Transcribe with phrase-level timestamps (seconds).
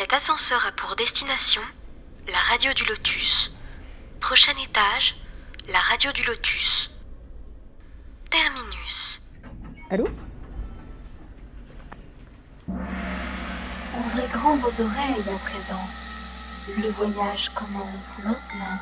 [0.00, 1.60] Cet ascenseur a pour destination
[2.26, 3.52] la radio du Lotus.
[4.18, 5.14] Prochain étage,
[5.68, 6.90] la radio du Lotus.
[8.30, 9.20] Terminus.
[9.90, 10.08] Allô
[12.66, 15.86] Ouvrez grand vos oreilles à présent.
[16.78, 18.78] Le voyage commence maintenant.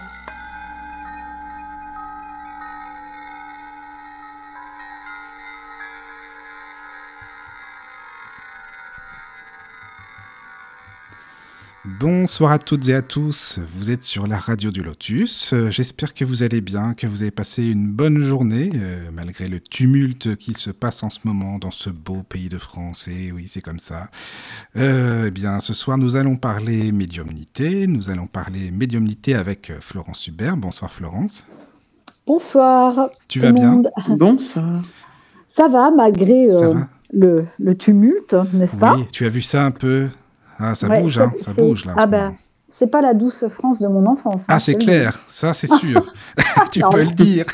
[12.00, 15.52] Bonsoir à toutes et à tous, vous êtes sur la radio du Lotus.
[15.52, 19.48] Euh, J'espère que vous allez bien, que vous avez passé une bonne journée, euh, malgré
[19.48, 23.09] le tumulte qu'il se passe en ce moment dans ce beau pays de France.
[23.09, 24.10] Et oui, c'est comme ça.
[24.76, 27.88] Euh, eh bien, ce soir, nous allons parler médiumnité.
[27.88, 30.56] Nous allons parler médiumnité avec Florence Hubert.
[30.56, 31.48] Bonsoir Florence.
[32.28, 33.10] Bonsoir.
[33.26, 33.90] Tu tout vas bien monde.
[34.10, 34.82] Bonsoir.
[35.48, 38.95] Ça va, malgré Ça va le, le tumulte, n'est-ce pas?
[38.95, 40.09] Oui, tu as vu ça un peu?
[40.58, 41.94] Ah, ça Ouais, bouge, ça- hein, ça c'est- bouge là.
[41.96, 42.34] Ah ben,
[42.70, 44.42] c'est pas la douce France de mon enfance.
[44.42, 46.04] hein, Ah, c'est je le clair, ça c'est sûr.
[46.73, 47.45] tu peux le dire.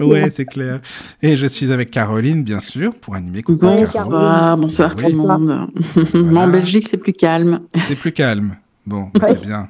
[0.00, 0.80] ouais, c'est clair.
[1.22, 3.42] Et je suis avec Caroline, bien sûr, pour animer.
[3.42, 3.66] Coucou.
[3.66, 5.68] Bonsoir, bonsoir tout le monde.
[6.14, 7.60] Mais En Belgique, c'est plus calme.
[7.82, 8.56] C'est plus calme.
[8.86, 9.20] Bon, Ouais.
[9.28, 9.68] c'est bien.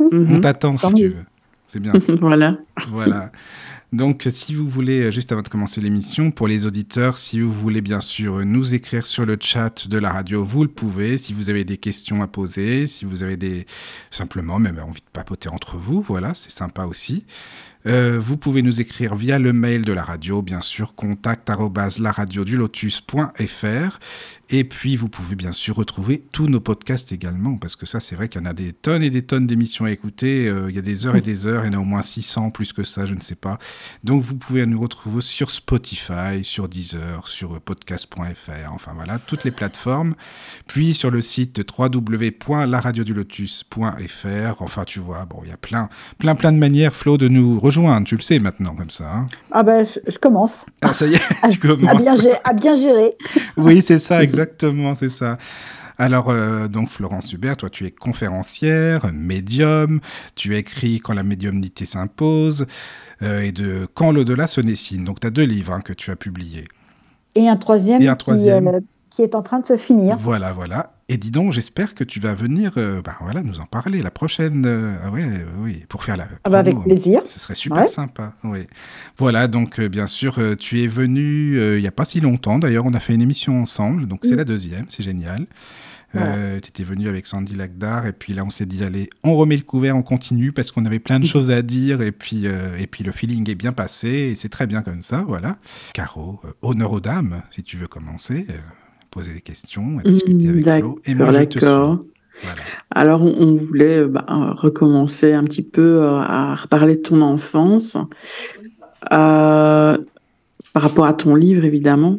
[0.00, 0.40] On Mhm.
[0.40, 1.24] t'attend si tu veux.
[1.66, 1.92] C'est bien.
[2.20, 2.56] voilà.
[2.90, 3.30] Voilà.
[3.92, 7.50] Donc, si vous voulez, euh, juste avant de commencer l'émission, pour les auditeurs, si vous
[7.50, 11.16] voulez bien sûr nous écrire sur le chat de la radio, vous le pouvez.
[11.16, 13.64] Si vous avez des questions à poser, si vous avez des
[14.10, 17.24] simplement même envie de papoter entre vous, voilà, c'est sympa aussi.
[17.86, 24.00] Euh, vous pouvez nous écrire via le mail de la radio, bien sûr, contact laradiodulotus.fr.
[24.50, 28.16] Et puis, vous pouvez bien sûr retrouver tous nos podcasts également, parce que ça, c'est
[28.16, 30.48] vrai qu'il y en a des tonnes et des tonnes d'émissions à écouter.
[30.48, 32.00] Euh, il y a des heures et des heures, il y en a au moins
[32.00, 33.58] 600, plus que ça, je ne sais pas.
[34.04, 39.50] Donc, vous pouvez nous retrouver sur Spotify, sur Deezer, sur podcast.fr, enfin voilà, toutes les
[39.50, 40.14] plateformes.
[40.66, 44.62] Puis sur le site www.laradiodulotus.fr.
[44.62, 45.88] Enfin, tu vois, bon, il y a plein,
[46.18, 48.06] plein, plein de manières, Flo, de nous rejoindre.
[48.06, 49.12] Tu le sais maintenant, comme ça.
[49.12, 49.26] hein.
[49.52, 51.18] Ah ben, je, je commence Ah, ça y est,
[51.50, 52.00] tu à commences.
[52.00, 53.16] bien, gé- à bien gérer.
[53.56, 54.37] Oui, c'est ça, exactement,
[54.94, 55.38] c'est ça.
[56.00, 60.00] Alors, euh, donc, Florence Hubert, toi, tu es conférencière, médium,
[60.36, 62.66] tu écris Quand la médiumnité s'impose
[63.22, 65.04] euh, et de Quand l'au-delà se dessine.
[65.04, 66.68] Donc, tu as deux livres hein, que tu as publiés.
[67.34, 68.68] Et un troisième, Et un qui, troisième.
[68.68, 68.80] euh,
[69.18, 70.16] qui est en train de se finir.
[70.16, 70.92] Voilà, voilà.
[71.08, 74.12] Et dis donc, j'espère que tu vas venir euh, bah, voilà, nous en parler la
[74.12, 74.64] prochaine.
[74.64, 76.28] euh, ah ouais, euh, oui, pour faire la.
[76.44, 76.88] Ah bah, avec promo.
[76.88, 77.22] plaisir.
[77.26, 77.88] Ce serait super Ouais.
[77.88, 78.34] sympa.
[78.44, 78.60] Oui.
[79.16, 82.60] Voilà, donc euh, bien sûr, tu es venu il n'y a pas si longtemps.
[82.60, 84.06] D'ailleurs, on a fait une émission ensemble.
[84.06, 84.36] Donc c'est Mm.
[84.36, 85.46] la deuxième, c'est génial.
[86.14, 86.58] Voilà.
[86.62, 89.58] tu étais venu avec Sandy Lagdar et puis là on s'est dit allez on remet
[89.58, 92.86] le couvert on continue parce qu'on avait plein de choses à dire et puis et
[92.86, 95.58] puis le feeling est bien passé et c'est très bien comme ça voilà
[95.92, 98.46] Caro honneur aux dames si tu veux commencer
[99.18, 102.04] poser des questions discuter avec Flo et moi je te suis d'accord.
[102.40, 102.60] voilà.
[102.90, 107.96] Alors, on, voulait bah, euh, recommencer un petit peu euh, à reparler de ton enfance.
[109.12, 109.98] Euh,
[110.72, 112.18] par rapport à ton livre, évidemment.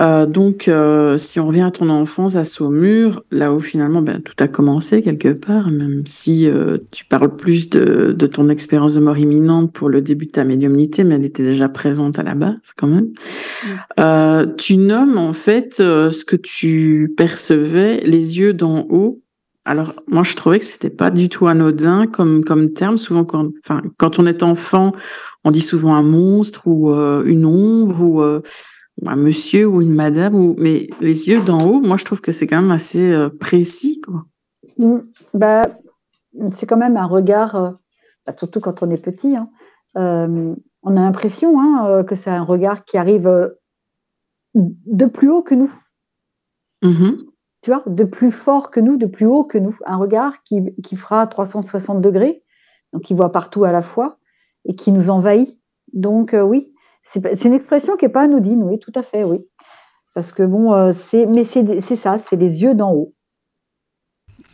[0.00, 4.20] Euh, donc, euh, si on revient à ton enfance à Saumur, là où finalement ben,
[4.22, 8.94] tout a commencé quelque part, même si euh, tu parles plus de, de ton expérience
[8.94, 12.22] de mort imminente pour le début de ta médiumnité, mais elle était déjà présente à
[12.22, 13.10] la base quand même.
[14.00, 19.20] Euh, tu nommes en fait euh, ce que tu percevais, les yeux d'en haut.
[19.64, 22.98] Alors moi je trouvais que c'était pas du tout anodin comme comme terme.
[22.98, 24.92] Souvent quand, enfin quand on est enfant,
[25.44, 28.44] on dit souvent un monstre ou euh, une ombre ou euh, ou
[29.04, 32.32] un monsieur ou une madame ou mais les yeux d'en haut, moi je trouve que
[32.32, 34.26] c'est quand même assez euh, précis quoi.
[34.78, 34.98] Mm.
[35.34, 35.62] Bah,
[36.52, 37.70] c'est quand même un regard, euh,
[38.26, 39.36] bah, surtout quand on est petit.
[39.36, 39.50] hein.
[39.96, 43.48] Euh, on a l'impression hein, que c'est un regard qui arrive euh,
[44.54, 45.72] de plus haut que nous.
[46.82, 47.18] Mhm.
[47.60, 49.76] tu vois, de plus fort que nous, de plus haut que nous.
[49.86, 52.42] Un regard qui, qui fera 360 degrés,
[52.92, 54.18] donc qui voit partout à la fois
[54.64, 55.56] et qui nous envahit.
[55.92, 56.71] Donc oui,
[57.12, 59.46] c'est une expression qui n'est pas anodine, oui, tout à fait, oui.
[60.14, 63.14] Parce que bon, euh, c'est, mais c'est c'est ça, c'est les yeux d'en haut.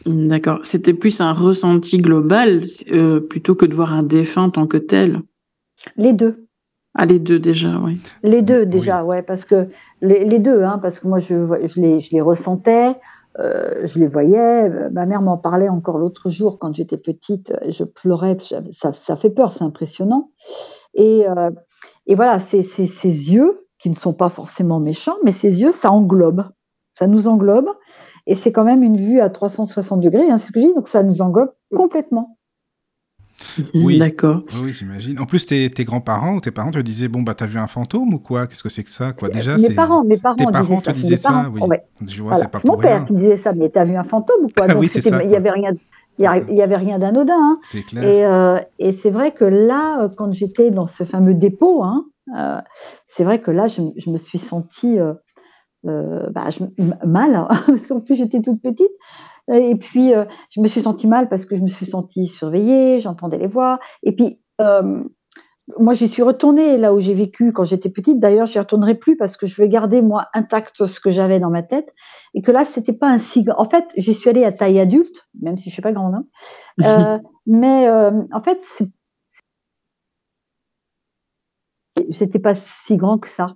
[0.06, 0.61] D'accord.
[0.62, 2.62] C'était plus un ressenti global
[2.93, 5.21] euh, plutôt que de voir un défunt en tant que tel.
[5.97, 6.47] Les deux.
[6.94, 8.00] Ah les deux déjà, oui.
[8.23, 9.69] Les deux déjà, ouais, parce que
[10.00, 11.35] les, les deux, hein, parce que moi je,
[11.67, 12.94] je, les, je les ressentais,
[13.38, 14.91] euh, je les voyais.
[14.91, 17.53] Ma mère m'en parlait encore l'autre jour quand j'étais petite.
[17.69, 18.37] Je pleurais,
[18.71, 20.31] ça, ça fait peur, c'est impressionnant.
[20.94, 21.50] Et, euh,
[22.08, 22.84] et voilà, c'est ces
[23.32, 26.44] yeux qui ne sont pas forcément méchants, mais ces yeux, ça englobe,
[26.94, 27.69] ça nous englobe,
[28.26, 30.88] et c'est quand même une vue à 360 degrés, hein, ce que je dis, donc
[30.88, 32.37] ça nous englobe complètement.
[33.72, 33.99] Oui.
[33.99, 34.43] D'accord.
[34.55, 35.19] Oui, oui, j'imagine.
[35.20, 37.69] En plus, tes, tes grands-parents ou tes parents te disaient bon bah t'as vu un
[37.69, 38.46] fantôme ou quoi?
[38.49, 39.28] Qu'est-ce que c'est que ça quoi?
[39.28, 40.93] Déjà, mes c'est parents, mes parents, tes parents disaient te ça.
[40.93, 41.60] disaient parents, ça, oui.
[41.62, 41.84] ouais.
[42.06, 42.44] Tu vois, Voilà.
[42.44, 43.05] c'est pas C'est mon pour père rien.
[43.05, 44.66] qui disait ça, mais t'as vu un fantôme ou quoi?
[44.69, 45.70] Ah Donc, oui, c'est ça, Il y avait rien,
[46.19, 46.47] il y a- C'est ça.
[46.50, 47.35] il y avait rien d'anodin.
[47.37, 47.59] hein.
[47.62, 48.05] C'est clair.
[48.05, 52.05] Et, euh, et c'est vrai que là, euh, quand j'étais dans ce fameux dépôt, hein,
[52.37, 52.59] euh,
[53.09, 55.15] c'est vrai que là, je, je me suis sentie euh,
[56.31, 56.65] bah, je-
[57.06, 58.91] mal, hein, parce qu'en plus j'étais toute petite.
[59.50, 60.12] Et puis,
[60.50, 63.79] je me suis sentie mal parce que je me suis sentie surveillée, j'entendais les voix.
[64.03, 64.41] Et puis,
[65.79, 68.19] moi, j'y suis retournée là où j'ai vécu quand j'étais petite.
[68.19, 71.50] D'ailleurs, j'y retournerai plus parce que je veux garder, moi, intact ce que j'avais dans
[71.50, 71.94] ma tête.
[72.35, 73.61] Et que là, c'était pas un si grand.
[73.61, 76.15] En fait, j'y suis allée à taille adulte, même si je suis pas grande.
[76.15, 76.25] hein.
[76.85, 78.62] Euh, mais euh, en fait,
[82.11, 82.55] c'était pas
[82.87, 83.55] si grand que ça.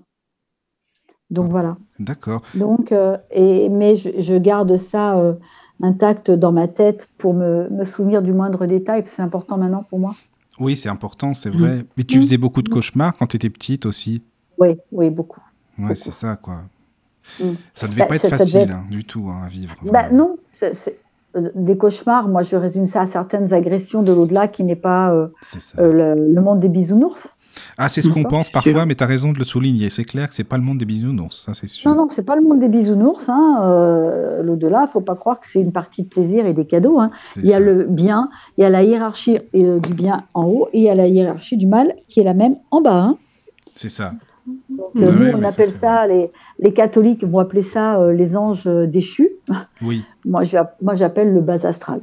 [1.30, 1.76] Donc voilà.
[2.00, 2.42] D'accord.
[2.54, 5.36] Donc, euh, et, mais je, je garde ça
[5.80, 9.04] intact dans ma tête pour me, me souvenir du moindre détail.
[9.06, 10.14] C'est important maintenant pour moi.
[10.62, 11.84] Oui, c'est important, c'est vrai.
[11.96, 12.22] Mais tu Mm.
[12.22, 14.22] faisais beaucoup de cauchemars quand tu étais petite aussi.
[14.58, 15.40] Oui, oui, beaucoup.
[15.78, 16.62] Ouais, c'est ça, quoi.
[17.40, 17.44] Mm.
[17.74, 19.74] Ça devait Bah, pas être facile être- hein, du tout hein, à vivre.
[19.84, 24.64] Bah, non, euh, des cauchemars, moi je résume ça à certaines agressions de l'au-delà qui
[24.64, 25.28] n'est pas euh,
[25.78, 27.34] euh, le, le monde des bisounours.
[27.78, 28.86] Ah, c'est ce qu'on pense parfois, sûr.
[28.86, 29.90] mais tu as raison de le souligner.
[29.90, 31.90] C'est clair que c'est pas le monde des bisounours, ça c'est sûr.
[31.90, 33.28] Non, non, c'est pas le monde des bisounours.
[33.28, 33.60] Hein.
[33.64, 36.98] euh, l'au-delà, faut pas croire que c'est une partie de plaisir et des cadeaux.
[37.00, 37.10] Hein.
[37.36, 37.60] Il y a ça.
[37.60, 38.28] le bien,
[38.58, 41.06] il y a la hiérarchie euh, du bien en haut et il y a la
[41.06, 43.02] hiérarchie du mal qui est la même en bas.
[43.02, 43.16] hein.
[43.74, 44.12] C'est ça.
[44.68, 48.12] Donc, euh, nous, ouais, on ça, appelle ça, les, les catholiques vont appeler ça euh,
[48.12, 49.30] les anges déchus.
[49.80, 50.04] Oui.
[50.24, 50.42] Moi,
[50.94, 52.00] j'appelle le bas astral.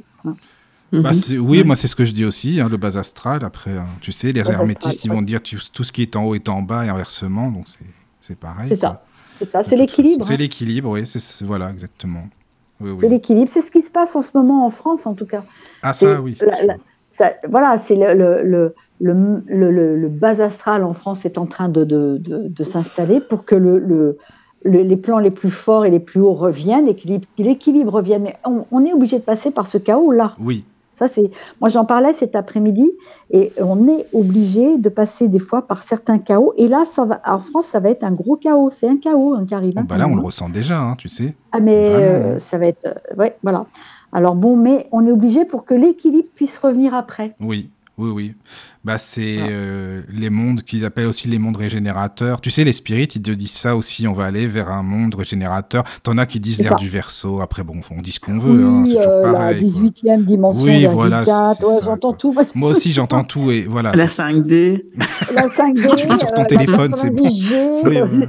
[0.92, 1.38] Bah, Mhm.
[1.48, 3.44] oui, moi c'est ce que je dis aussi, hein, le bas astral.
[3.44, 5.24] Après, hein, tu sais, les Bas hermétistes, astral, ils vont ouais.
[5.24, 7.66] dire tout, tout ce qui est en haut est en bas et inversement, donc
[8.20, 8.66] c'est pareil.
[8.68, 9.04] C'est ça.
[9.38, 10.24] C'est ça, c'est l'équilibre.
[10.24, 10.36] C'est hein.
[10.38, 12.28] l'équilibre, oui, c'est- voilà, exactement.
[12.80, 13.48] Oui, C'est l'équilibre.
[13.50, 15.44] C'est ce qui se passe en ce moment en France, en tout cas.
[15.82, 16.36] Ah, ça, oui.
[16.40, 16.76] la- la-
[17.12, 21.84] Ça- voilà, c'est le, le, le, le, bas astral en France est en train de,
[21.84, 24.16] de, de, de s'installer pour que le, le,
[24.64, 27.92] le- les plans les plus forts et les plus hauts reviennent et l'équilibre- que l'équilibre
[27.92, 28.22] revienne.
[28.22, 30.34] Mais on, on est obligé de passer par ce chaos-là.
[30.38, 30.64] Oui,
[31.00, 31.30] Ça, c'est.
[31.60, 32.92] Moi, j'en parlais cet après-midi
[33.30, 36.52] et on est obligé de passer des fois par certains chaos.
[36.58, 38.70] Et là, ça va, en France, ça va être un gros chaos.
[38.70, 39.74] C'est un chaos hein, qui arrive.
[39.74, 41.34] Bon, hein, bah là, on le ressent déjà, hein, tu sais.
[41.52, 42.86] Ah, mais euh, ça va être.
[42.86, 43.64] euh, ouais, voilà.
[44.12, 47.34] Alors bon, mais on est obligé pour que l'équilibre puisse revenir après.
[47.40, 47.70] Oui,
[48.00, 48.34] oui, oui.
[48.84, 49.52] Bah, c'est Voilà.
[49.52, 52.40] euh, les mondes qu'ils appellent aussi les mondes régénérateurs.
[52.40, 54.08] Tu sais, les spirites, ils te disent ça aussi.
[54.08, 55.84] On va aller vers un monde régénérateur.
[56.02, 57.40] T'en as qui disent l'ère du verso.
[57.42, 58.64] Après, bon, on dit ce qu'on veut.
[58.64, 59.70] hein, c'est Oui, toujours euh, la pareil.
[59.72, 59.82] quoi.
[59.82, 62.18] 18e dimension, Oui, voilà, 4, c'est ouais, ça, j'entends quoi.
[62.18, 62.34] tout.
[62.54, 63.92] Moi aussi, j'entends tout et voilà.
[63.96, 64.84] La c'est- 5D.
[65.34, 67.22] La 5D, Tu vas sur ton euh, téléphone, la c'est bon.
[67.24, 68.26] 90G, Oui, euh,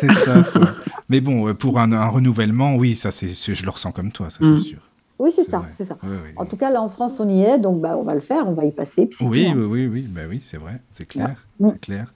[0.00, 0.42] c'est ça.
[0.52, 0.68] quoi.
[1.08, 4.12] Mais bon, euh, pour un, un renouvellement, oui, ça, c'est, c'est- je le ressens comme
[4.12, 4.58] toi, ça, Mm.
[4.58, 4.78] c'est sûr.
[5.20, 5.96] Oui, c'est ça, c'est ça.
[6.02, 6.30] Oui, oui.
[6.36, 8.48] En tout cas, là en France, on y est, donc bah, on va le faire,
[8.48, 9.06] on va y passer.
[9.06, 11.70] puis Oui, oui, oui, oui, bah oui, c'est vrai, c'est clair, Ouais.
[11.74, 12.12] c'est clair.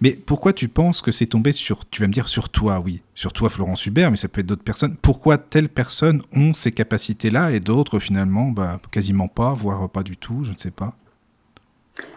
[0.00, 3.02] Mais pourquoi tu penses que c'est tombé sur, tu vas me dire sur toi, oui,
[3.14, 4.96] sur toi Florence Hubert, mais ça peut être d'autres personnes.
[5.00, 10.16] Pourquoi telles personnes ont ces capacités-là et d'autres finalement, bah, quasiment pas, voire pas du
[10.16, 10.94] tout, je ne sais pas.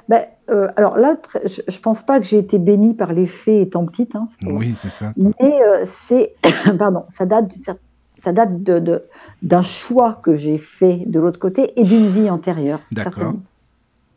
[0.09, 3.61] Ben, euh, alors là, je, je pense pas que j'ai été bénie par les fées
[3.61, 4.15] étant petite.
[4.15, 4.25] hein.
[4.43, 5.13] Oui, c'est ça.
[5.15, 6.33] Mais euh, c'est,
[6.79, 7.77] pardon, ça date, d'une cer-
[8.17, 9.03] ça date de-
[9.41, 12.81] d'un choix que j'ai fait de l'autre côté et d'une vie antérieure.
[12.91, 13.33] D'accord.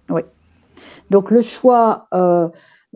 [0.08, 0.23] Oui.
[1.11, 2.49] Donc le choix euh,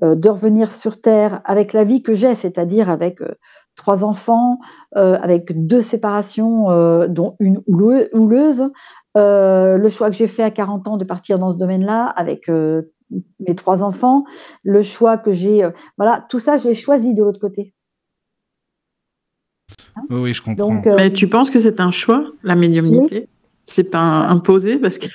[0.02, 3.34] euh, de revenir sur Terre avec la vie que j'ai, c'est-à-dire avec euh,
[3.76, 4.60] trois enfants,
[4.94, 6.68] avec deux séparations,
[7.08, 8.70] dont une houleuse,
[9.17, 13.55] le choix que j'ai fait à 40 ans de partir dans ce domaine-là avec mes
[13.56, 14.22] trois enfants,
[14.62, 17.74] le choix que j'ai, voilà, tout ça, j'ai choisi de l'autre côté.
[20.10, 20.74] Oui, oui, je comprends.
[20.74, 23.29] Donc, euh, Mais tu penses que c'est un choix, la médiumnité?
[23.65, 24.77] C'est pas imposé?
[24.79, 25.06] Parce que.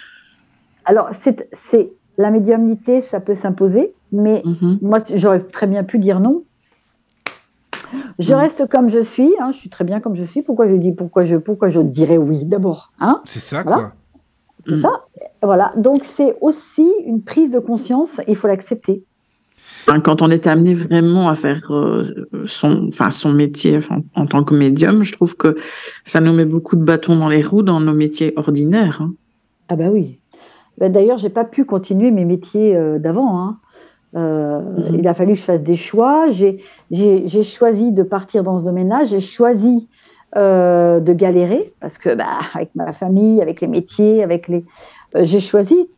[0.86, 4.80] alors, c'est, c'est la médiumnité, ça peut s'imposer, mais Mhm.
[4.82, 6.44] moi, j'aurais très bien pu dire non.
[8.20, 8.38] Je Mm.
[8.38, 10.42] reste comme je suis, hein, je suis très bien comme je suis.
[10.42, 13.22] Pourquoi je dis pourquoi je pourquoi je dirais oui d'abord, hein?
[13.26, 13.78] C'est ça, voilà.
[13.78, 13.94] quoi.
[14.68, 14.82] C'est Mm.
[14.82, 15.06] ça.
[15.42, 15.72] Voilà.
[15.78, 18.20] Donc c'est aussi une prise de conscience.
[18.28, 19.06] Il faut l'accepter.
[20.04, 22.04] Quand on est amené vraiment à faire euh,
[22.46, 23.80] son, enfin, son métier
[24.16, 25.56] en tant que médium, je trouve que
[26.04, 29.00] ça nous met beaucoup de bâtons dans les roues dans nos métiers ordinaires.
[29.02, 29.14] hein.
[29.68, 30.20] Ah bah oui.
[30.78, 33.40] Ben, D'ailleurs, j'ai pas pu continuer mes métiers euh, d'avant.
[33.40, 33.58] hein.
[34.16, 34.96] Euh, Mhm.
[35.00, 36.28] Il a fallu que je fasse des choix.
[36.32, 39.06] J'ai choisi de partir dans ce domaine-là.
[39.06, 39.88] J'ai choisi
[40.36, 44.64] euh, de galérer parce que bah, avec ma famille, avec les métiers, avec les,
[45.16, 45.90] j'ai choisi.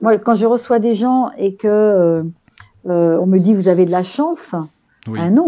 [0.00, 2.22] Moi, quand je reçois des gens et que
[2.88, 4.54] euh, on me dit vous avez de la chance,
[5.06, 5.18] Oui.
[5.22, 5.46] ah non,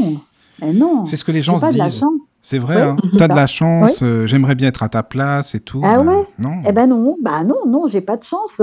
[0.63, 1.05] ah non.
[1.07, 1.99] C'est ce que les gens se pas de la disent.
[2.01, 2.23] chance.
[2.43, 2.97] C'est vrai, Ouais, hein.
[3.13, 3.41] c'est T'as de ça.
[3.41, 5.81] la chance, euh, j'aimerais bien être à ta place et tout.
[5.83, 8.61] Ah Euh, ouais Non, Eh ben non, bah non, non, j'ai pas de chance.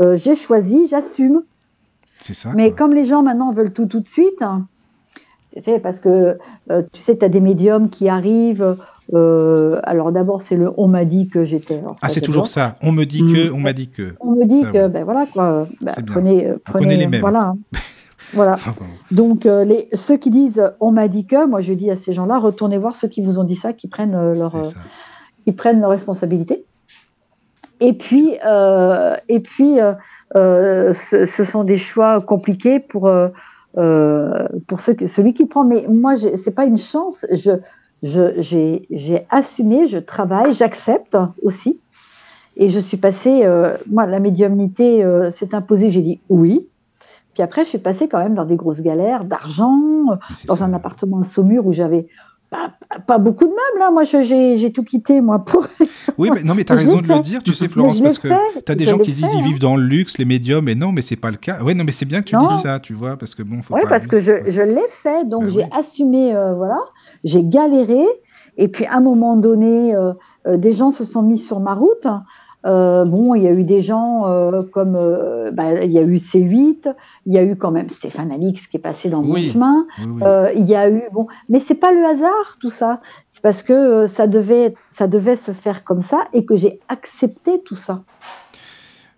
[0.00, 1.42] Euh, j'ai choisi, j'assume.
[2.20, 2.50] c'est ça.
[2.54, 2.78] Mais quoi.
[2.78, 4.66] comme les gens maintenant veulent tout tout de suite, hein,
[5.56, 6.38] tu sais, parce que
[6.92, 8.76] tu sais, tu as des médiums qui arrivent.
[9.12, 11.80] euh, alors d'abord, c'est le on m'a dit que j'étais.
[12.02, 12.76] Ah, c'est toujours ça.
[12.82, 13.32] On me dit Mm.
[13.32, 14.14] que, on m'a dit que.
[14.20, 14.90] On me dit Ça, que, oui.
[14.92, 17.20] ben voilà quoi, ben, C'est prenez, On connaît les mêmes.
[17.20, 17.54] voilà.
[18.32, 18.56] voilà.
[18.66, 18.70] Ah.
[19.10, 22.12] Donc euh, les, ceux qui disent on m'a dit que, moi je dis à ces
[22.12, 24.62] gens-là, retournez voir ceux qui vous ont dit ça, qui prennent euh, leur, euh,
[25.44, 26.64] qui prennent leurs responsabilités.
[27.80, 29.76] Et puis, euh, et puis
[30.34, 33.10] ce, ce sont des choix compliqués pour,
[33.74, 35.64] pour ceux, que- celui qui prend.
[35.64, 37.26] Mais moi, j'ai- c'est pas une chance.
[37.32, 37.50] Je,
[38.02, 41.80] je, j'ai, j'ai assumé, je travaille, j'accepte aussi.
[42.56, 43.42] Et je suis passée,
[43.90, 45.04] moi, la médiumnité
[45.34, 46.68] s'est imposée, j'ai dit oui.
[47.34, 49.78] Puis après, je suis passée quand même dans des grosses galères d'argent,
[50.34, 50.64] c'est dans ça.
[50.64, 52.06] un appartement à Saumur où j'avais
[53.08, 53.82] pas, beaucoup de meubles.
[53.82, 53.90] hein.
[53.90, 55.66] Moi, j'ai tout quitté, moi, pour.
[56.18, 58.62] Oui, mais non, mais t'as raison de le dire, tu sais, Florence, parce que fait,
[58.64, 59.42] t'as des gens qui disent ils hein.
[59.42, 61.60] vivent dans le luxe, les médiums, mais non, mais c'est pas le cas.
[61.64, 62.46] Ouais, non, mais c'est bien que tu Non.
[62.46, 65.28] dises ça, tu vois, parce que bon, faut Oui, parce que je, je l'ai fait,
[65.28, 65.64] donc Ben j'ai oui.
[65.76, 66.78] assumé, euh, voilà,
[67.24, 68.04] j'ai galéré,
[68.56, 70.12] et puis à un moment donné, euh,
[70.46, 72.06] euh, des gens se sont mis sur ma route.
[72.66, 76.02] Euh, bon, il y a eu des gens euh, comme, euh, bah, il y a
[76.02, 76.94] eu C8,
[77.26, 79.28] il y a eu quand même Stéphane Alix qui est passé dans Oui.
[79.46, 80.22] mon chemin, Oui, oui.
[80.24, 83.62] euh, il y a eu, bon, mais c'est pas le hasard tout ça, c'est parce
[83.62, 87.76] que euh, ça devait, ça devait se faire comme ça et que j'ai accepté tout
[87.76, 88.02] ça.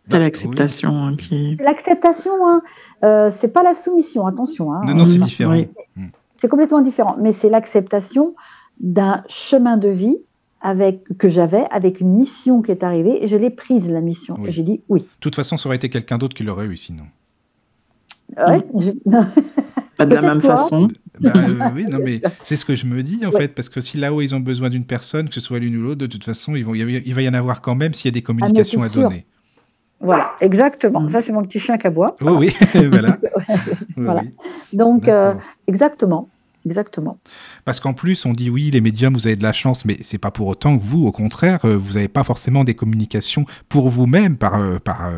[0.08, 1.56] C'est Bah, l'acceptation hein, qui.
[1.56, 2.62] L'acceptation, hein,
[3.04, 4.72] euh, c'est pas la soumission, attention.
[4.72, 5.52] Hein, Non, non, c'est Mhm, différent.
[5.52, 5.68] oui.
[6.34, 8.34] c'est complètement différent, mais c'est l'acceptation
[8.80, 10.18] d'un chemin de vie
[10.60, 14.36] avec, que j'avais, avec une mission qui est arrivée, et je l'ai prise, la mission.
[14.38, 14.48] Oui.
[14.48, 15.00] Et j'ai dit oui.
[15.02, 17.04] De toute façon, ça aurait été quelqu'un d'autre qui l'aurait eu sinon.
[18.36, 18.90] Ouais, je-
[19.96, 20.56] Pas de la même toi.
[20.56, 20.88] façon.
[21.20, 23.40] Bah, euh, oui, non, mais c'est ce que je me dis en Ouais.
[23.42, 25.82] fait, parce que si là-haut ils ont besoin d'une personne, que ce soit l'une ou
[25.82, 28.12] l'autre, de toute façon, ils vont, il va y en avoir quand même s'il y
[28.12, 29.08] a des communications à Ah, c'est sûr.
[29.08, 29.24] donner.
[30.00, 31.00] voilà, exactement.
[31.00, 31.08] Mhm.
[31.08, 32.16] Ça, c'est mon petit chien qui aboie.
[32.20, 33.16] Oui, oui, voilà.
[33.48, 33.54] Oui,
[33.96, 34.22] Voilà.
[34.74, 35.32] Donc, euh,
[35.66, 36.28] exactement.
[36.66, 37.18] Exactement.
[37.64, 40.18] Parce qu'en plus, on dit oui, les médiums, vous avez de la chance, mais c'est
[40.18, 43.88] pas pour autant que vous, au contraire, euh, vous n'avez pas forcément des communications pour
[43.88, 45.12] vous-même par, euh, par, euh,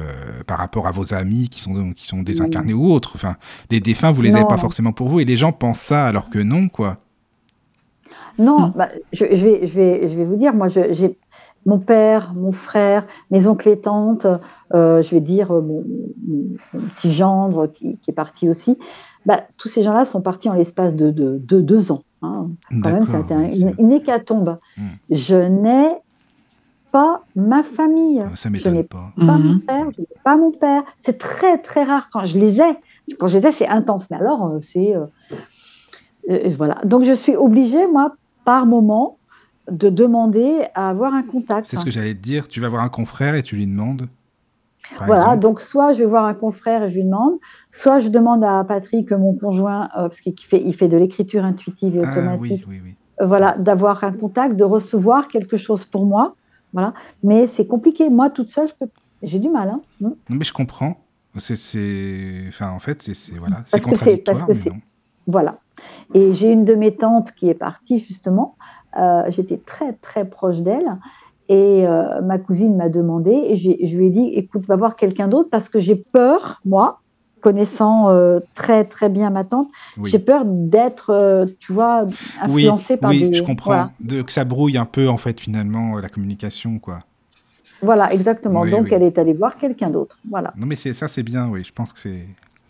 [0.47, 3.13] par rapport à vos amis qui sont, qui sont désincarnés ou autres.
[3.15, 3.37] Enfin,
[3.71, 6.29] les défunts, vous les avez pas forcément pour vous, et les gens pensent ça alors
[6.29, 6.99] que non, quoi.
[8.39, 8.73] Non, Mhm.
[8.77, 11.19] bah, je, je vais, je, vais, je vais vous dire, moi, j'ai
[11.67, 14.27] mon père, mon frère, mes oncles et tantes,
[14.75, 15.85] euh, je vais dire euh, mon,
[16.27, 18.79] mon- mon petit gendre qui, qui est parti aussi.
[19.27, 22.03] Bah, tous ces gens-là sont partis en l'espace de, de, de deux ans.
[22.23, 22.49] hein.
[22.83, 24.59] Quand même, ça a été un- une, une hécatombe.
[24.77, 24.85] Mhm.
[25.11, 25.89] Je n'ai
[26.91, 28.23] pas ma famille.
[28.35, 29.13] ça je m'étonne n'ai pas.
[29.17, 29.43] pas Mhm.
[29.43, 30.83] mon père, je n'ai pas mon père.
[31.01, 32.79] C'est très, très rare quand je les ai.
[33.19, 34.09] Quand je les ai, c'est intense.
[34.11, 34.97] Mais alors, euh, c'est.
[34.97, 35.05] euh,
[36.31, 36.77] euh, voilà.
[36.85, 39.19] Donc, je suis obligée, moi, par moment,
[39.71, 41.67] de demander à avoir un contact.
[41.67, 42.49] C'est ce que j'allais te dire.
[42.49, 44.09] Tu vas voir un confrère et tu lui demandes.
[44.99, 45.39] Voilà, exemple.
[45.41, 47.35] donc soit je vais voir un confrère et je lui demande,
[47.71, 51.45] soit je demande à Patrick, mon conjoint, euh, parce qu'il fait, il fait de l'écriture
[51.45, 52.95] intuitive et Ah automatique, oui, oui, oui.
[53.21, 56.35] euh, voilà, d'avoir un contact, de recevoir quelque chose pour moi.
[56.73, 56.95] Voilà.
[57.23, 58.11] Mais c'est compliqué.
[58.11, 58.89] Moi, toute seule, peux...
[59.23, 59.69] j'ai du mal.
[59.71, 59.81] Hein.
[60.01, 60.07] Mm.
[60.07, 60.97] Non, mais je comprends.
[61.37, 62.45] C'est.
[62.49, 63.33] Enfin, en fait, c'est.
[63.39, 63.65] Voilà.
[63.67, 64.83] C'est que contradictoire, parce que mais non.
[65.27, 65.59] Voilà.
[66.15, 68.57] Et j'ai une de mes tantes qui est partie, justement.
[68.97, 70.99] Euh, J'étais très, très proche d'elle.
[71.49, 75.29] Et euh, ma cousine m'a demandé, et je lui ai dit, écoute, va voir quelqu'un
[75.29, 77.01] d'autre, parce que j'ai peur, moi,
[77.41, 80.11] connaissant euh, très, très bien ma tante, Oui.
[80.11, 82.05] j'ai peur d'être, euh, tu vois,
[82.49, 83.35] Oui, influencée par oui, des...
[83.35, 83.71] je comprends.
[83.71, 87.01] Voilà, De, que ça brouille un peu, en fait, finalement, la communication, quoi.
[87.81, 88.63] Voilà, exactement.
[88.63, 88.91] Oui, Donc, oui.
[88.93, 90.19] elle est allée voir quelqu'un d'autre.
[90.29, 90.53] Voilà.
[90.57, 91.63] Non, mais c'est, ça, c'est bien, oui.
[91.65, 92.27] Je pense que c'est,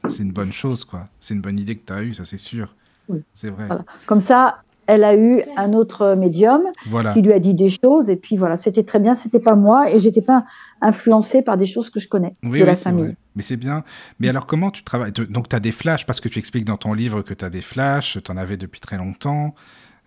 [0.06, 1.08] c'est une bonne chose, quoi.
[1.18, 2.74] C'est une bonne idée que tu as eue, ça, c'est sûr.
[3.08, 3.20] Oui.
[3.34, 3.66] C'est vrai.
[3.66, 3.84] Voilà.
[4.06, 4.58] Comme ça,
[4.88, 7.12] elle a eu un autre médium Voilà.
[7.12, 9.88] qui lui a dit des choses, et puis voilà, c'était très bien, c'était pas moi,
[9.92, 10.44] et j'étais pas
[10.80, 13.04] influencée par des choses que je connais Oui, de la oui, famille.
[13.04, 13.16] vrai.
[13.36, 13.84] Mais c'est bien.
[14.18, 16.78] Mais alors, comment tu travailles Donc, tu as des flashs, parce que tu expliques dans
[16.78, 19.54] ton livre que tu as des flashs, tu en avais depuis très longtemps.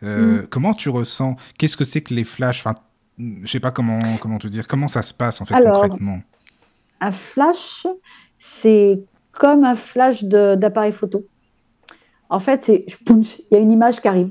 [0.01, 0.05] Mm.
[0.07, 2.59] Euh, Comment tu ressens Qu'est-ce que c'est que les flashs?
[2.65, 2.73] Enfin,
[3.19, 4.67] Je sais pas comment, comment te dire.
[4.67, 6.19] Comment ça se passe, en fait, Alors, concrètement?
[7.01, 7.85] Un flash,
[8.39, 11.23] c'est comme un flash d'appareil photo.
[12.31, 14.29] En fait, c'est punch, il y a une image qui arrive.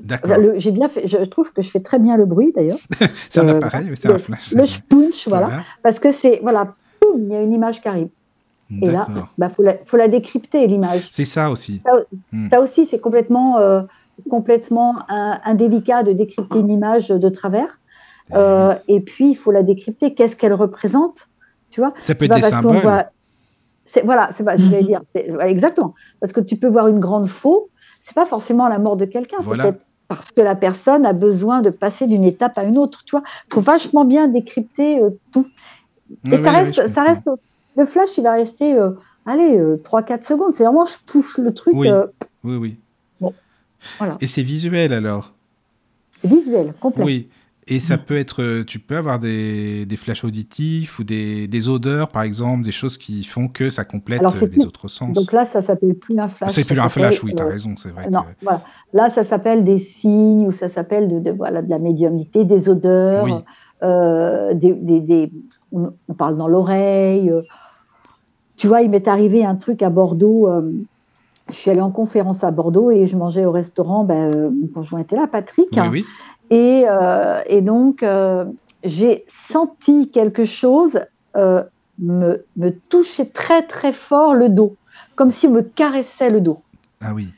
[0.57, 2.79] J'ai bien fait, je trouve que je fais très bien le bruit d'ailleurs.
[3.29, 4.51] C'est un euh, appareil, mais c'est un flash.
[4.51, 6.75] Le punch, voilà, parce que c'est voilà,
[7.17, 8.09] il y a une image qui arrive.
[8.81, 9.27] Et là, D'accord.
[9.37, 11.09] bah faut la, faut la décrypter l'image.
[11.11, 11.81] C'est ça aussi.
[12.51, 13.81] Ça aussi, c'est complètement, euh,
[14.29, 17.79] complètement indélicat de décrypter une image de travers.
[18.33, 20.13] Euh, et puis, il faut la décrypter.
[20.15, 21.27] Qu'est-ce qu'elle représente
[21.69, 21.93] Tu vois?
[21.99, 22.77] Ça peut C'est être des symboles.
[22.81, 23.07] voit-
[24.05, 24.85] Voilà, c'est je Mhm.
[24.87, 25.01] dire.
[25.41, 25.93] exactement.
[26.21, 27.70] Parce que tu peux voir une grande faux,
[28.05, 29.37] c'est pas forcément la mort de quelqu'un.
[29.39, 29.63] Voilà.
[29.63, 33.03] C'est peut-être parce que la personne a besoin de passer d'une étape à une autre.
[33.05, 35.47] Tu vois, faut vachement bien décrypter euh, tout.
[36.31, 37.29] Et ça reste, ça reste.
[37.77, 38.91] Le flash, il va rester, euh,
[39.25, 40.53] allez, 3-4 secondes.
[40.53, 41.89] C'est vraiment, je touche le truc Oui.
[41.89, 42.05] euh,
[42.43, 42.77] Oui, oui.
[43.21, 43.33] Bon,
[43.97, 44.17] voilà.
[44.19, 45.31] Et c'est visuel alors?
[46.23, 47.03] Visuel, complet.
[47.05, 47.29] Oui.
[47.67, 51.69] Et ça peut être, euh, tu peux avoir des, des flashs auditifs ou des, des
[51.69, 55.13] odeurs, par exemple, des choses qui font que ça complète euh, les plus- autres sens.
[55.13, 56.53] Donc là, ça s'appelle plus un flash.
[56.53, 58.09] c'est plus un flash, oui, tu as euh, raison, c'est vrai.
[58.09, 58.63] Non, que- voilà.
[58.93, 62.67] Là, ça s'appelle des signes ou ça s'appelle de, de- voilà, de la médiumnité, des
[62.67, 63.33] odeurs, Oui.
[63.83, 65.31] euh, des, des-
[65.71, 67.31] on, parle dans l'oreille.
[68.57, 70.47] Tu vois, il m'est arrivé un truc à Bordeaux.
[70.49, 70.71] euh,
[71.49, 74.03] je suis allée en conférence à Bordeaux et je mangeais au restaurant.
[74.03, 75.67] Ben, mon conjoint était là, Patrick.
[75.73, 76.05] Oui, oui.
[76.51, 78.45] Et, euh, et donc, euh,
[78.83, 80.99] j'ai senti quelque chose
[81.37, 81.63] euh,
[81.97, 84.75] me, me toucher très, très fort le dos,
[85.15, 86.61] comme s'il me caressait le dos.
[87.01, 87.29] Ah oui.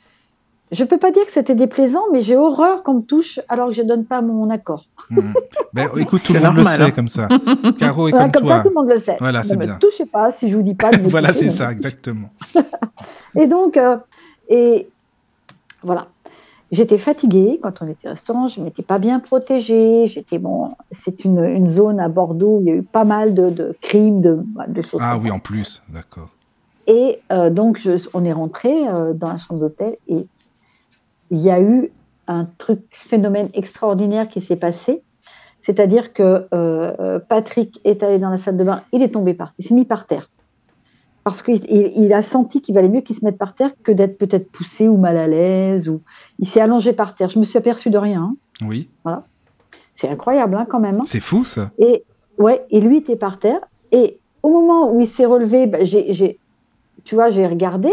[0.72, 3.74] Je peux pas dire que c'était déplaisant, mais j'ai horreur qu'on me touche alors que
[3.74, 4.86] je donne pas mon accord.
[5.10, 5.32] Mhm.
[5.72, 6.90] ben, écoute, tout le monde le sait hein.
[6.90, 7.28] comme ça.
[7.78, 8.56] Caro est Voilà, comme comme toi.
[8.56, 9.16] ça, tout le monde le sait.
[9.20, 9.76] Voilà, ne c'est me bien.
[9.76, 12.30] touchez pas si je vous dis pas de me voilà, c'est ne ça, exactement.
[13.36, 13.96] Et donc, euh,
[14.48, 14.88] et
[15.84, 16.08] voilà.
[16.72, 20.08] J'étais fatiguée quand on était au restaurant, je m'étais pas bien protégée.
[20.08, 23.34] J'étais bon, c'est une, une zone à Bordeaux où il y a eu pas mal
[23.34, 25.34] de, de crimes, de, de choses Ah oui, ça.
[25.34, 26.28] en plus, d'accord.
[26.86, 30.26] Et euh, donc, je- on est rentré euh, dans la chambre d'hôtel et
[31.30, 31.92] il y a eu
[32.26, 35.02] un truc, phénomène extraordinaire qui s'est passé.
[35.62, 39.52] C'est-à-dire que euh, Patrick est allé dans la salle de bain, il est tombé par
[39.58, 40.28] il s'est mis par terre.
[41.24, 43.90] Parce qu'il il- il a senti qu'il valait mieux qu'il se mette par terre que
[43.92, 45.88] d'être peut-être poussé ou mal à l'aise.
[45.88, 46.02] Ou...
[46.38, 47.30] Il s'est allongé par terre.
[47.30, 48.22] Je me suis aperçue de rien.
[48.22, 48.36] hein.
[48.66, 48.88] Oui,
[49.94, 50.96] C'est incroyable hein, quand même.
[51.00, 51.04] hein.
[51.06, 51.70] c'est fou ça.
[51.78, 52.04] Et,
[52.38, 53.60] ouais, et lui était par terre.
[53.90, 56.38] Et au moment où il s'est relevé, bah, j'ai, j'ai-
[57.04, 57.90] tu vois, j'ai regardé.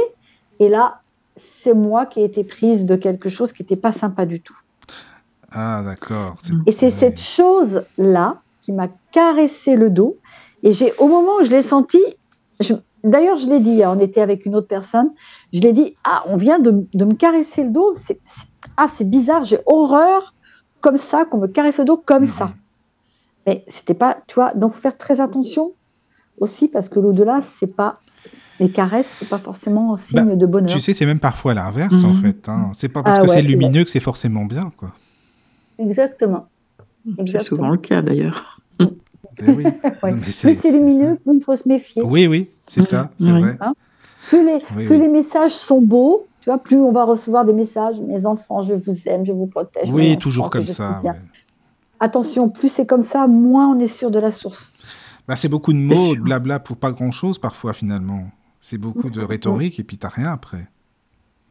[0.59, 0.99] Et là,
[1.37, 4.57] c'est moi qui ai été prise de quelque chose qui n'était pas sympa du tout.
[5.51, 6.35] Ah d'accord.
[6.65, 6.91] Et c'est ouais.
[6.91, 10.17] cette chose-là qui m'a caressé le dos.
[10.63, 11.99] Et j'ai, au moment où je l'ai senti,
[12.59, 12.73] je-
[13.03, 15.11] d'ailleurs, je l'ai dit, hein, on était avec une autre personne,
[15.53, 17.93] je l'ai dit, ah, on vient de, de me caresser le dos.
[17.95, 18.19] C'est,
[18.77, 20.33] ah, c'est bizarre, j'ai horreur
[20.81, 22.31] comme ça, qu'on me caresse le dos comme Mhm.
[22.37, 22.53] ça.
[23.47, 25.73] Mais c'était pas, tu vois, donc faut faire très attention
[26.39, 27.99] aussi parce que l'au-delà, c'est pas
[28.59, 30.71] les caresses, c'est pas forcément un signe Bah, de bonheur.
[30.73, 32.21] Tu sais, c'est même parfois l'inverse en Mhm.
[32.21, 32.49] fait.
[32.49, 32.71] hein.
[32.73, 34.93] C'est pas parce Ah que ouais, c'est lumineux que c'est forcément bien, quoi.
[35.79, 36.47] Exactement.
[37.25, 38.60] C'est souvent le cas d'ailleurs.
[39.45, 39.63] Eh oui.
[40.03, 40.13] Ouais.
[40.15, 42.01] Plus c'est- c'est lumineux, plus il faut se méfier.
[42.03, 43.41] Oui, oui, c'est ça, c'est Oui.
[43.41, 43.57] vrai.
[44.27, 44.99] Plus les, Oui, plus oui.
[44.99, 47.99] les messages sont beaux, tu vois, plus on va recevoir des messages.
[48.01, 49.89] Mes enfants, je vous aime, je vous protège.
[49.91, 51.01] Oui, toujours comme ça.
[51.03, 51.11] ouais.
[51.99, 54.71] Attention, plus c'est comme ça, moins on est sûr de la source.
[55.27, 58.23] Bah, c'est beaucoup de C'est mots, de blabla pour pas grand chose parfois finalement.
[58.59, 60.67] C'est beaucoup de rhétorique et puis t'as rien après.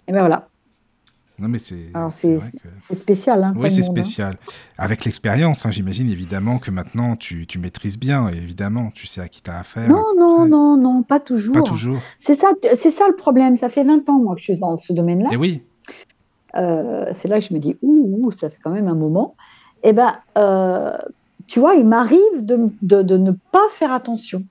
[0.09, 0.49] Et bien voilà,
[1.41, 1.91] Non mais c'est
[2.89, 2.95] que...
[2.95, 3.43] spécial.
[3.43, 3.85] Hein, Oui, c'est hein.
[3.85, 4.37] spécial.
[4.79, 9.29] Avec l'expérience, hein, j'imagine évidemment que maintenant tu, tu maîtrises bien, évidemment, tu sais à
[9.29, 9.89] qui t'as affaire.
[9.89, 11.55] Non, non, non, non, pas toujours.
[11.55, 11.99] Pas toujours.
[12.21, 13.57] C'est ça, c'est ça le problème.
[13.57, 15.31] Ça fait 20 ans, moi, que je suis dans ce domaine-là.
[15.33, 15.63] Et oui,
[16.57, 19.35] Euh, c'est là que je me dis, ouh, ouh, ça fait quand même un moment.
[19.85, 20.93] Eh ben, euh,
[21.47, 24.43] tu vois, il m'arrive de, de, de ne pas faire attention.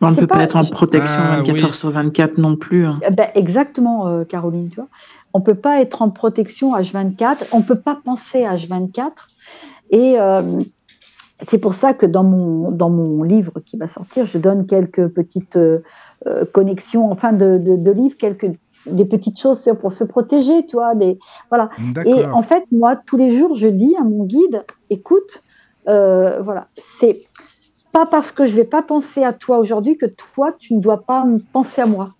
[0.00, 1.62] On ne peut pas, pas- être en protection Ah, 24 oui.
[1.62, 2.86] heures sur 24 non plus.
[2.86, 2.98] hein.
[3.06, 4.88] Eh ben, exactement, euh, Caroline, tu vois.
[5.34, 9.10] On peut pas être en protection H24, on peut pas penser H24.
[9.90, 10.42] Et euh,
[11.42, 15.08] c'est pour ça que dans mon, dans mon livre qui va sortir, je donne quelques
[15.08, 15.80] petites euh,
[16.26, 18.50] euh, connexions, enfin de, de, de livres, quelques
[18.86, 20.94] des petites choses pour se protéger, tu vois.
[20.94, 21.18] Des,
[21.50, 21.70] voilà.
[22.04, 25.42] Et en fait, moi, tous les jours, je dis à mon guide, écoute,
[25.88, 26.66] euh, voilà,
[26.98, 27.22] c'est
[27.92, 31.02] pas parce que je vais pas penser à toi aujourd'hui que toi, tu ne dois
[31.02, 32.14] pas me penser à moi.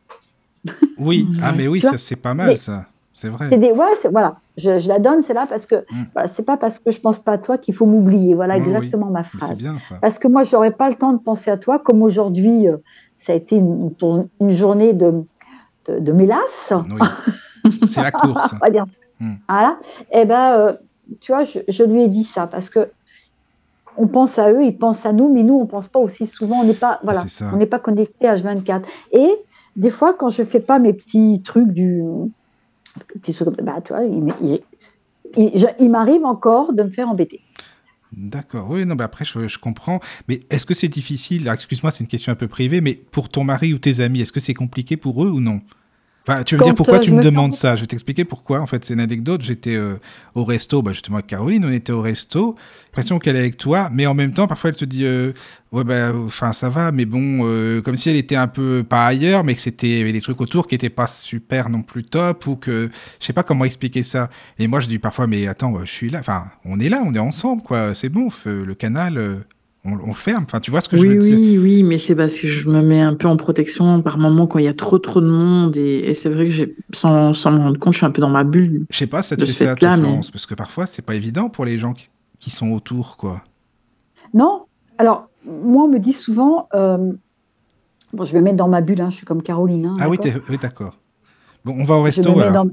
[0.99, 2.87] Oui, ah mais oui, ça c'est pas mal mais- ça.
[3.15, 3.47] C'est vrai.
[3.51, 6.05] C'est des, ouais, c'est- voilà, je, je la donne, c'est là parce que Mm.
[6.15, 8.35] voilà, c'est pas parce que je pense pas à toi qu'il faut m'oublier.
[8.35, 8.75] Voilà Oui, oui.
[8.75, 9.57] exactement ma c'est phrase.
[9.59, 9.97] bien ça.
[10.01, 12.79] Parce que moi, j'aurais pas le temps de penser à toi, comme aujourd'hui, euh,
[13.19, 13.91] ça a été une,
[14.51, 15.13] journée de,
[15.89, 16.73] de, de mélasse.
[16.91, 17.01] Oui.
[17.89, 18.53] c'est la course.
[18.55, 18.85] on va dire.
[19.21, 19.35] Mm.
[19.49, 19.79] Voilà.
[20.13, 20.73] Et ben, euh,
[21.21, 22.91] tu vois, je, je lui ai dit ça parce que
[23.99, 26.61] on pense à eux, ils pensent à nous, mais nous, on pense pas aussi souvent.
[26.61, 28.81] On n'est pas, voilà, on n'est pas connecté à H24.
[29.13, 29.31] Et
[29.77, 32.03] des fois, quand je fais pas mes petits trucs du,
[33.63, 33.79] bah,
[35.37, 37.41] il, m'arrive encore de me faire embêter.
[38.13, 38.69] D'accord.
[38.71, 40.01] Oui, non, après, je, comprends.
[40.29, 41.49] Mais est-ce que c'est difficile?
[41.49, 44.33] Excuse-moi, c'est une question un peu privée, mais pour ton mari ou tes amis, est-ce
[44.33, 45.63] que c'est compliqué pour eux ou non?
[46.27, 48.25] Enfin, tu veux me dire pourquoi euh, tu me me demandes ça Je vais t'expliquer
[48.25, 48.61] pourquoi.
[48.61, 49.43] En fait, c'est une anecdote.
[49.43, 49.97] J'étais euh,
[50.35, 52.55] au resto, bah, justement avec Caroline, on était au resto.
[52.87, 55.33] L'impression qu'elle est avec toi, mais en même temps, parfois elle te dit, euh,
[55.73, 57.41] ouais, bah, enfin, ça va, mais bon,
[57.83, 60.77] comme si elle était un peu pas ailleurs, mais que c'était des trucs autour qui
[60.77, 64.31] étaient pas super non plus top, ou que je sais pas comment expliquer ça.
[64.59, 66.21] Et moi, je dis parfois, mais attends, je suis là.
[66.21, 67.95] Enfin, on est là, on est ensemble, quoi.
[67.95, 69.43] C'est bon, le canal,
[69.85, 70.45] on, ferme.
[70.45, 72.47] Enfin, tu vois ce que je Oui, veux dire oui, oui, mais c'est parce que
[72.49, 75.21] je me mets un peu en protection par moment quand il y a trop trop
[75.21, 78.07] de monde et, et c'est vrai que j'ai, sans, sans me rendre compte, je suis
[78.07, 78.87] un peu dans ma bulle.
[78.91, 81.65] Je sais pas, ça te fait ça, mais- parce que parfois, c'est pas évident pour
[81.65, 83.43] les gens qui, qui sont autour, quoi.
[84.35, 84.67] Non.
[84.99, 87.13] Alors, moi, on me dit souvent, euh,
[88.13, 89.87] bon, je vais mettre dans ma bulle, hein, je suis comme Caroline.
[89.87, 90.99] hein, Ah oui, d'accord t'es- oui, d'accord.
[91.65, 92.53] Bon, on va au Je resto me alors.
[92.67, 92.71] dans-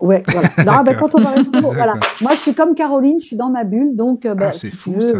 [0.00, 0.48] Ouais, voilà.
[0.58, 1.10] Non, bah, D'accord.
[1.10, 1.94] quand on va au resto, voilà.
[2.20, 4.26] Moi, je suis comme Caroline, je suis dans ma bulle, donc.
[4.26, 5.18] euh, bah, Ah, c'est si fou veux, ça.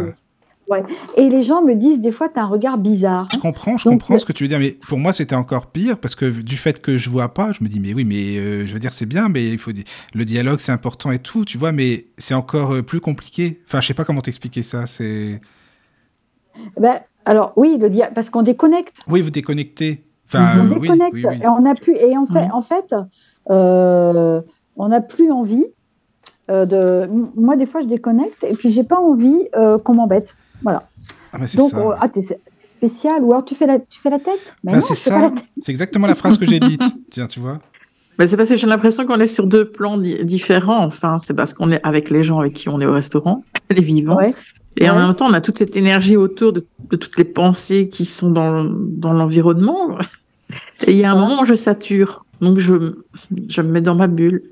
[0.69, 0.83] Ouais.
[1.17, 3.27] Et les gens me disent des fois, tu as un regard bizarre.
[3.33, 5.67] Je comprends, je Donc, comprends ce que tu veux dire, mais pour moi c'était encore
[5.67, 8.37] pire parce que du fait que je vois pas, je me dis mais oui, mais
[8.37, 9.71] euh, je veux dire c'est bien, mais il faut
[10.13, 13.61] le dialogue c'est important et tout, tu vois, mais c'est encore euh, plus compliqué.
[13.65, 14.85] Enfin, je sais pas comment t'expliquer ça.
[14.87, 15.41] C'est
[16.79, 18.97] Ben, alors, oui, le dia- parce qu'on déconnecte.
[19.07, 20.03] oui, vous déconnectez.
[20.27, 21.13] Enfin, on euh, oui, déconnecte.
[21.13, 21.39] oui, oui.
[21.43, 21.95] Et on a plus.
[21.95, 22.51] Et en fait, Mhm.
[22.53, 22.95] en fait
[23.49, 24.41] euh,
[24.75, 25.65] on n'a plus envie
[26.51, 27.09] euh, de.
[27.35, 30.35] Moi, des fois, je déconnecte et puis j'ai pas envie euh, qu'on m'embête.
[30.61, 30.83] Voilà.
[31.33, 31.77] Ah, bah, c'est Donc, ça.
[31.79, 32.21] euh, ah, t'es
[32.65, 33.23] spécial.
[33.23, 34.39] Ou alors, tu fais la, tu fais la tête?
[34.63, 35.31] Bah, c'est ça.
[35.61, 36.81] C'est exactement la phrase que j'ai dite.
[37.11, 37.59] Tiens, tu vois.
[38.17, 40.83] Mais c'est parce que j'ai l'impression qu'on est sur deux plans di- différents.
[40.85, 43.81] Enfin, c'est parce qu'on est avec les gens avec qui on est au restaurant, les
[43.81, 44.17] vivants.
[44.17, 44.33] Ouais.
[44.77, 47.87] Et en même temps, on a toute cette énergie autour de, de toutes les pensées
[47.89, 49.97] qui sont dans, dans l'environnement.
[50.85, 52.25] Et il y a un moment où je sature.
[52.41, 52.95] Donc, je,
[53.49, 54.43] je me mets dans ma bulle.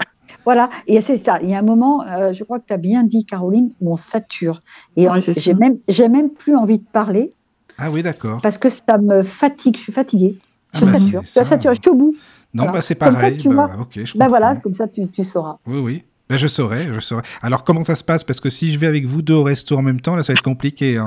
[0.47, 1.39] Voilà, et c'est ça.
[1.43, 3.91] Il y a un moment, euh, je crois que tu as bien dit, Caroline, où
[3.91, 4.61] on sature.
[4.95, 5.05] Et
[5.43, 7.33] j'ai même, j'ai même plus envie de parler
[7.77, 8.39] Ah oui, d'accord.
[8.41, 9.75] parce que ça me fatigue.
[9.75, 10.37] Je suis fatiguée.
[10.71, 11.21] Ah Je bah, sature.
[11.23, 11.43] Je ça.
[11.43, 11.73] sature.
[11.75, 12.15] Je suis au bout.
[12.53, 12.71] Non, Voilà.
[12.71, 13.37] bah c'est Comme ça, pareil.
[13.45, 15.57] bah, je Ben voilà, comme ça, tu, tu sauras.
[15.67, 16.03] Oui, oui.
[16.29, 17.23] Ben, je saurais, je saurais.
[17.41, 18.23] Alors, comment ça se passe?
[18.23, 20.31] Parce que si je vais avec vous deux au resto en même temps, là, ça
[20.31, 20.97] va être compliqué.
[20.97, 21.05] hein.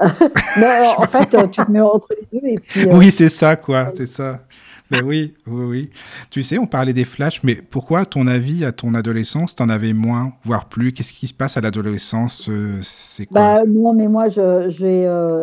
[0.00, 0.06] Mais,
[0.64, 2.88] euh, en fait, euh, tu te mets entre les deux et puis.
[2.88, 3.90] euh, Oui, c'est ça, quoi.
[3.96, 4.40] C'est ça.
[4.90, 5.90] Ben oui, oui, oui.
[6.30, 9.68] Tu sais, on parlait des flashs, mais pourquoi, à ton avis, à ton adolescence, t'en
[9.68, 10.92] avais moins, voire plus?
[10.92, 13.40] Qu'est-ce qui se passe à l'adolescence euh, C'est quoi?
[13.40, 15.42] Bah, non, mais moi, j'ai euh,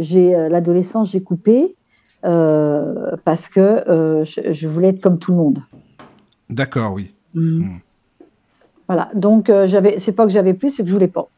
[0.00, 1.76] euh, l'adolescence, j'ai coupé
[2.24, 5.62] euh, parce que euh, je, je voulais être comme tout le monde.
[6.48, 7.12] D'accord, oui.
[7.34, 7.76] Mm.
[8.86, 9.10] Voilà.
[9.14, 11.28] Donc, j'avais, c'est pas que j'avais plus, c'est que je voulais pas.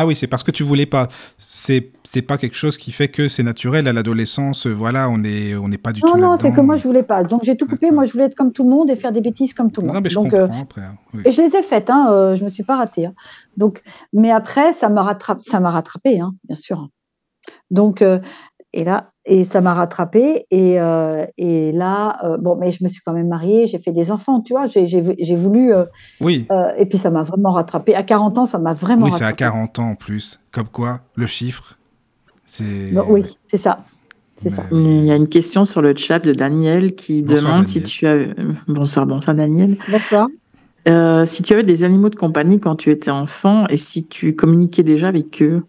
[0.00, 1.08] Ah oui, c'est parce que tu voulais pas.
[1.38, 4.66] C'est c'est pas quelque chose qui fait que c'est naturel à l'adolescence.
[4.68, 6.36] euh, Voilà, on est on n'est pas du Non, tout non, là-dedans.
[6.36, 7.24] c'est que moi, je voulais pas.
[7.24, 7.90] Donc, j'ai tout coupé.
[7.90, 9.88] Moi, je voulais être comme tout le monde et faire des bêtises comme tout le
[9.88, 10.04] Non, monde.
[10.04, 10.82] mais je Donc, euh, après.
[10.82, 10.94] hein.
[11.14, 11.22] Oui.
[11.24, 11.90] et je les ai faites.
[11.90, 13.06] Hein, euh, je me suis pas ratée.
[13.06, 13.14] hein.
[13.56, 13.82] Donc,
[14.12, 15.42] mais après, ça m'a rattrapé.
[15.50, 16.88] Ça m'a rattrapé, hein, bien sûr.
[17.72, 18.20] Donc, euh,
[18.74, 20.46] et là, et ça m'a rattrapé.
[20.50, 23.66] Et, euh, et là, euh, bon, mais je me suis quand même mariée.
[23.66, 24.66] J'ai fait des enfants, tu vois.
[24.66, 25.72] J'ai voulu.
[25.72, 25.84] euh,
[26.20, 27.94] Oui, euh, et puis, ça m'a vraiment rattrapé.
[27.94, 29.52] À 40 ans, ça m'a vraiment oui c'est à rattrapé.
[29.52, 30.38] 40 ans en plus.
[30.52, 31.78] Comme quoi, le chiffre,
[32.46, 32.92] c'est.
[33.08, 33.84] Oui, c'est ça.
[34.42, 34.62] C'est Mais- ça.
[34.70, 38.06] Il y a une question sur le chat de Daniel qui Bonsoir, demande si tu
[38.06, 38.16] as.
[38.68, 39.76] Bonsoir, bonsoir Daniel.
[39.90, 40.28] Bonsoir.
[40.86, 44.34] Euh, si tu avais des animaux de compagnie quand tu étais enfant et si tu
[44.36, 45.64] communiquais déjà avec eux?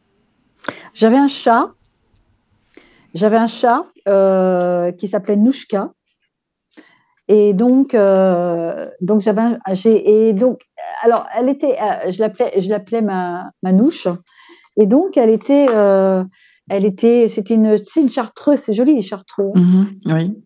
[0.93, 1.71] J'avais un chat.
[3.13, 5.91] J'avais un chat euh, qui s'appelait Nouchka.
[7.27, 10.61] Et donc, euh, donc j'avais un- et donc
[11.03, 14.07] alors elle était euh, je l'appelais je l'appelais ma Manouche
[14.77, 16.23] et donc elle était euh,
[16.71, 19.59] elle était c'était une c'est une chartreuse c'est joli les chartreux hein.
[19.61, 20.43] Mhm, oui.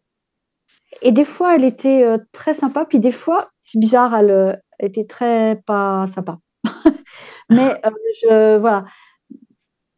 [1.01, 4.89] et des fois elle était euh, très sympa puis des fois c'est bizarre elle, elle
[4.89, 6.37] était très pas sympa
[7.49, 7.89] mais euh,
[8.23, 8.83] je voilà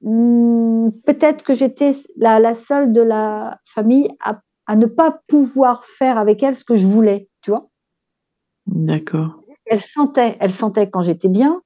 [0.02, 6.18] peut-être que j'étais la, la seule de la famille à, à ne pas pouvoir faire
[6.18, 7.70] avec elle ce que je voulais, tu vois.
[8.68, 9.42] D'accord.
[9.66, 11.62] Elle sentait, elle sentait quand j'étais bien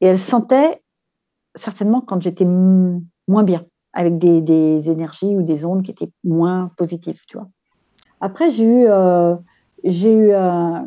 [0.00, 0.82] et elle sentait
[1.56, 6.70] certainement quand j'étais moins bien, avec des, des énergies ou des ondes qui étaient moins
[6.76, 7.48] positives, tu vois.
[8.20, 9.36] Après, j'ai eu, euh,
[9.84, 10.86] j'ai eu un,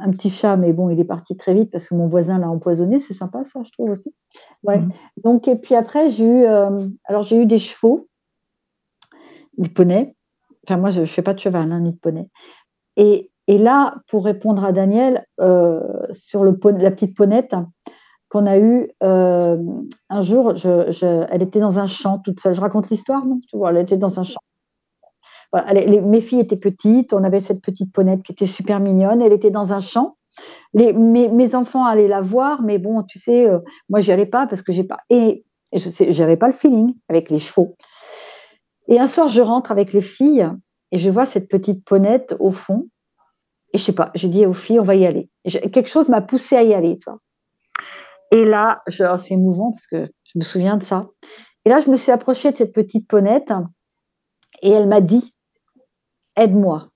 [0.00, 2.48] un petit chat, mais bon, il est parti très vite parce que mon voisin l'a
[2.48, 3.00] empoisonné.
[3.00, 4.14] C'est sympa, ça, je trouve aussi.
[4.62, 4.78] Ouais.
[4.78, 4.88] Mhm.
[5.24, 8.08] Donc, et puis après, j'ai eu, euh, alors j'ai eu des chevaux,
[9.58, 10.14] des poneys.
[10.66, 12.28] Enfin, moi, je ne fais pas de cheval, hein, ni de poney.
[12.96, 17.54] Et, et là, pour répondre à Daniel, euh, sur le la petite ponette
[18.28, 19.58] qu'on a eue, euh,
[20.08, 22.54] un jour, je, je- elle était dans un champ toute seule.
[22.54, 23.40] Je raconte l'histoire, non?
[23.48, 24.40] Tu vois, elle était dans un champ.
[25.72, 29.32] Les- mes filles étaient petites, on avait cette petite ponette qui était super mignonne, elle
[29.32, 30.16] était dans un champ.
[30.74, 33.58] Mes, enfants allaient la voir, mais bon, tu sais, euh,
[33.90, 35.00] moi, j'y allais pas parce que j'ai pas.
[35.10, 37.76] Et, je sais, j'avais pas le feeling avec les chevaux.
[38.88, 40.48] Et un soir, je rentre avec les filles
[40.90, 42.88] et je vois cette petite ponette au fond.
[43.74, 45.30] Et je sais pas, j'ai dit aux filles, on va y aller.
[45.44, 46.98] quelque chose m'a poussé à y aller.
[48.30, 51.08] Et là, oh, c'est émouvant parce que je me souviens de ça.
[51.64, 53.52] Et là, je me suis approchée de cette petite ponette
[54.62, 55.34] et elle m'a dit,
[56.36, 56.88] aide-moi.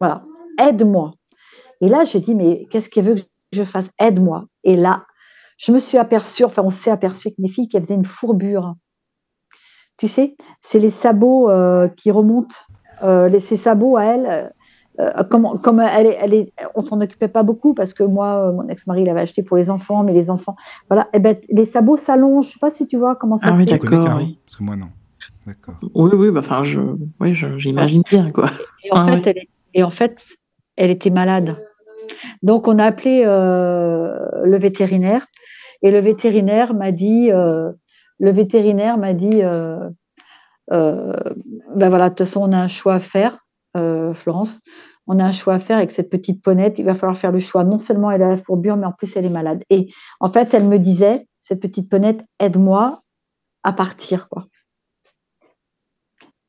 [0.00, 0.24] Voilà,
[0.60, 1.14] aide-moi.
[1.80, 3.88] Et là, j'ai dit, mais qu'est-ce qu'elle veut que je fasse?
[3.98, 4.44] Aide-moi.
[4.64, 5.04] Et là,
[5.58, 8.74] je me suis aperçue, enfin, on s'est aperçu avec mes filles qu'elles faisaient une fourbure.
[9.96, 12.56] Tu sais, c'est les sabots euh, qui remontent.
[13.02, 14.52] Euh, les, ces sabots à elle,
[15.00, 18.52] euh, comme, comme elle, est, elle est, on s'en occupait pas beaucoup parce que moi,
[18.52, 20.56] mon ex-mari l'avait acheté pour les enfants, mais les enfants,
[20.88, 22.46] voilà, et eh ben, les sabots s'allongent.
[22.46, 23.90] Je sais pas si tu vois comment ça ah, se oui, d'accord.
[23.90, 24.88] Parce que moi non.
[25.46, 25.76] D'accord.
[25.94, 26.80] Oui, oui, bah, enfin, je,
[27.20, 28.50] oui, j'imagine bien quoi.
[28.84, 30.24] Et en, fait, elle, et en fait,
[30.76, 31.62] elle était malade.
[32.42, 35.26] Donc, on a appelé le vétérinaire
[35.82, 37.72] et le vétérinaire m'a dit, euh,
[38.18, 39.88] le vétérinaire m'a dit, euh,
[40.72, 41.12] euh,
[41.74, 43.38] ben voilà, de toute façon, on a un choix à faire,
[44.14, 44.60] Florence.
[45.06, 46.78] On a un choix à faire avec cette petite ponette.
[46.78, 47.62] Il va falloir faire le choix.
[47.62, 49.62] Non seulement elle a la fourbure, mais en plus elle est malade.
[49.68, 53.02] Et en fait, elle me disait, cette petite ponette, aide-moi
[53.62, 54.46] à partir, quoi.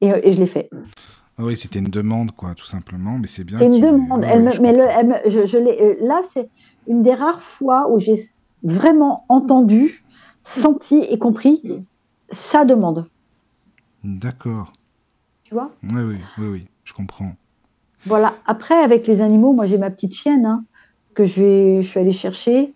[0.01, 0.69] Et, je l'ai fait.
[1.39, 3.59] Ah oui, c'était une demande, quoi, tout simplement, mais c'est bien.
[3.59, 4.23] C'est une demande.
[4.23, 6.49] elle me, mais le, je, je là, c'est
[6.87, 8.15] une des rares fois où j'ai
[8.63, 10.03] vraiment entendu,
[10.43, 11.83] senti et compris
[12.31, 13.07] sa demande.
[14.03, 14.73] D'accord.
[15.43, 15.71] Tu vois?
[15.83, 17.33] Oui, oui, oui, oui, je comprends.
[18.05, 18.35] Voilà.
[18.45, 20.63] Après, avec les animaux, moi j'ai ma petite chienne hein,
[21.13, 22.73] que je, suis allée chercher,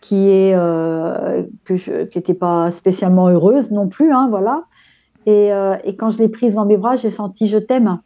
[0.00, 4.64] qui est euh, que je, qui n'était pas spécialement heureuse non plus, hein, voilà.
[5.26, 7.98] Et, euh, et, quand je l'ai prise dans mes bras, j'ai senti je t'aime.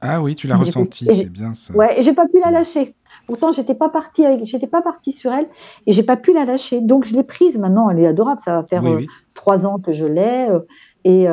[0.00, 1.74] Ah oui, tu l'as ressenti, c'est bien ça.
[1.74, 2.94] Ouais, et j'ai pas pu la lâcher.
[3.26, 5.48] Pourtant, j'étais pas partie j'étais pas partie sur elle
[5.86, 6.80] et j'ai pas pu la lâcher.
[6.80, 7.58] Donc je l'ai prise.
[7.58, 8.40] Maintenant, elle est adorable.
[8.40, 9.04] Ça va faire euh,
[9.34, 10.60] trois ans que je l'ai euh,
[11.04, 11.26] et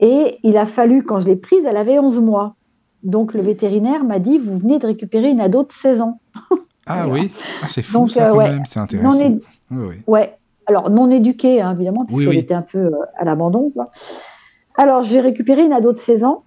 [0.00, 2.56] et il a fallu quand je l'ai prise, elle avait 11 mois.
[3.02, 6.20] Donc le vétérinaire m'a dit vous venez de récupérer une ado de 16 ans.
[6.86, 7.32] ah oui,
[7.62, 9.38] ah, c'est fou ça quand même, c'est intéressant.
[9.70, 10.34] Oui, ouais.
[10.66, 13.72] Alors non éduquée hein, évidemment puisqu'elle était un peu à l'abandon.
[14.78, 16.42] Alors j'ai récupéré une ado de 16 ans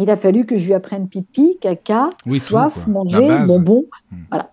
[0.00, 2.10] il a fallu que je lui apprenne pipi, caca,
[2.40, 3.84] soif, manger, bonbon.
[4.10, 4.16] Hmm.
[4.30, 4.52] Voilà.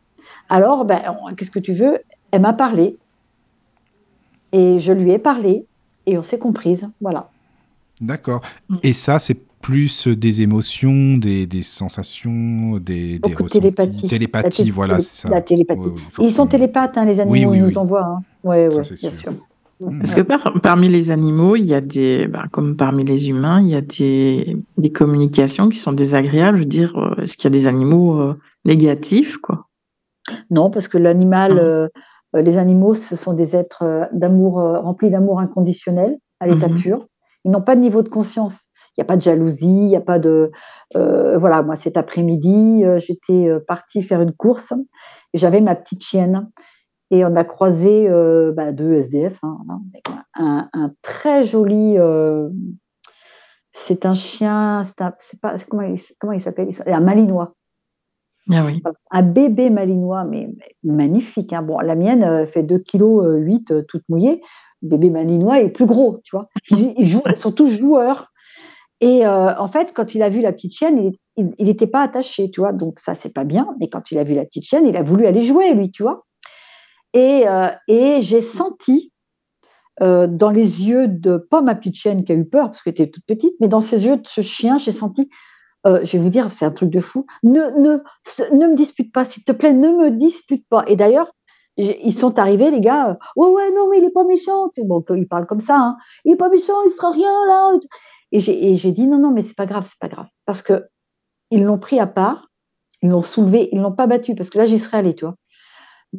[0.50, 1.02] Alors, ben,
[1.38, 2.00] qu'est-ce que tu veux?
[2.32, 2.98] Elle m'a parlé.
[4.52, 5.66] Et je lui ai parlé.
[6.06, 6.90] Et on s'est comprise.
[7.00, 7.30] Voilà.
[8.02, 8.42] D'accord.
[8.68, 8.78] Hmm.
[8.84, 13.60] Et ça, c'est plus des émotions, des, sensations, des, des ressentis?
[13.60, 14.08] Télépathie.
[14.08, 15.30] Télépathie, voilà, c'est ça.
[15.30, 15.82] La télépathie.
[16.20, 18.06] ils sont télépathes, hein, les animaux, ils nous envoient.
[18.06, 18.24] Hein.
[18.44, 19.34] Bien sûr.
[19.80, 20.22] Parce que
[20.60, 23.82] parmi les animaux, il y a des, ben, comme parmi les humains, il y a
[23.82, 26.58] des, des communications qui sont désagréables.
[26.58, 29.68] Je veux dire, euh, est-ce qu'il y a des animaux euh, négatifs, quoi?
[30.50, 31.88] Non, parce que l'animal, euh,
[32.34, 36.76] les animaux, ce sont des êtres d'amour remplis d'amour inconditionnel à l'état mhm.
[36.76, 37.06] pur.
[37.46, 38.60] Ils n'ont pas de niveau de conscience.
[38.98, 40.52] Il n'y a pas de jalousie, il n'y a pas de.
[40.96, 44.74] voilà, moi, cet après-midi, j'étais partie faire une course
[45.34, 46.50] et j'avais ma petite chienne.
[47.10, 49.58] Et on a croisé euh, bah, deux SDF, hein,
[50.36, 51.98] un, très joli.
[51.98, 52.50] Euh,
[53.74, 54.84] c'est un chien,
[55.20, 56.70] c'est pas, comment, il, comment il s'appelle?
[56.86, 57.54] Un malinois.
[58.52, 58.82] Ah oui.
[59.12, 60.50] Un bébé malinois, mais,
[60.84, 61.54] magnifique.
[61.54, 61.62] Hein.
[61.62, 64.42] Bon, la mienne fait 2,8 kg, toute mouillée.
[64.82, 66.46] Le bébé malinois est plus gros, tu vois.
[66.72, 68.32] Ils, jouent, sont tous joueurs.
[69.00, 72.50] Et euh, en fait, quand il a vu la petite chienne, il n'était pas attaché,
[72.50, 72.74] tu vois.
[72.74, 73.76] Donc ça, c'est pas bien.
[73.80, 76.04] Mais quand il a vu la petite chienne, il a voulu aller jouer, lui, tu
[76.04, 76.26] vois.
[77.18, 79.12] Euh, et, j'ai senti
[80.02, 82.94] euh, dans les yeux de, pas ma petite chienne qui a eu peur parce qu'elle
[82.94, 85.30] était toute petite, mais dans ses yeux de ce chien, j'ai senti,
[85.88, 87.98] euh, je vais vous dire, c'est un truc de fou, ne, ne,
[88.56, 90.84] ne me dispute pas, s'il te plaît, ne me dispute pas.
[90.88, 91.32] Et d'ailleurs,
[91.78, 94.70] ils sont arrivés, les gars, ouais, ouais, non, mais il est pas méchant.
[94.84, 95.98] Bon, ils parlent comme ça, hein.
[96.26, 97.78] il est pas méchant, il fera rien là.
[98.32, 98.40] Et
[98.78, 100.26] j'ai dit, non, non, mais c'est pas grave, c'est pas grave.
[100.46, 100.86] Parce que
[101.52, 102.48] ils l'ont pris à part,
[103.02, 105.36] ils l'ont soulevé, ils l'ont pas battu, parce que là, j'y serais allée, tu vois.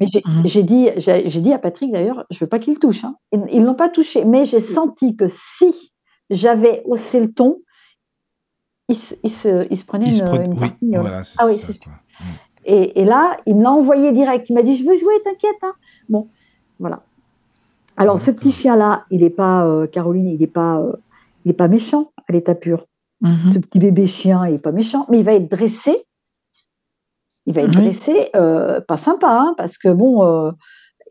[0.00, 0.42] Mais mmh.
[0.44, 3.04] j'ai dit, j'ai dit à Patrick d'ailleurs, je veux pas qu'il touche.
[3.04, 3.16] Hein.
[3.32, 5.92] Ils, ne l'ont pas touché, mais j'ai senti que si
[6.30, 7.58] j'avais haussé le ton,
[8.88, 11.86] il, se, il se, prenait une, oui, euh, voilà, ah oui, c'est.
[11.86, 12.22] Mmh.
[12.64, 14.48] Et, et, là, il me l'a envoyé direct.
[14.48, 15.56] Il m'a dit, je veux jouer, t'inquiète.
[15.62, 15.72] Hein.
[16.08, 16.28] Bon,
[16.78, 17.02] voilà.
[17.96, 20.92] Alors, ce petit chien-là, il n'est pas, euh, Caroline, il n'est pas, euh,
[21.44, 22.86] il est pas méchant à l'état pur.
[23.20, 26.06] Mmh ce petit bébé chien, il n'est pas méchant, mais il va être dressé
[27.48, 30.52] il va être dressé, euh, pas sympa, hein, parce que bon, euh,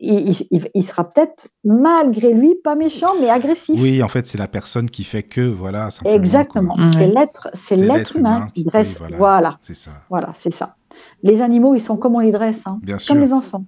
[0.00, 3.74] il, sera peut-être malgré lui pas méchant, mais agressif.
[3.76, 5.88] Oui, en fait, c'est la personne qui fait que, voilà.
[6.04, 6.76] Exactement.
[6.92, 8.86] C'est l'être, c'est l'être humain, qui dresse.
[9.16, 9.58] voilà.
[9.62, 9.90] C'est ça.
[10.10, 10.76] Voilà, c'est ça.
[11.24, 13.64] Les animaux, ils sont comme on les dresse, hein, comme les enfants.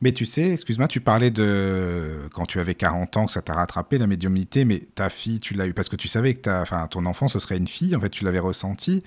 [0.00, 3.52] Mais tu sais, excuse-moi, tu parlais de quand tu avais 40 ans que ça t'a
[3.52, 6.62] rattrapé la médiumnité, mais ta fille, tu l'as eu parce que tu savais que ta,
[6.62, 9.04] enfin, ton enfant ce serait une fille, en fait, tu l'avais ressenti.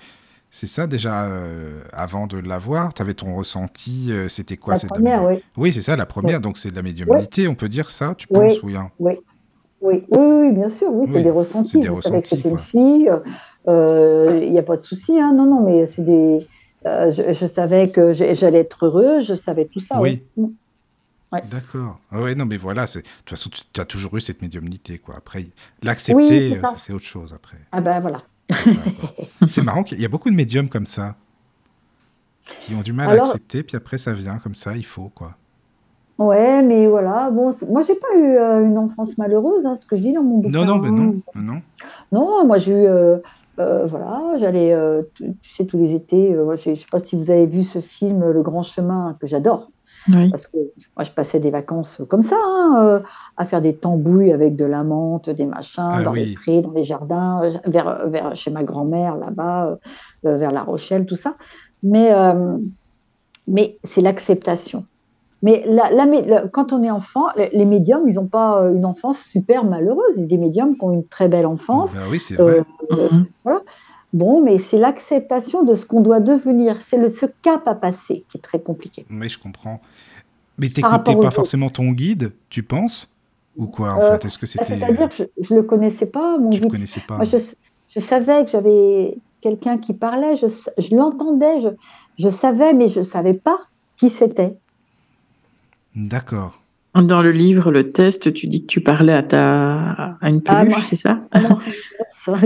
[0.56, 4.88] C'est ça déjà euh, avant de l'avoir, tu avais ton ressenti, euh, c'était quoi La
[4.88, 5.42] première, oui.
[5.56, 6.42] Oui, c'est ça, la première, Oui.
[6.42, 8.38] donc c'est de la médiumnité, on peut dire ça, tu Oui.
[8.50, 8.76] penses Oui.
[8.76, 9.14] hein Oui,
[9.80, 11.80] oui, oui, oui, bien sûr, oui, c'est Oui, des c'est ressentis.
[11.80, 13.10] des je savais que c'était une fille,
[13.66, 16.46] euh, il n'y a pas de souci, hein, non, non, mais c'est des.
[16.86, 20.00] euh, je, je savais que j'allais être heureuse, je savais tout ça.
[20.00, 20.22] Oui.
[20.36, 20.44] Mm.
[21.32, 21.42] Ouais.
[21.50, 21.98] D'accord.
[22.12, 25.16] Ah ouais, non, mais voilà, de toute façon, tu as toujours eu cette médiumnité, quoi.
[25.16, 25.46] Après,
[25.82, 27.58] l'accepter, Oui, euh, c'est autre chose après.
[27.72, 28.22] Ah ben voilà.
[29.48, 31.16] C'est marrant qu'il y a beaucoup de médiums comme ça
[32.44, 35.36] qui ont du mal à accepter, puis après ça vient comme ça, il faut quoi.
[36.18, 39.96] Ouais, mais voilà, bon, moi j'ai pas eu euh, une enfance malheureuse, hein, ce que
[39.96, 40.50] je dis dans mon bouquin.
[40.50, 41.60] Non, non, mais non,
[42.12, 43.18] non, moi j'ai eu, euh,
[43.58, 44.76] euh, voilà, j'allais,
[45.14, 48.42] tu, sais, tous les étés, je sais pas si vous avez vu ce film Le
[48.42, 49.70] Grand Chemin que j'adore,
[50.08, 50.28] Oui.
[50.30, 50.56] parce que
[50.96, 53.00] moi je passais des vacances comme ça, hein, euh,
[53.36, 56.72] à faire des tambouilles avec de la menthe, des machins, Ah dans les prés, dans
[56.72, 59.78] les jardins, euh, vers, vers chez ma grand-mère là-bas,
[60.26, 61.32] euh, vers La Rochelle, tout ça.
[61.82, 62.56] Mais, euh,
[63.46, 64.84] mais c'est l'acceptation.
[65.42, 69.20] Mais la- la quand on est enfant, les, les médiums, ils n'ont pas une enfance
[69.20, 70.16] super malheureuse.
[70.16, 71.92] Il y a des médiums qui ont une très belle enfance.
[71.92, 72.62] Ben oui, c'est vrai.
[72.92, 73.26] Euh, Mhm.
[74.14, 76.80] Bon, mais c'est l'acceptation de ce qu'on doit devenir.
[76.80, 79.04] C'est le, ce cap à passer qui est très compliqué.
[79.10, 79.80] Mais je comprends.
[80.56, 81.30] Mais t'écoutais pas autres.
[81.32, 83.12] forcément ton guide, tu penses
[83.56, 84.26] Ou quoi en Euh, fait?
[84.26, 86.72] Est-ce que c'était C'est-à-dire que je ne le connaissais pas, mon tu le guide.
[86.72, 87.36] connaissais pas Moi, je,
[87.88, 91.68] je savais que j'avais quelqu'un qui parlait, je, l'entendais, je,
[92.18, 93.58] je savais, mais je ne savais pas
[93.98, 94.56] qui c'était.
[95.96, 96.60] D'accord.
[96.94, 100.16] Dans le livre, le test, tu dis que tu parlais à, ta...
[100.20, 101.20] à une Ah, peluche, c'est ça?
[101.34, 101.58] non,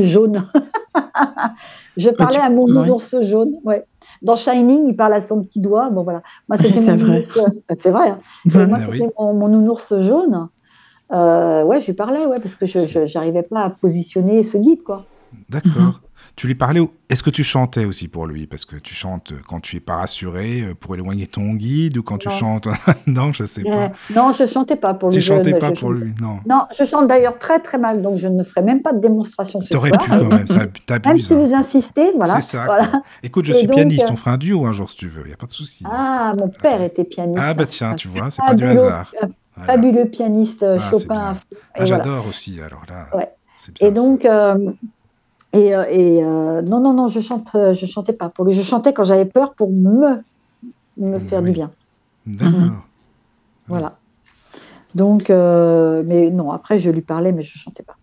[0.00, 0.46] jaune.
[1.96, 2.72] je parlais à mon ouais.
[2.72, 3.54] nounours jaune.
[3.64, 3.84] Ouais.
[4.22, 5.90] Dans Shining, il parle à son petit doigt.
[5.90, 6.22] Bon, voilà.
[6.48, 7.20] Moi, c'était C'est mon vrai.
[7.20, 8.08] nounours- C'est vrai.
[8.10, 8.18] hein.
[8.52, 8.66] Ouais.
[8.66, 9.10] moi, Ah c'était oui.
[9.18, 10.48] mon, mon nounours jaune.
[11.12, 14.82] Euh, ouais, je lui parlais, ouais, parce que je n'arrivais pas à positionner ce guide,
[14.82, 15.06] quoi.
[15.48, 16.00] D'accord.
[16.38, 16.80] Tu lui parlais.
[17.10, 18.46] Est-ce que tu chantais aussi pour lui?
[18.46, 22.04] Parce que tu chantes quand tu es pas rassuré euh, pour éloigner ton guide ou
[22.04, 22.68] quand tu chantes?
[23.08, 23.70] non, je sais pas.
[23.70, 25.20] Euh, non, je chantais pas pour Tu lui.
[25.22, 26.38] je- chantais pas pour chante- lui, non.
[26.48, 29.60] Non, je chante d'ailleurs très très mal, donc je ne ferai même pas de démonstration
[29.60, 30.00] ce T'aurais soir.
[30.04, 30.66] pu quand même, ça
[31.06, 32.40] Même si vous insistez, voilà.
[32.40, 32.64] C'est ça.
[32.66, 33.02] voilà.
[33.24, 35.08] Écoute, je Et suis donc, pianiste, euh, on fera un duo un jour si tu
[35.08, 35.82] veux, il y a pas de souci.
[35.90, 37.42] Ah, mon père était pianiste.
[37.42, 39.12] Ah bah tiens, tu vois, c'est pas du hasard.
[39.24, 39.72] euh, Voilà.
[39.72, 41.34] Fabuleux pianiste Ah, Chopin.
[41.34, 41.86] Ah, voilà.
[41.96, 43.06] j'adore aussi, alors là.
[43.12, 43.28] Ouais.
[43.80, 44.54] Et donc, euh,
[45.52, 48.52] et, euh, et, euh, non, non, non, je chante, euh, je chantais pas pour lui.
[48.52, 50.22] Je chantais quand j'avais peur pour me,
[50.96, 51.46] me faire Oui.
[51.46, 51.70] du bien.
[52.26, 52.60] D'accord.
[52.60, 52.80] Mhm.
[53.68, 53.98] Voilà.
[54.94, 57.96] Donc, euh, mais non, après, je lui parlais, mais je chantais pas.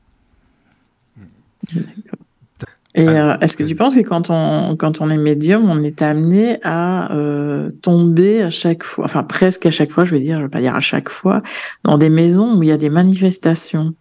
[2.98, 6.02] Et euh, est-ce que tu penses que quand on, quand on est médium, on est
[6.02, 10.38] amené à euh, tomber à chaque fois, enfin presque à chaque fois, je vais dire,
[10.38, 11.42] je vais pas dire à chaque fois,
[11.84, 13.94] dans des maisons où il y a des manifestations?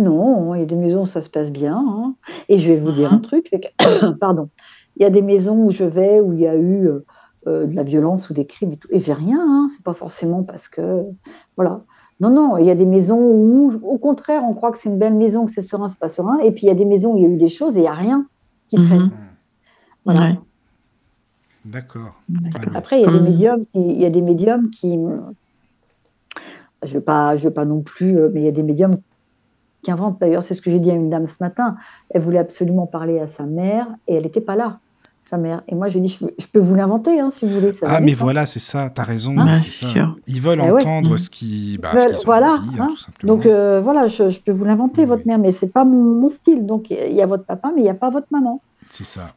[0.00, 1.76] Non, il y a des maisons où ça se passe bien.
[1.76, 2.14] hein.
[2.48, 3.16] Et je vais vous dire Mhm.
[3.16, 4.48] un truc, c'est que, pardon,
[4.96, 7.04] il y a des maisons où je vais où il y a eu euh,
[7.46, 8.88] euh, de la violence ou des crimes et tout.
[8.90, 9.68] Et j'ai rien, hein.
[9.70, 11.02] c'est pas forcément parce que,
[11.56, 11.82] voilà.
[12.20, 14.98] Non, non, il y a des maisons où, au contraire, on croit que c'est une
[14.98, 16.38] belle maison, que c'est serein, c'est pas serein.
[16.40, 17.80] Et puis il y a des maisons où il y a eu des choses et
[17.80, 18.26] il n'y a rien
[18.68, 18.86] qui Mhm.
[18.86, 19.10] traîne.
[20.04, 20.20] Voilà.
[20.20, 20.38] Ouais.
[21.64, 22.20] D'accord.
[22.54, 22.58] Ah.
[22.74, 24.98] Après, il y a des médiums qui, il y a des médiums qui,
[26.82, 28.96] je veux pas, je veux pas non plus, euh, mais il y a des médiums
[29.82, 30.20] qui inventent.
[30.20, 31.76] D'ailleurs, c'est ce que j'ai dit à une dame ce matin.
[32.10, 34.78] Elle voulait absolument parler à sa mère et elle n'était pas là,
[35.30, 35.62] sa mère.
[35.68, 37.54] Et moi, je lui ai dit, je, peux- je peux vous l'inventer, hein, si vous
[37.54, 37.72] voulez.
[37.72, 38.16] ça Ah, mais hein.
[38.18, 39.34] voilà, c'est ça, t'as raison.
[39.38, 39.92] Ah, c'est c'est ça.
[39.92, 40.16] sûr.
[40.26, 41.18] Ils veulent Eh entendre Mhm.
[41.18, 42.88] ce qui, bah, Veulent- ce qu'ils ont voilà, hein, hein.
[43.18, 43.26] tout.
[43.26, 45.28] Donc euh, voilà, je, je peux vous l'inventer, Oui, votre oui.
[45.28, 46.66] mère, mais c'est pas mon, mon style.
[46.66, 48.60] Donc il y a votre papa, mais il n'y a pas votre maman.
[48.90, 49.32] C'est ça.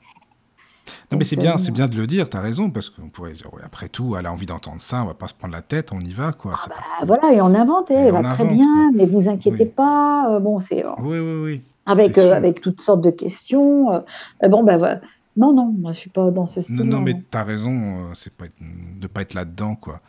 [1.14, 3.32] Non, mais c'est bien, euh, c'est bien de le dire, t'as raison, parce qu'on pourrait
[3.34, 5.62] dire, ouais, après tout, elle a envie d'entendre ça, on va pas se prendre la
[5.62, 6.54] tête, on y va, quoi.
[6.54, 8.92] pas- Ah, voilà, et on invente, Et elle va très bien, quoi.
[8.96, 9.70] mais vous inquiétez Oui.
[9.76, 10.36] pas.
[10.36, 11.62] euh, bon, c'est Oui, oui, oui.
[11.86, 13.94] avec, euh, avec toutes sortes de questions.
[13.94, 14.00] euh,
[14.44, 15.00] euh, bon, ben voilà.
[15.38, 16.76] Non, non, moi je suis pas dans ce style.
[16.76, 18.54] Non, non, mais t'as raison, euh, c'est pas être-
[19.00, 20.00] de pas être là-dedans, quoi.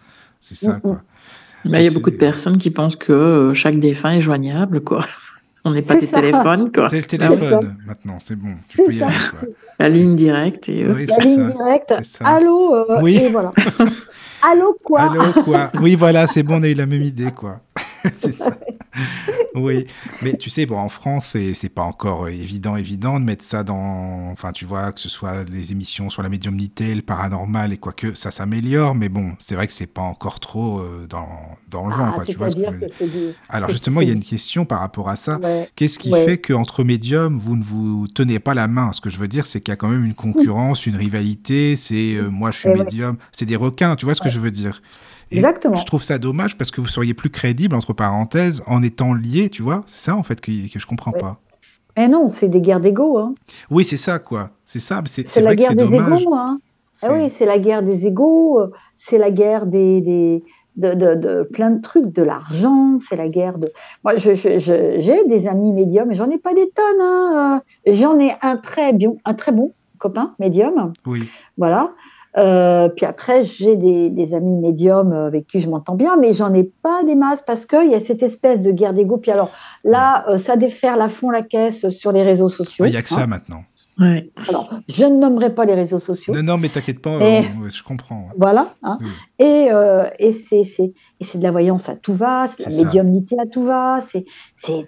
[0.41, 0.93] C'est ça, Mm, quoi.
[1.65, 1.71] mm.
[1.71, 4.83] Bah, il y a beaucoup de personnes qui pensent que euh, chaque défunt est joignable,
[4.83, 5.01] quoi.
[5.65, 6.21] On n'est pas des ça.
[6.21, 6.91] téléphones, quoi.
[6.91, 9.49] C'est le téléphone, maintenant, c'est bon, tu peux y aller, quoi.
[9.79, 11.51] La ligne directe et euh, Oui, La ligne ça.
[11.51, 11.95] directe.
[11.99, 12.27] c'est ça.
[12.29, 13.17] Allô, euh, Oui.
[13.17, 13.53] et voilà.
[14.43, 15.01] Allô quoi?
[15.03, 15.71] Allô, quoi?
[15.81, 17.61] Oui, voilà, c'est bon, on a eu la même idée, quoi.
[18.39, 18.59] Ça.
[19.55, 19.87] Oui,
[20.23, 24.31] mais tu sais, bon, en France, c'est pas encore évident, évident de mettre ça dans.
[24.33, 28.15] Enfin, tu vois, que ce soit les émissions sur la médiumnité, le paranormal et quoique
[28.15, 31.29] ça s'améliore, mais bon, c'est vrai que c'est pas encore trop euh, dans,
[31.71, 32.25] dans le vent, Ah, quoi.
[32.25, 33.35] Tu vois ce que du.
[33.49, 35.39] Alors, justement, il y a une question par rapport à ça.
[35.39, 35.69] Ouais.
[35.77, 36.25] Qu'est-ce qui Ouais.
[36.25, 38.93] fait qu'entre médiums, vous ne vous tenez pas la main?
[38.93, 41.75] Ce que je veux dire, c'est qu'il y a quand même une concurrence, une rivalité.
[41.77, 42.79] C'est euh, moi, je suis ouais.
[42.79, 43.17] médium.
[43.33, 44.83] C'est des requins, tu vois ce que je veux dire?
[45.37, 45.77] Exactement.
[45.77, 49.49] Je trouve ça dommage parce que vous seriez plus crédible, entre parenthèses, en étant lié,
[49.51, 49.85] tu vois.
[49.87, 51.21] C'est ça, en fait, que, que je comprends Ouais.
[51.21, 51.39] pas.
[51.97, 53.19] Mais non, c'est des guerres d'ego.
[53.19, 53.35] Hein.
[53.71, 54.51] Oui, c'est ça, quoi.
[54.65, 55.01] C'est ça.
[55.07, 56.35] C'est la guerre des égaux.
[56.35, 56.59] Hein.
[56.93, 58.61] C'est- oui, c'est la guerre des égaux,
[58.97, 60.43] c'est la guerre des,
[60.77, 63.69] de, de- de plein de trucs, de l'argent, c'est la guerre de.
[64.05, 64.35] Moi, j'ai
[65.29, 67.01] des amis médiums, mais j'en ai pas des tonnes.
[67.01, 71.29] hein, J'en ai un très bien, un très bon copain médium, Oui.
[71.57, 71.93] voilà.
[72.37, 76.53] Euh, puis après, j'ai des, des amis médiums avec qui je m'entends bien, mais j'en
[76.53, 79.19] ai pas des masses parce qu'il y a cette espèce de guerre d'ego.
[79.19, 79.51] Puis alors
[79.85, 82.85] là, euh, ça déferle à fond la caisse sur les réseaux sociaux.
[82.87, 83.19] Il n'y a que hein.
[83.19, 83.63] ça maintenant.
[84.01, 84.29] Ouais.
[84.49, 86.35] Alors, je ne nommerai pas les réseaux sociaux.
[86.35, 88.29] Non, non, mais t'inquiète pas, Et- euh, je comprends.
[88.37, 88.75] Voilà.
[88.83, 88.99] hein.
[89.01, 89.07] Oui.
[89.39, 92.77] Et, euh, et c'est c'est- et c'est de la voyance à tout va, c'est de
[92.77, 94.01] la médiumnité à tout va.
[94.01, 94.25] C'est
[94.57, 94.85] c'est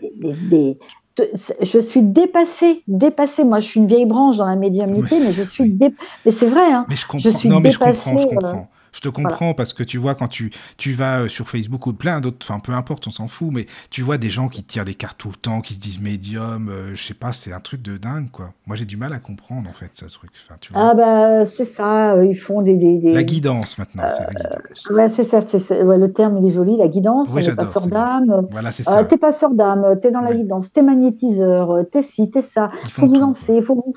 [0.51, 0.77] des,
[1.19, 3.45] je suis dépassée, dépassée.
[3.45, 5.95] Moi, je suis une vieille branche dans la médiumnité, mais je suis dé...
[6.25, 6.73] Mais c'est vrai.
[6.73, 6.85] Hein.
[6.89, 7.39] Mais je comprends.
[7.39, 8.69] suis non, mais je comprends, je euh, comprends.
[8.97, 11.93] Je te comprends parce que tu vois, quand tu, tu vas euh, sur Facebook ou
[11.93, 14.87] plein d'autres, enfin peu importe, on s'en fout, mais tu vois des gens qui tirent
[14.87, 17.61] les cartes tout le temps, qui se disent médium, euh, je sais pas, c'est un
[17.61, 18.55] truc de dingue, quoi.
[18.67, 20.31] Moi, j'ai du mal à comprendre, en fait, ce truc.
[20.49, 20.83] Enfin, tu vois.
[20.91, 22.15] Ah bah c'est ça.
[22.15, 22.77] euh, Ils font des.
[22.77, 24.87] des, des- La guidance, maintenant, c'est la guidance.
[24.91, 25.43] Ouais, c'est ça.
[25.43, 26.79] c'est c'est- ouais, le terme il est joli.
[26.79, 27.29] La guidance.
[27.33, 28.47] Oui, j'adore, passeur d'âme.
[28.51, 29.05] Voilà, c'est Euh, ça.
[29.05, 32.71] t'es passeur d'âme, t'es dans la guidance, t'es magnétiseur, euh, t'es ci, t'es ça.
[32.85, 33.93] Ils Faut vous lancer, faut vous.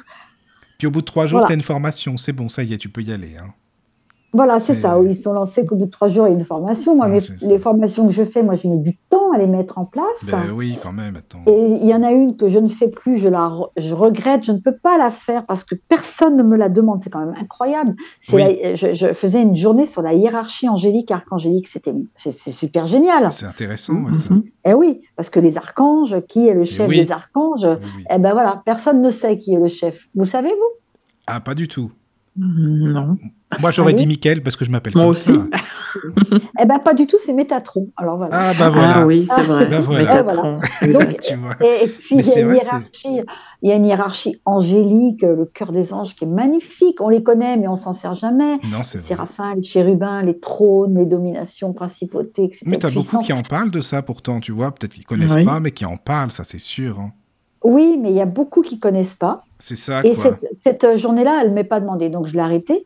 [0.78, 1.48] Puis au bout de trois jours, Voilà.
[1.48, 3.36] t'as une formation, c'est bon, ça y est, tu peux y aller.
[3.38, 3.48] Hein.
[4.32, 4.98] Voilà, c'est ça.
[5.04, 6.96] Ils sont lancés qu'au bout de trois jours, il y a une formation.
[6.96, 7.48] Moi, Ah, mes- c'est ça.
[7.48, 10.06] les formations que je fais, moi, j'ai mis du temps à les mettre en place.
[10.24, 11.40] Ben oui, quand même, attends.
[11.48, 13.94] Et il y en a une que je ne fais plus, je la re- je
[13.96, 17.02] regrette, je ne peux pas la faire parce que personne ne me la demande.
[17.02, 17.96] C'est quand même incroyable.
[18.22, 18.60] C'est Oui.
[18.62, 21.68] la- je, je faisais une journée sur la hiérarchie angélique, archangélique.
[21.68, 23.32] C'était, c'est, super génial.
[23.32, 23.94] C'est intéressant.
[23.94, 24.44] Mhm.
[24.66, 27.04] Eh oui, parce que les archanges, qui est le chef oui.
[27.04, 28.04] des archanges oui.
[28.14, 30.08] Eh ben voilà, personne ne sait qui est le chef.
[30.14, 30.80] Vous savez, vous?
[31.26, 31.92] Ah, pas du tout.
[32.40, 33.18] Non.
[33.60, 33.98] Moi, j'aurais Allez.
[33.98, 35.34] dit Mickaël parce que je m'appelle Moi comme aussi.
[35.34, 35.48] ça.
[36.62, 37.90] Eh ben pas du tout, c'est Métatron.
[37.98, 38.36] Alors voilà.
[38.36, 38.98] Ah, bah voilà.
[39.00, 39.66] Ah oui, c'est vrai.
[39.68, 40.04] Ben voilà.
[40.24, 40.58] Métatron.
[40.94, 41.56] Donc, tu vois.
[41.62, 43.22] Et, et puis, il y, a une vrai hiérarchie,
[43.64, 47.02] il y a une hiérarchie angélique, euh, le cœur des anges qui est magnifique.
[47.02, 48.58] On les connaît, mais on s'en sert jamais.
[48.66, 49.08] Non, Les c'est vrai.
[49.08, 52.66] séraphins, les chérubins, les trônes, les dominations, principautés, etc.
[52.68, 53.26] Mais t'as beaucoup puissances.
[53.26, 54.72] qui en parlent de ça pourtant, tu vois.
[54.72, 55.44] Peut-être qu'ils connaissent Oui.
[55.46, 57.00] pas, mais qui en parlent, ça c'est sûr.
[57.00, 57.12] hein.
[57.64, 59.44] Oui, mais il y a beaucoup qui connaissent pas.
[59.60, 60.24] C'est ça, Et quoi.
[60.24, 62.86] cette, cette, euh, journée-là, elle ne m'est pas demandée, donc je l'ai arrêtée.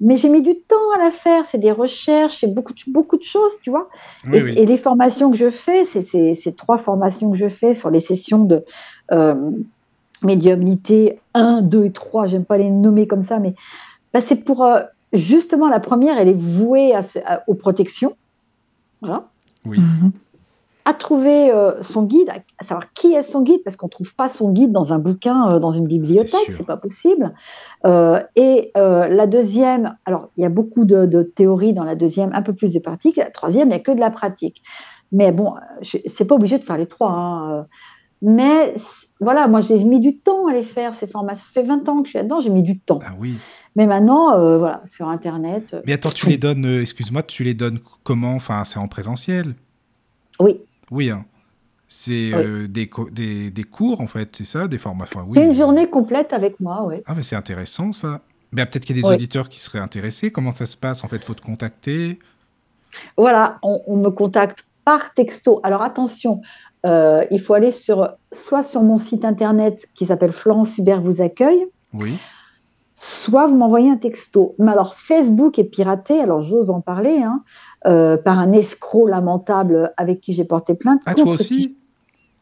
[0.00, 1.44] Mais j'ai mis du temps à la faire.
[1.46, 3.88] C'est des recherches, c'est beaucoup, de- beaucoup de choses, tu vois.
[4.26, 4.54] Oui, et, oui.
[4.56, 8.00] et les formations que je fais, c'est c'est trois formations que je fais sur les
[8.00, 8.62] sessions de
[9.12, 9.34] euh,
[10.22, 12.26] médiumnité 1, 2 et 3.
[12.26, 13.54] J'aime pas les nommer comme ça, mais
[14.12, 14.80] bah, c'est pour euh,
[15.12, 18.16] justement la première, elle est vouée à ce- à- aux protections.
[19.00, 19.24] Voilà.
[19.64, 19.78] Oui.
[20.88, 24.14] À trouver euh, son guide, à, savoir qui est son guide, parce qu'on ne trouve
[24.14, 27.34] pas son guide dans un bouquin, euh, dans une bibliothèque, c'est pas possible.
[27.84, 32.30] Euh, et la deuxième, alors il y a beaucoup de, de théories dans la deuxième,
[32.32, 33.16] un peu plus de pratique.
[33.16, 34.62] La troisième, il n'y a que de la pratique.
[35.12, 37.10] Mais bon, c'est pas obligé de faire les trois.
[37.10, 37.66] hein.
[38.22, 38.74] Mais
[39.20, 41.46] voilà, moi j'ai mis du temps à les faire, ces formations.
[41.46, 42.98] Ça fait 20 ans que je suis là-dedans, j'ai mis du temps.
[43.04, 43.38] Ah oui.
[43.76, 45.74] Mais maintenant, euh, voilà, sur Internet.
[45.74, 48.34] euh, Mais attends, tu les donnes, euh, excuse-moi, tu les donnes comment?
[48.34, 49.54] Enfin, c'est en présentiel
[50.40, 50.60] Oui,
[50.90, 51.24] Oui, hein.
[51.88, 55.38] C'est euh, des, des, des cours, en fait, c'est ça Des formations oui.
[55.40, 57.02] une journée complète avec moi, ouais.
[57.06, 58.22] Ah, mais c'est intéressant, ça.
[58.52, 59.14] Mais ah, peut-être qu'il y a des Oui.
[59.14, 60.32] auditeurs qui seraient intéressés.
[60.32, 62.18] Comment ça se passe En fait, faut te contacter?
[63.16, 65.60] Voilà, on, on me contacte par texto.
[65.62, 66.40] Alors attention,
[66.86, 71.20] euh, il faut aller sur soit sur mon site internet qui s'appelle Florence Hubert vous
[71.20, 71.66] accueille,
[72.00, 72.16] Oui.
[73.06, 74.54] Soit vous m'envoyez un texto.
[74.58, 77.42] Mais alors Facebook est piraté, alors j'ose en parler, hein,
[77.86, 81.00] euh, par un escroc lamentable avec qui j'ai porté plainte.
[81.06, 81.76] Ah, toi aussi qui-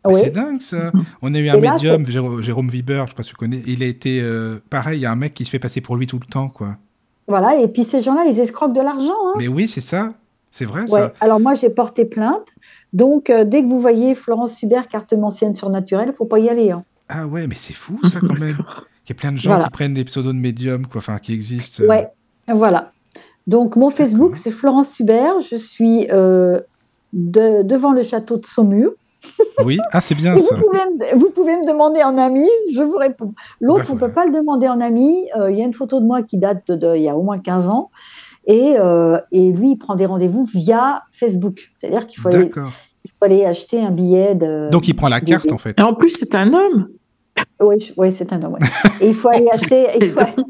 [0.07, 0.21] Mais Oui.
[0.23, 0.93] C'est dingue, ça.
[1.23, 2.05] On a eu un là, médium,
[2.43, 3.63] Jérôme, Viber, je sais pas si tu connais.
[3.67, 5.97] Il a été euh, pareil, il y a un mec qui se fait passer pour
[5.97, 6.77] lui tout le temps, quoi.
[7.27, 9.15] Voilà, et puis ces gens-là, ils escroquent de l'argent.
[9.29, 9.33] hein.
[9.39, 10.13] Mais oui, c'est ça.
[10.51, 10.89] C'est vrai, Ouais.
[10.89, 11.13] ça.
[11.21, 12.49] Alors moi, j'ai porté plainte.
[12.93, 16.39] Donc, euh, dès que vous voyez Florence Hubert, carte ancienne surnaturelle, il ne faut pas
[16.39, 16.71] y aller.
[16.71, 16.85] hein.
[17.09, 18.59] Ah ouais, mais c'est fou, ça, quand même.
[19.05, 19.07] D'accord.
[19.07, 19.65] Il y a plein de gens Voilà.
[19.65, 20.99] qui prennent des pseudos de médium, quoi.
[20.99, 21.83] Enfin, qui existent.
[21.83, 21.89] euh.
[21.89, 22.09] Ouais,
[22.49, 22.93] voilà.
[23.47, 25.41] Donc, mon Facebook, c'est Florence Hubert.
[25.43, 26.61] Je suis euh,
[27.13, 28.93] de- devant le château de Saumur.
[29.65, 30.57] Oui, ah, c'est bien ça.
[30.57, 30.79] vous pouvez,
[31.15, 33.33] me, vous pouvez me demander en ami, je vous réponds.
[33.61, 34.09] L'autre, Bah, on ne voilà.
[34.09, 35.29] peut pas le demander en ami.
[35.39, 37.17] Euh, Il y a une photo de moi qui date de, de- il y a
[37.17, 37.91] au moins 15 ans.
[38.47, 41.71] Et, euh, et lui, il prend des rendez-vous via Facebook.
[41.75, 42.51] C'est-à-dire qu'il faut, aller-
[43.05, 44.69] il faut aller acheter un billet de.
[44.71, 45.79] Donc, il prend la des- carte, en fait.
[45.79, 46.89] Et en plus, c'est un homme.
[47.61, 48.55] Oui, je- oui, c'est un homme.
[48.55, 48.61] ouais.
[49.01, 49.87] Et il faut aller acheter.
[50.01, 50.45] il faut-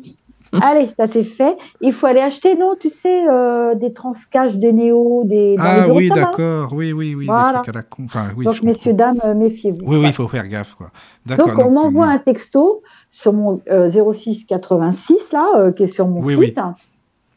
[0.62, 1.57] Allez, ça c'est fait.
[1.80, 5.57] Il faut aller acheter, non, tu sais, euh, des transcages des néos, des.
[5.57, 6.72] dans Ah les oui, d'accord.
[6.72, 7.26] Oui, oui, oui.
[7.26, 7.49] Voilà.
[7.49, 8.03] Des trucs à la con.
[8.05, 9.80] Enfin, oui, Donc, messieurs, dames, euh, méfiez-vous.
[9.85, 10.91] Oui, oui, il faut faire gaffe, quoi.
[11.26, 15.87] Donc, on m'envoie euh, un texto sur mon euh, 06 86, là, euh, qui est
[15.89, 16.61] sur mon Oui, site.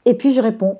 [0.06, 0.78] Et puis, je réponds.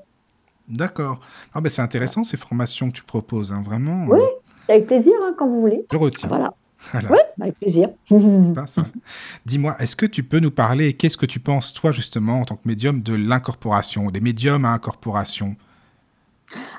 [0.68, 1.18] D'accord.
[1.54, 4.04] Ah ben c'est intéressant ces formations que tu proposes, hein, vraiment.
[4.06, 4.20] Oui,
[4.68, 5.86] avec plaisir, hein, quand vous voulez.
[5.90, 6.28] Je retiens.
[6.28, 6.52] Voilà.
[6.92, 7.10] Voilà.
[7.10, 7.90] Oui, avec plaisir.
[9.46, 12.56] Dis-moi, est-ce que tu peux nous parler, qu'est-ce que tu penses, toi, justement, en tant
[12.56, 15.56] que médium, de l'incorporation, des médiums à incorporation?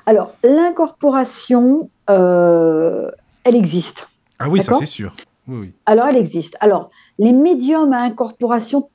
[0.06, 3.10] Alors, l'incorporation, euh,
[3.44, 4.08] elle existe.
[4.38, 5.14] Ah oui, ça c'est sûr.
[5.46, 5.72] Oui, oui.
[5.86, 6.56] Alors, elle existe.
[6.60, 8.88] Alors, les médiums à incorporation,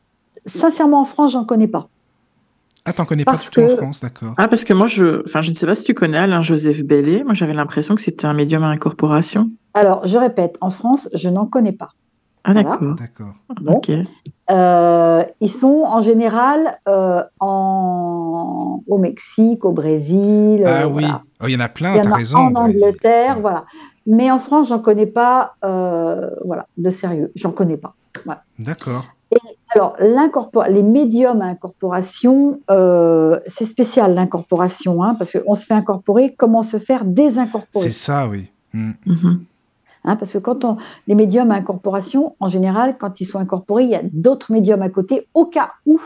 [0.47, 1.87] sincèrement, en France, j'en connais pas.
[2.83, 4.35] Ah, t'en connais pas du tout en France, d'accord.
[4.37, 7.23] Ah, parce que moi, je, enfin, je ne sais pas si tu connais Alain-Joseph Bellé.
[7.23, 9.49] Moi, j'avais l'impression que c'était un médium à incorporation.
[9.75, 11.89] Alors, je répète, en France, je n'en connais pas.
[12.43, 12.69] Ah, Voilà.
[12.69, 12.95] d'accord.
[12.95, 13.33] D'accord.
[13.61, 13.81] Bon.
[14.51, 18.81] Euh, ils sont en général euh, en...
[18.87, 20.63] au Mexique, au Brésil.
[20.63, 21.23] euh, Ah oui, voilà.
[21.41, 22.37] Oh, il y en a plein, a raison.
[22.37, 22.83] en Brésil.
[22.83, 23.65] Angleterre, voilà.
[24.07, 27.31] Mais en France, j'en connais pas, euh, voilà, de sérieux.
[27.35, 27.95] J'en connais pas.
[28.59, 29.03] D'accord.
[29.73, 35.73] Alors, l'incorpor- les médiums à incorporation, euh, c'est spécial l'incorporation, hein, parce qu'on se fait
[35.73, 38.49] incorporer, comment se faire désincorporer C'est ça, oui.
[38.73, 38.91] Hmm.
[39.05, 39.43] Mhm.
[40.05, 40.77] Hein, Parce que quand on,
[41.07, 44.81] les médiums à incorporation, en général, quand ils sont incorporés, il y a d'autres médiums
[44.81, 45.99] à côté, au cas où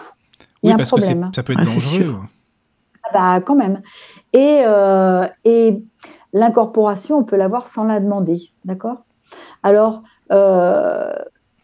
[0.64, 1.32] il y Oui, a un parce que problème.
[1.34, 2.16] ça peut être Ah, dangereux.
[3.04, 3.82] Ah bah, quand même.
[4.34, 5.82] Et, euh, et
[6.34, 9.06] l'incorporation, on peut l'avoir sans la demander, d'accord?
[9.64, 11.14] Alors, euh,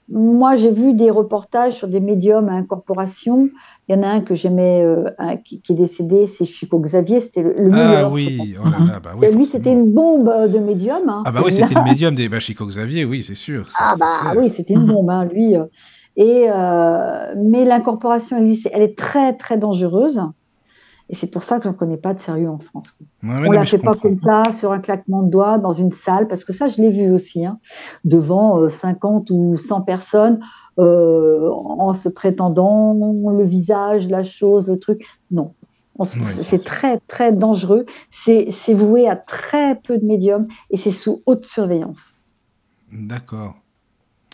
[0.08, 3.49] moi, j'ai vu des reportages sur des médiums à incorporation.
[3.88, 5.06] Il y en a un que j'aimais, euh,
[5.43, 8.03] qui, qui est décédé, c'est Chico Xavier, c'était le, le Ah meilleur.
[8.06, 8.14] pense.
[8.14, 9.28] oui, oh là là, bah oui.
[9.28, 11.10] Et lui, c'était une bombe de médium.
[11.10, 11.24] hein.
[11.26, 13.68] Ah bah oui, c'était le médium des Bachico Xavier, oui, c'est sûr.
[13.80, 14.36] Ah bah clair.
[14.38, 14.88] oui, c'était une Mhm.
[14.93, 15.56] bombe, hein, lui.
[15.56, 15.66] euh.
[16.18, 20.22] Et, euh, mais l'incorporation existe, elle est très très dangereuse.
[21.10, 22.95] Et c'est pour ça que j'en connais pas de sérieux en France.
[23.22, 24.10] Ouais, on non, la fait pas comprends.
[24.10, 26.89] comme ça, sur un claquement de doigts, dans une salle, parce que ça, je l'ai
[26.89, 27.60] vu aussi, hein,
[28.03, 30.39] devant euh, 50 ou 100 personnes,
[30.80, 35.06] euh, en se prétendant le visage, la chose, le truc.
[35.30, 35.53] Non.
[35.97, 37.86] On se- Ouais, c'est très, très dangereux.
[38.12, 42.14] C'est voué à très peu de médiums et c'est sous haute surveillance.
[42.91, 43.56] D'accord.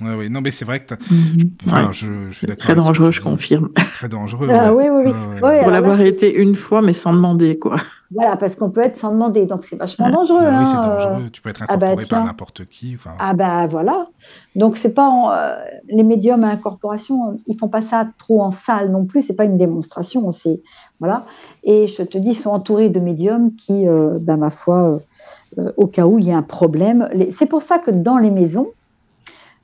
[0.01, 0.29] Ouais, oui.
[0.29, 1.51] Non, mais c'est vrai que Mhm.
[1.67, 1.93] Enfin, Ouais.
[1.93, 2.63] je, je suis C'est d'accord.
[2.63, 3.23] très dangereux, je dis.
[3.23, 3.69] confirme.
[3.75, 4.47] Très dangereux.
[4.49, 4.89] Ah ouais.
[4.89, 5.11] oui, oui, oui.
[5.11, 5.33] Ouais, ouais.
[5.33, 7.75] Ouais, Pour alors là, l'avoir été une fois, mais sans demander, quoi.
[8.13, 10.11] Voilà, parce qu'on peut être sans demander, donc c'est vachement Ouais.
[10.11, 10.39] dangereux.
[10.43, 11.05] Ah oui, c'est hein, euh.
[11.13, 11.29] dangereux.
[11.31, 12.95] Tu peux être ah bah, incorporé par n'importe qui.
[12.95, 14.07] Enfin, Ah bah voilà.
[14.55, 15.55] Donc c'est pas en, euh,
[15.87, 19.21] les médiums à incorporation, ils font pas ça trop en salle non plus.
[19.21, 20.61] C'est pas une démonstration, c'est
[20.99, 21.21] voilà.
[21.63, 24.99] Et je te dis, ils sont entourés de médiums qui, euh, bah, ma foi,
[25.57, 27.07] euh, euh, au cas où il y a un problème.
[27.13, 28.67] les- C'est pour ça que dans les maisons,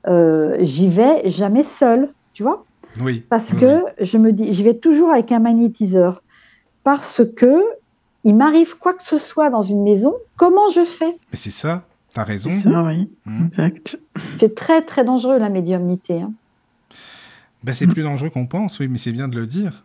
[0.06, 2.64] euh, j'y vais jamais seule, tu vois,
[3.00, 3.24] oui.
[3.28, 6.22] parce oui, que je me dis, j'y vais toujours avec un magnétiseur,
[6.84, 7.62] parce que
[8.24, 11.16] il m'arrive quoi que ce soit dans une maison, comment je fais?
[11.32, 11.84] Mais c'est ça.
[12.12, 12.48] T'as raison.
[12.50, 13.08] C'est ça, oui.
[13.26, 13.46] Mhm.
[13.58, 13.98] Exact.
[14.40, 16.22] C'est très très dangereux la médiumnité.
[16.22, 16.32] hein.
[17.62, 19.84] Bah, c'est plus dangereux qu'on pense, oui, mais c'est bien de le dire.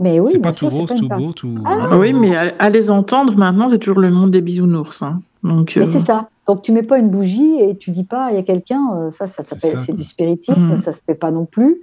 [0.00, 1.18] Mais oui, c'est pas tout sûr, rose, pas tout part.
[1.18, 1.58] beau, tout.
[1.64, 1.96] Ah.
[1.96, 5.02] Oui, mais à, à les entendre maintenant, c'est toujours le monde des bisounours.
[5.02, 5.20] hein.
[5.42, 6.28] Donc, Mais euh, c'est ça.
[6.46, 9.10] Donc tu mets pas une bougie et tu dis pas il y a quelqu'un, euh,
[9.10, 10.76] ça, ça C'est s'appelle c'est du spiritisme, Mhm.
[10.76, 11.80] ça se fait pas non plus.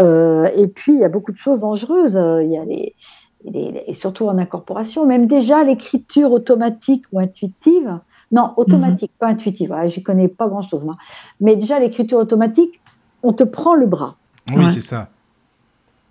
[0.00, 2.16] Euh, et puis il y a beaucoup de choses dangereuses.
[2.16, 2.94] Euh, Il y a les,
[3.44, 7.98] les- et surtout en incorporation, même déjà l'écriture automatique ou intuitive.
[8.32, 9.68] Non, automatique, pas intuitive.
[9.68, 10.96] Voilà, J'y connais pas grand chose moi.
[11.40, 12.80] Mais déjà l'écriture automatique,
[13.22, 14.16] on te prend le bras.
[14.50, 14.70] Oui, Ouais.
[14.70, 15.08] c'est ça.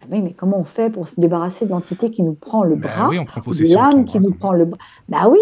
[0.01, 2.89] Ah Oui, mais comment on fait pour se débarrasser d'entité qui nous prend le Bah
[2.95, 3.07] bras?
[3.09, 4.77] oui, on prend de de l'âme qui nous prend le bras.
[5.09, 5.39] Bah oui,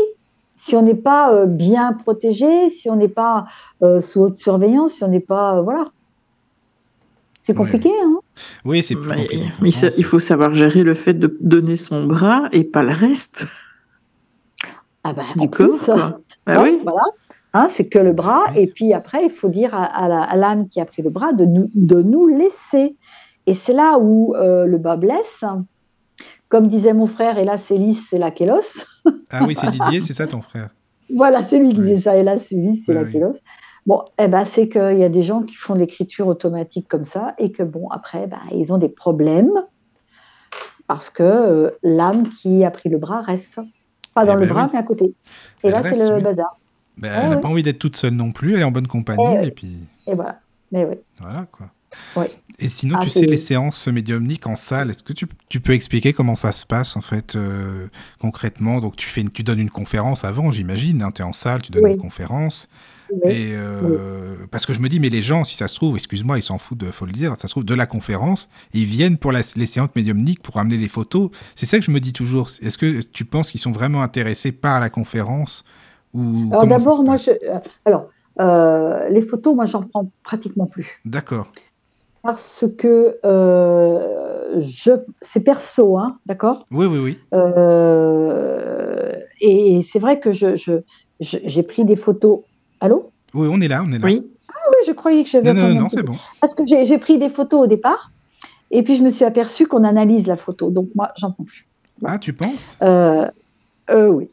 [0.64, 3.46] si on n'est pas euh, bien protégé, si on n'est pas
[3.84, 5.58] euh, sous haute surveillance, si on n'est pas.
[5.58, 5.88] euh, voilà.
[7.42, 7.58] C'est Ouais.
[7.58, 8.20] compliqué, hein
[8.64, 9.46] Oui, c'est plus mais- compliqué.
[9.62, 12.92] mais ça- il faut savoir gérer le fait de donner son bras et pas le
[12.92, 13.48] reste
[15.04, 15.68] Ah bah, du corps.
[15.70, 16.20] plus, quoi.
[16.46, 16.80] Bah ouais, oui.
[16.84, 17.02] voilà.
[17.54, 18.64] Hein, c'est que le bras, Ouais.
[18.64, 21.44] et puis après, il faut dire à, à l'âme qui a pris le bras de
[21.46, 22.96] nous, de nous laisser.
[23.48, 25.44] Et c'est là où euh, le bas blesse.
[26.48, 28.86] Comme disait mon frère, et là c'est lisse, c'est la kélos.
[29.32, 30.70] Ah oui, c'est Didier, c'est ça ton frère?
[31.14, 33.20] Voilà, c'est lui qui disait ça, et là c'est lui, c'est la oui.
[33.88, 37.04] Bon, eh ben, c'est qu'il y a des gens qui font de l'écriture automatique comme
[37.04, 39.52] ça, et que bon, après, ben, ils ont des problèmes
[40.88, 43.60] parce que euh, l'âme qui a pris le bras reste.
[44.14, 44.70] Pas Eh dans le ben bras, oui.
[44.74, 45.06] mais à côté.
[45.06, 45.14] Et
[45.68, 46.22] Elle là, c'est le oui.
[46.22, 46.58] bazar.
[46.98, 48.88] Bah, Ah elle n'a pas envie d'être toute seule non plus, elle est en bonne
[48.88, 49.48] compagnie, Eh ouais.
[49.48, 49.78] et puis
[50.08, 50.40] Et voilà.
[50.72, 50.96] Mais oui.
[51.20, 51.68] voilà quoi.
[52.60, 55.74] Et sinon, Ah, tu sais, les séances médiumniques en salle, est-ce que tu, tu peux
[55.74, 57.88] expliquer comment ça se passe en fait euh,
[58.20, 58.80] concrètement?
[58.80, 61.72] Donc tu, fais une- tu donnes une conférence avant, j'imagine, tu es en salle, tu
[61.72, 61.92] donnes Oui.
[61.92, 62.70] une conférence.
[63.12, 63.20] Oui.
[63.32, 66.38] Et euh, parce que je me dis, mais les gens, si ça se trouve, excuse-moi,
[66.38, 69.18] ils s'en foutent, de, faut le dire, ça se trouve de la conférence, ils viennent
[69.18, 71.30] pour la- les séances médiumniques pour amener les photos.
[71.56, 72.48] C'est ça que je me dis toujours.
[72.62, 75.66] Est-ce que tu penses qu'ils sont vraiment intéressés par la conférence
[76.14, 78.08] ou Alors d'abord, moi, je, euh, alors,
[78.40, 81.00] euh, les photos, moi, j'en prends pratiquement plus.
[81.06, 81.52] D'accord.
[82.24, 84.92] Parce que euh, je,
[85.22, 86.66] c'est perso, hein, d'accord?
[86.72, 87.20] Oui, oui, oui.
[87.34, 90.82] Euh, et c'est vrai que je, je-
[91.20, 92.42] je- j'ai pris des photos.
[92.80, 93.12] Allô?
[93.34, 94.06] Oui, on est là, on est là.
[94.06, 94.22] Oui.
[94.24, 95.54] Oui, je croyais que j'avais.
[95.54, 96.14] Non, non, non, c'est bon.
[96.40, 98.12] Parce que j'ai j'ai pris des photos au départ,
[98.70, 100.70] et puis je me suis aperçue qu'on analyse la photo.
[100.70, 101.68] Donc moi, j'en prends plus.
[102.04, 102.78] Ah, tu penses?
[102.84, 103.28] Euh,
[103.90, 104.30] euh, oui.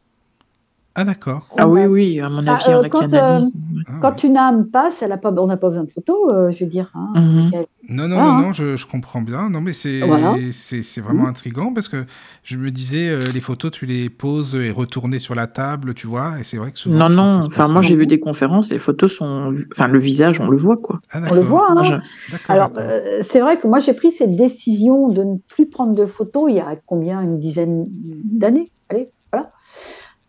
[1.01, 1.47] Ah, d'accord.
[1.57, 3.53] Ah oui, oui, à mon Ah, avis, il y en euh, a qui quand, analysent.
[3.87, 4.29] Ah, Quand oui.
[4.31, 6.71] une âme passe, elle a pas, on n'a pas besoin de photos, euh, je veux
[6.71, 6.91] dire.
[6.95, 7.45] hein, Mhm.
[7.45, 7.67] Michael.
[7.89, 8.43] Non, non, Voilà, non, hein.
[8.43, 9.49] non, je, je comprends bien.
[9.49, 10.35] Non, mais c'est Voilà.
[10.53, 11.29] c'est c'est vraiment Mhm.
[11.29, 12.05] intriguant parce que
[12.43, 16.09] je me disais, euh, les photos, tu les poses et retournées sur la table, tu
[16.09, 16.99] vois, et c'est vrai que souvent.
[16.99, 19.55] Non, non, enfin, moi j'ai vu des conférences, les photos sont.
[19.73, 20.99] Enfin, le visage, on le voit, quoi.
[21.13, 21.83] Ah, On le voit, hein.
[21.85, 21.93] Je-
[22.33, 22.91] D'accord, Alors, d'accord.
[22.91, 26.47] euh, c'est vrai que moi, j'ai pris cette décision de ne plus prendre de photos
[26.51, 29.11] il y a combien Une dizaine d'années Allez.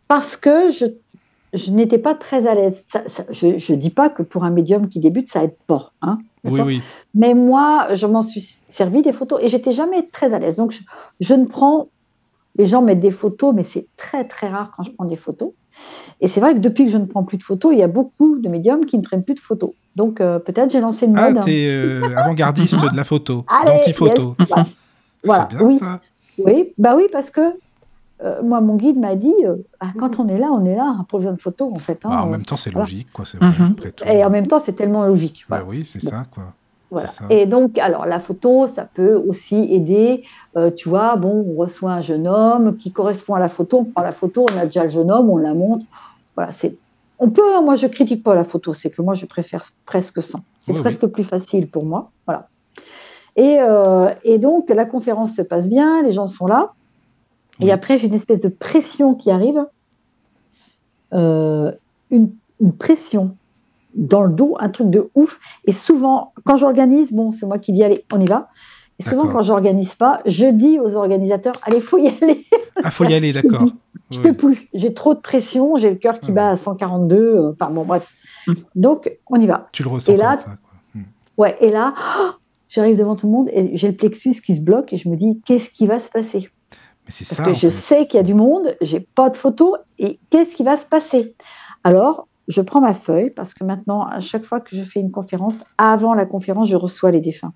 [0.09, 0.85] Parce que je,
[1.53, 2.85] je n'étais pas très à l'aise.
[3.31, 5.93] Je ne dis pas que pour un médium qui débute, ça aide pas.
[6.01, 6.81] Hein, Oui, oui.
[7.15, 10.57] Mais moi, je m'en suis servi des photos et j'étais jamais très à l'aise.
[10.57, 10.81] Donc, je,
[11.21, 11.87] je ne prends.
[12.57, 15.51] Les gens mettent des photos, mais c'est très, très rare quand je prends des photos.
[16.19, 17.87] Et c'est vrai que depuis que je ne prends plus de photos, il y a
[17.87, 19.71] beaucoup de médiums qui ne prennent plus de photos.
[19.95, 21.37] Donc, euh, peut-être j'ai lancé une Ah, mode.
[21.37, 21.43] hein.
[21.45, 24.35] t'es euh, avant-gardiste de la photo, d'anti-photo.
[24.39, 24.49] yes,
[25.23, 25.45] voilà.
[25.45, 26.01] Bien oui, ça.
[26.39, 27.41] oui, bah oui, parce que
[28.23, 30.95] euh, moi, mon guide m'a dit, euh, ah, quand on est là, on est là,
[30.99, 31.99] hein, pas besoin de photos, en fait.
[32.05, 32.85] hein, Bah, en euh, même temps, c'est voilà.
[32.85, 33.71] logique, quoi, c'est vrai, Mhm.
[33.77, 34.03] après tout.
[34.05, 35.45] et en même temps, c'est tellement logique.
[35.49, 36.09] Bah oui, c'est Bon.
[36.09, 36.53] ça, quoi.
[36.91, 37.07] Voilà.
[37.07, 37.25] c'est ça.
[37.29, 40.23] Et donc, alors, la photo, ça peut aussi aider.
[40.57, 43.85] euh, tu vois, bon, on reçoit un jeune homme qui correspond à la photo, on
[43.85, 45.85] prend la photo, on a déjà le jeune homme, on la montre.
[46.35, 46.77] Voilà, c'est.
[47.19, 50.23] On peut, hein, moi je critique pas la photo, c'est que moi je préfère presque
[50.23, 50.39] sans.
[50.61, 50.81] C'est Oui, oui.
[50.81, 52.11] presque plus facile pour moi.
[52.25, 52.47] Voilà.
[53.35, 56.71] Et, euh, et donc la conférence se passe bien, les gens sont là.
[57.61, 59.65] Et après, j'ai une espèce de pression qui arrive.
[61.13, 61.71] Euh,
[62.11, 62.31] une,
[62.61, 63.35] une pression
[63.95, 65.39] dans le dos, un truc de ouf.
[65.65, 68.49] Et souvent, quand j'organise, bon, c'est moi qui dis, allez, on y va.
[68.99, 72.45] Et souvent, quand j'organise pas, je dis aux organisateurs, allez, faut y aller.
[72.83, 73.65] Ah, faut y aller, d'accord.
[74.11, 74.23] Je Oui.
[74.23, 74.67] peux plus.
[74.73, 77.15] J'ai trop de pression, j'ai le cœur qui bat à 142.
[77.15, 78.07] euh, Enfin, bon, bref.
[78.47, 78.53] Mm.
[78.75, 79.69] Donc, on y va.
[79.71, 80.71] Tu le ressens Et là- comme ça, quoi.
[80.95, 81.03] Hmm.
[81.37, 82.29] Ouais, et là, oh,
[82.69, 85.15] j'arrive devant tout le monde et j'ai le plexus qui se bloque et je me
[85.15, 86.49] dis, qu'est-ce qui va se passer?
[87.09, 87.75] C'est Parce ça, que je fait.
[87.75, 90.85] sais qu'il y a du monde, j'ai pas de photos et qu'est-ce qui va se
[90.85, 91.35] passer?
[91.83, 95.11] Alors, je prends ma feuille parce que maintenant, à chaque fois que je fais une
[95.11, 97.53] conférence, avant la conférence, je reçois les défunts.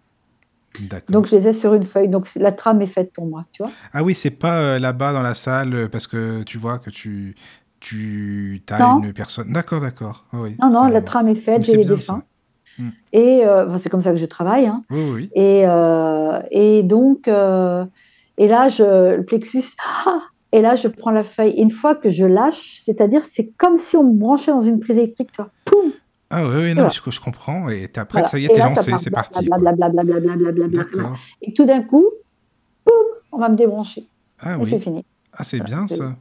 [1.10, 2.10] Donc, je les ai sur une feuille.
[2.10, 3.72] Donc, la trame est faite pour moi, tu vois?
[3.92, 6.90] Ah oui, c'est pas euh, là-bas dans la salle euh, parce que tu vois que
[6.90, 7.36] tu
[7.80, 9.02] tu as Non.
[9.04, 9.52] une personne.
[9.52, 10.26] D'accord, d'accord.
[10.32, 12.24] Ah oui, Non, non, ça- la trame est faite, j'ai les défunts.
[12.78, 12.84] ça.
[12.84, 12.90] Mm.
[13.12, 14.66] Et euh, enfin, c'est comme ça que je travaille.
[14.68, 14.84] hein.
[14.90, 15.30] Oui, oui.
[15.36, 17.28] Et, euh, et donc,
[18.38, 19.64] et là, je, le plexus,
[20.06, 20.22] ah,
[20.52, 21.52] et là, je prends la feuille.
[21.52, 24.80] Et une fois que je lâche, c'est-à-dire, c'est comme si on me branchait dans une
[24.80, 25.50] prise électrique, tu vois.
[25.66, 25.92] Poum
[26.30, 26.90] Ah oui, oui, non, Voilà.
[26.90, 27.70] je, je comprends.
[27.70, 28.28] Et après, Voilà.
[28.28, 29.48] ça y est, t'es lancé, c'est parti.
[31.42, 32.06] Et tout d'un coup,
[32.86, 32.94] poum,
[33.32, 34.08] on va me débrancher.
[34.40, 34.82] Ah Et c'est oui.
[34.82, 35.06] fini.
[35.34, 36.16] Ah, c'est bien c'est- ça.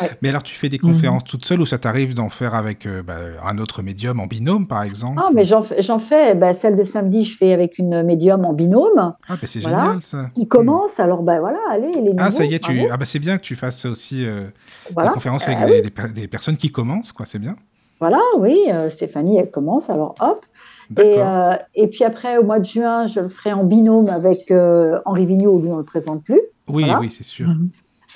[0.00, 0.10] Ouais.
[0.22, 0.92] Mais alors, tu fais des Mhm.
[0.92, 4.26] conférences toute seule ou ça t'arrive d'en faire avec euh, bah, un autre médium en
[4.26, 5.62] binôme, par exemple Ah, mais j'en
[5.98, 9.60] fais, ben, celle de samedi, je fais avec une médium en binôme Ah, bah, c'est
[9.60, 9.82] Voilà.
[9.84, 10.30] génial ça.
[10.34, 11.00] qui commence.
[11.00, 12.86] Alors, ben voilà, allez, les Ah, ça y est, tu...
[12.90, 14.44] ah, bah, c'est bien que tu fasses aussi euh,
[14.94, 15.08] Voilà.
[15.10, 17.56] des conférences avec Euh, des, des per- des personnes qui commencent, quoi, c'est bien.
[18.00, 20.40] Voilà, oui, euh, Stéphanie, elle commence, alors hop.
[20.98, 24.50] Et, euh, et puis après, au mois de juin, je le ferai en binôme avec
[25.04, 26.40] Henri Vigneault, lui, on ne le présente plus.
[26.68, 27.00] oui, voilà.
[27.00, 27.48] oui, c'est sûr.
[27.48, 27.68] Mhm.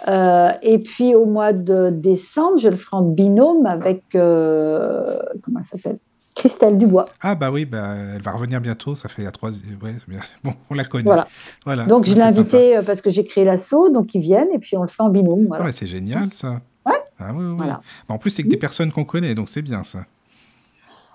[0.08, 5.60] Euh, et puis au mois de décembre, je le ferai en binôme avec, euh, comment
[5.60, 5.98] elle s'appelle?
[6.34, 7.08] Christelle Dubois.
[7.20, 9.78] Ah, bah oui, bah, elle va revenir bientôt, ça fait la troisième.
[9.82, 9.94] Ouais.
[10.42, 11.04] Bon, on la connaît.
[11.04, 11.28] Voilà.
[11.64, 11.86] Voilà.
[11.86, 12.40] Donc je l'ai c'est sympa.
[12.40, 15.02] invité euh, parce que j'ai créé l'assaut, donc ils viennent et puis on le fait
[15.02, 15.48] en binôme.
[15.52, 16.60] Ah, mais c'est génial ça.
[16.84, 16.92] Ouais.
[17.20, 17.54] Ah, oui, oui.
[17.56, 17.80] Voilà.
[18.08, 20.00] Bah, en plus, c'est que des personnes qu'on connaît, donc c'est bien ça.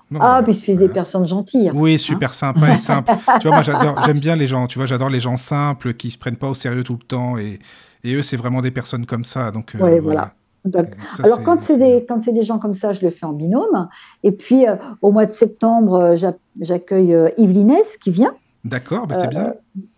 [0.09, 0.43] Bon, Ah, voilà.
[0.43, 1.69] puis c'est des personnes gentilles.
[1.73, 3.11] Oui, super sympa et simple.
[3.41, 4.67] tu vois, moi, j'adore, j'aime bien les gens.
[4.67, 7.37] Tu vois, j'adore les gens simples qui se prennent pas au sérieux tout le temps
[7.37, 7.59] et,
[8.03, 9.51] et eux, c'est vraiment des personnes comme ça.
[9.51, 10.33] Donc, euh, Ouais, voilà.
[10.65, 13.11] Donc, Et ça, Alors, quand c'est des, quand c'est des gens comme ça, je le
[13.11, 13.87] fais en binôme.
[14.23, 18.35] Et puis, euh, au mois de septembre, euh, j'a- j'accueille euh, Yves Linès qui vient
[18.65, 19.53] D'accord, bah, c'est Euh, bien.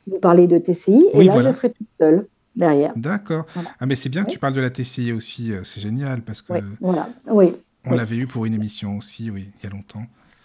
[0.08, 1.04] nous parler de TCI.
[1.14, 1.48] Et Oui, là, voilà.
[1.50, 2.94] je le ferai toute seule derrière.
[2.96, 3.46] D'accord.
[3.56, 3.70] voilà.
[3.80, 5.52] Ah, mais c'est bien que tu parles de la TCI aussi.
[5.64, 7.10] C'est génial parce que Oui, voilà.
[7.28, 7.54] Oui,
[7.86, 10.04] on l'avait eu pour une émission aussi, oui, il y a longtemps.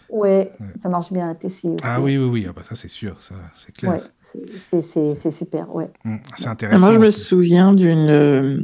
[0.09, 0.67] Ouais, Ouais.
[0.81, 1.69] ça marche bien aussi.
[1.83, 2.45] Ah oui, oui, oui.
[2.49, 3.15] Ah, bah, ça, c'est sûr.
[3.21, 3.93] Ça, c'est clair.
[3.93, 4.39] Ouais, c'est-
[4.69, 5.89] c'est- c'est c'est super, ouais.
[6.05, 6.85] Hum, c'est intéressant.
[6.85, 8.59] Moi, je me souviens d'une euh,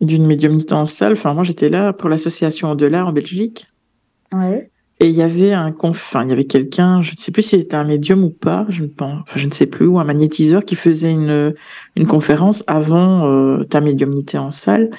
[0.00, 1.12] d'une médiumnité en salle.
[1.12, 3.66] Enfin, moi, j'étais là pour l'association Au-delà en Belgique.
[4.32, 4.70] Ouais.
[5.00, 5.90] Et il y avait un conf...
[6.08, 8.64] enfin, il y avait quelqu'un, je ne sais plus si c'était un médium ou pas,
[8.70, 11.54] je ne pense, enfin, je ne sais plus, ou un magnétiseur qui faisait une,
[11.96, 14.90] une conférence avant euh, ta médiumnité en salle.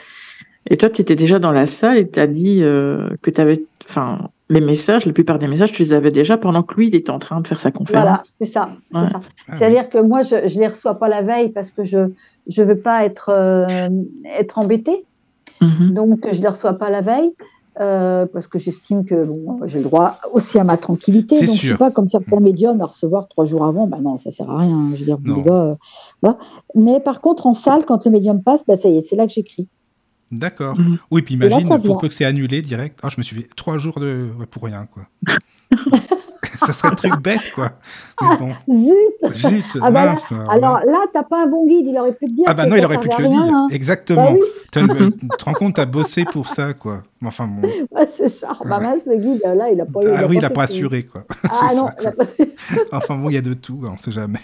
[0.69, 3.41] Et toi, tu étais déjà dans la salle et tu as dit euh, que tu
[3.41, 6.87] avais, enfin, les messages, la plupart des messages, tu les avais déjà pendant que lui,
[6.87, 8.03] il était en train de faire sa conférence.
[8.03, 8.69] Voilà, c'est ça.
[8.91, 9.09] c'est Ouais.
[9.09, 9.19] ça.
[9.49, 12.63] Ah C'est-à-dire que moi, je ne les reçois pas la veille parce que je ne
[12.63, 13.89] veux pas être, euh,
[14.37, 15.05] être embêtée.
[15.61, 15.93] Mhm.
[15.93, 17.31] Donc, je ne les reçois pas la veille
[17.81, 21.35] euh, parce que j'estime que bon, j'ai le droit aussi à ma tranquillité.
[21.37, 21.69] C'est Donc, je ne sûr.
[21.69, 23.85] suis pas comme certains médiums à recevoir trois jours avant.
[23.87, 24.89] Ben non, ça ne sert à rien.
[24.93, 25.75] Je veux dire, les gars, euh,
[26.21, 26.37] voilà.
[26.73, 29.27] Mais par contre, en salle, quand le médium passe, ben, ça y est, c'est là
[29.27, 29.67] que j'écris.
[30.31, 30.79] D'accord.
[30.79, 30.97] Mhm.
[31.11, 31.95] Oui, puis imagine, pour vient.
[31.95, 32.99] peu que c'est annulé direct.
[33.03, 34.29] Ah, je me suis fait trois jours de...
[34.37, 35.07] ouais, pour rien, quoi.
[36.59, 37.71] ça serait un truc bête, quoi.
[38.21, 38.93] Mais bon, Zut
[39.33, 40.31] zut, Ah bah là, mince.
[40.49, 41.85] Alors là, tu n'as pas un bon guide.
[41.87, 42.45] Il aurait pu te dire.
[42.47, 43.39] Ah bah non, il aurait pu te le dire.
[43.41, 43.67] hein.
[43.69, 44.31] Exactement.
[44.31, 44.39] Bah oui,
[44.71, 47.03] Tu te rends compte, t'as bossé pour ça, quoi.
[47.23, 47.67] Enfin bon.
[48.17, 48.49] c'est ça.
[48.65, 50.07] Bah mince, le guide, là, il n'a pas eu.
[50.15, 51.25] Ah oui, il fait pas assuré, quoi.
[51.43, 52.25] Ah non, ça, a quoi.
[52.91, 54.39] Enfin bon, il y a de tout, on sait jamais.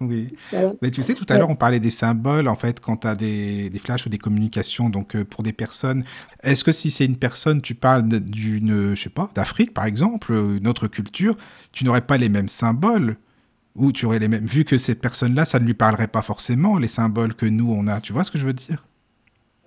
[0.00, 0.34] Oui.
[0.50, 0.72] voilà.
[0.82, 3.14] Mais tu sais, tout à l'heure, on parlait des symboles, en fait, quand tu as
[3.14, 6.04] des, des flashs ou des communications, donc euh, pour des personnes.
[6.42, 10.32] Est-ce que si c'est une personne, tu parles d'une, je sais pas, d'Afrique, par exemple,
[10.32, 11.33] euh, une autre culture,
[11.72, 13.16] tu n'aurais pas les mêmes symboles
[13.76, 14.46] ou tu aurais les mêmes.
[14.46, 17.86] Vu que cette personne-là, ça ne lui parlerait pas forcément, les symboles que nous, on
[17.88, 18.00] a.
[18.00, 18.84] Tu vois ce que je veux dire?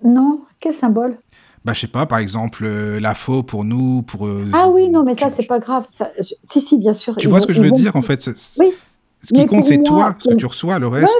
[0.04, 1.18] Non, quel symbole?
[1.64, 4.26] Bah, je sais pas, par exemple, euh, la faux pour nous, pour.
[4.26, 5.86] euh, Ah oui, non, mais ça, c'est pas grave.
[5.92, 7.16] Ça, je- Si, si, bien sûr.
[7.16, 8.24] Tu vois vont- ce que je veux vont- dire, en fait?
[8.58, 8.72] Oui.
[9.20, 11.12] Ce qui Mais compte, c'est toi, ce que tu reçois, le reste,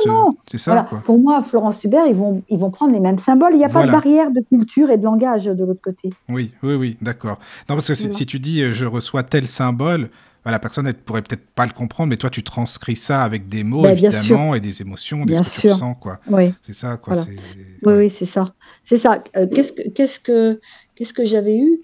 [0.47, 0.87] c'est ça, Voilà.
[0.89, 0.99] quoi.
[1.05, 3.55] Pour moi, Florence Hubert, ils vont, ils vont prendre les mêmes symboles.
[3.55, 6.11] Il n'y a pas de barrière de culture et de langage de l'autre côté.
[6.29, 7.41] Oui, oui, oui, d'accord.
[7.69, 8.13] Non, parce que Voilà.
[8.17, 10.11] si tu dis euh, je reçois tel symbole,
[10.49, 13.49] bah, la personne elle pourrait peut-être pas le comprendre, mais toi tu transcris ça avec
[13.49, 15.75] des mots Bah, évidemment et des émotions, des Bien ce que tu sûr.
[15.75, 16.21] ressens, quoi.
[16.31, 17.15] Oui, C'est ça, quoi.
[17.17, 17.31] Voilà.
[17.31, 17.97] oui, ouais.
[17.99, 18.55] oui, c'est ça.
[18.87, 19.23] C'est ça.
[19.37, 20.59] Euh, qu'est-ce que, qu'est-ce que,
[20.95, 21.81] qu'est-ce que j'avais eu?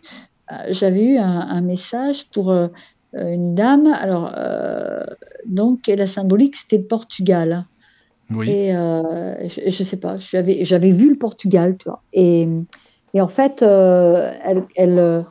[0.51, 2.69] Euh, J'avais eu un, un message pour euh,
[3.13, 3.87] une dame.
[3.87, 4.33] Alors,
[5.47, 7.67] donc, et la symbolique, c'était le Portugal.
[8.31, 12.03] Oui, Et je, je sais pas, j'avais, j'avais vu le Portugal, tu vois.
[12.15, 12.49] Et,
[13.13, 15.25] et en fait, elle, elle,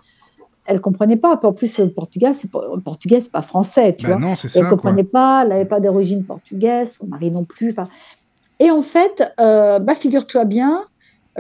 [0.66, 1.39] elle comprenait pas.
[1.43, 2.49] En plus, le Portugal, c'est
[2.84, 4.22] portugais, c'est pas français, tu bah vois.
[4.22, 4.78] non, c'est Et elle quoi.
[4.78, 7.76] comprenait pas, elle n'avait pas d'origine portugaise, son mari non plus.
[8.59, 10.84] Et en fait, euh, bah, figure-toi bien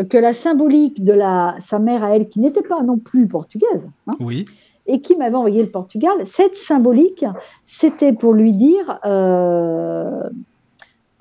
[0.09, 3.89] que la symbolique de la, sa mère à elle, qui n'était pas non plus portugaise,
[4.07, 4.43] hein, Oui,
[4.87, 7.23] et qui m'avait envoyé le Portugal, cette symbolique,
[7.67, 8.99] c'était pour lui dire.
[9.05, 10.23] euh,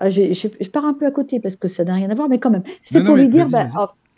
[0.05, 2.41] je, je pars un peu à côté parce que ça n'a rien à voir, mais
[2.41, 2.65] quand même.
[2.83, 3.49] C'était non, pour lui dire.
[3.49, 3.67] bah,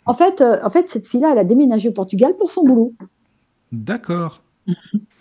[0.07, 2.93] en fait, euh, en fait, cette fille-là, elle a déménagé au Portugal pour son boulot.
[3.71, 4.41] D'accord.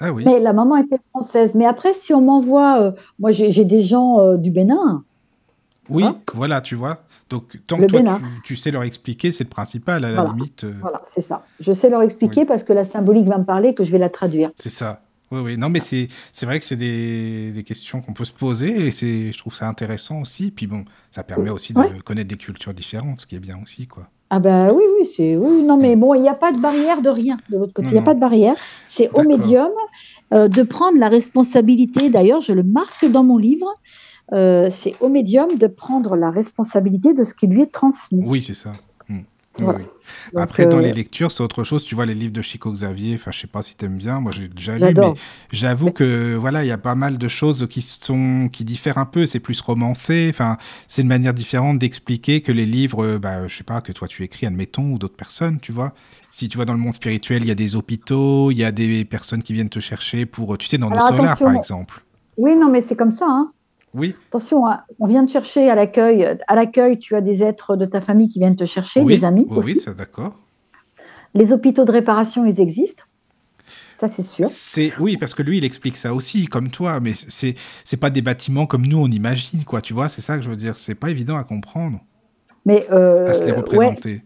[0.01, 1.55] Ah oui, Mais la maman était française.
[1.55, 2.81] Mais après, si on m'envoie.
[2.83, 5.05] euh, moi, j'ai des gens euh, du Bénin.
[5.89, 7.07] oui, vois voilà, tu vois.
[7.31, 10.21] Donc, tant Le que toi, tu, tu sais leur expliquer, c'est le principal, à la
[10.21, 10.23] Voilà.
[10.23, 10.65] limite.
[10.65, 11.51] euh, Voilà, c'est ça.
[11.61, 14.11] Je sais leur expliquer parce que la symbolique va me parler, que je vais la
[14.11, 14.51] traduire.
[14.57, 15.03] C'est ça.
[15.31, 15.57] Oui, oui.
[15.59, 18.91] Non, mais c'est c'est vrai que c'est des, des questions qu'on peut se poser et
[18.93, 20.51] c'est je trouve ça intéressant aussi.
[20.51, 21.95] Puis bon, ça permet aussi de Ouais.
[22.03, 24.11] connaître des cultures différentes, ce qui est bien aussi, quoi.
[24.31, 27.01] Ah ben oui, oui, c'est oui, non mais bon, il n'y a pas de barrière
[27.03, 27.89] de rien de l'autre côté.
[27.89, 28.57] Il n'y a pas de barrière.
[28.89, 29.71] C'est au médium
[30.33, 32.11] euh, de prendre la responsabilité.
[32.11, 33.67] D'ailleurs, je le marque dans mon livre.
[34.33, 38.25] euh, c'est au médium de prendre la responsabilité de ce qui lui est transmis.
[38.27, 38.73] Oui, c'est ça.
[39.59, 39.79] Oui, Voilà.
[39.81, 39.85] oui.
[40.33, 41.85] Donc, Après, dans euh, les lectures, c'est autre chose.
[41.85, 44.21] Tu vois, les livres de Chico Xavier, enfin, je sais pas si t'aimes bien.
[44.21, 45.15] Moi, j'ai déjà lu, mais
[45.53, 49.07] j'avoue que voilà, il y a pas mal de choses qui sont qui diffèrent un
[49.07, 49.27] peu.
[49.27, 50.27] C'est plus romancé.
[50.31, 53.93] Enfin, c'est une manière différente d'expliquer que les livres, euh, bah, je sais pas, que
[53.93, 55.95] toi tu écris, admettons, ou d'autres personnes, tu vois.
[56.31, 58.73] Si tu vois dans le monde spirituel, il y a des hôpitaux, il y a
[58.73, 61.47] des personnes qui viennent te chercher pour, tu sais, dans solars, attention.
[61.47, 62.03] par exemple.
[62.37, 63.27] Oui, non, mais c'est comme ça.
[63.29, 63.49] hein.
[63.95, 66.37] Oui, Attention, hein, on vient te chercher à l'accueil.
[66.49, 69.25] À l'accueil, tu as des êtres de ta famille qui viennent te chercher, oui, des
[69.25, 69.89] amis oui, aussi.
[69.89, 70.35] oui, d'accord.
[71.35, 73.05] Les hôpitaux de réparation, ils existent.
[74.01, 74.47] Ça, c'est sûr.
[74.47, 78.11] C'est oui parce que lui il explique ça aussi comme toi mais c'est c'est pas
[78.11, 80.77] des bâtiments comme nous on imagine quoi tu vois c'est ça que je veux dire
[80.77, 82.01] c'est pas évident à comprendre
[82.67, 84.23] Mais euh, à se les ouais, représenter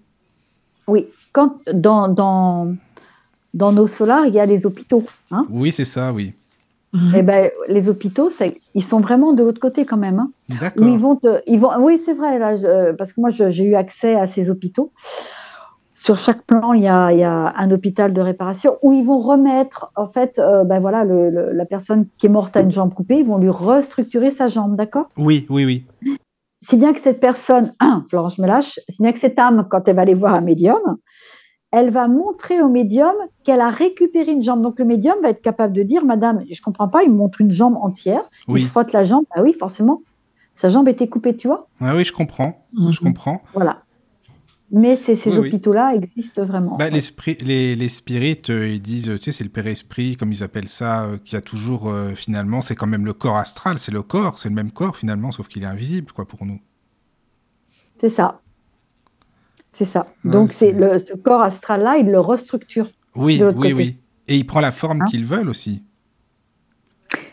[0.88, 2.74] oui, quand dans, dans,
[3.52, 5.04] dans nos solars, il y a les hôpitaux.
[5.30, 6.32] Hein oui c'est ça oui
[7.14, 10.18] Eh ben, les hôpitaux, ça- ils sont vraiment de l'autre côté quand même.
[10.18, 10.30] hein.
[10.78, 13.64] Ils vont te- ils vont, oui, c'est vrai, là, je- parce que moi, je- j'ai
[13.64, 14.92] eu accès à ces hôpitaux.
[15.92, 19.04] Sur chaque plan, il y, a, il y a un hôpital de réparation où ils
[19.04, 22.60] vont remettre, en fait, euh, ben voilà, le- le- la personne qui est morte à
[22.60, 25.08] une jambe coupée, ils vont lui restructurer sa jambe, d'accord?
[25.18, 25.86] Oui oui oui
[26.62, 27.72] Si bien que cette personne,
[28.08, 30.40] Florence, je me lâche, si bien que cette âme, quand elle va aller voir un
[30.40, 30.80] médium,
[31.70, 33.12] elle va montrer au médium
[33.44, 34.62] qu'elle a récupéré une jambe.
[34.62, 37.40] Donc le médium va être capable de dire, Madame, je comprends pas, il me montre
[37.40, 40.02] une jambe entière, il oui se frotte la jambe, ah oui, forcément,
[40.54, 41.68] sa jambe était coupée, tu vois.
[41.80, 42.92] ah oui je comprends Mhm.
[42.92, 43.82] je comprends Voilà.
[44.70, 45.48] Mais ces, ces Oui, oui.
[45.48, 46.76] hôpitaux-là existent vraiment.
[46.76, 50.16] bah, les, spri- les, les spirites euh, ils disent tu sais c'est le père esprit
[50.16, 53.36] comme ils appellent ça euh, qui a toujours euh, finalement c'est quand même le corps
[53.38, 56.44] astral c'est le corps c'est le même corps finalement sauf qu'il est invisible quoi pour
[56.44, 56.60] nous
[57.98, 58.42] C'est ça.
[59.78, 60.06] C'est ça.
[60.24, 62.90] Ouais, Donc c'est- le ce corps astral-là, il le restructure.
[63.14, 63.74] oui De oui côté.
[63.74, 65.84] oui Et il prend la forme Hein qu'ils veulent aussi.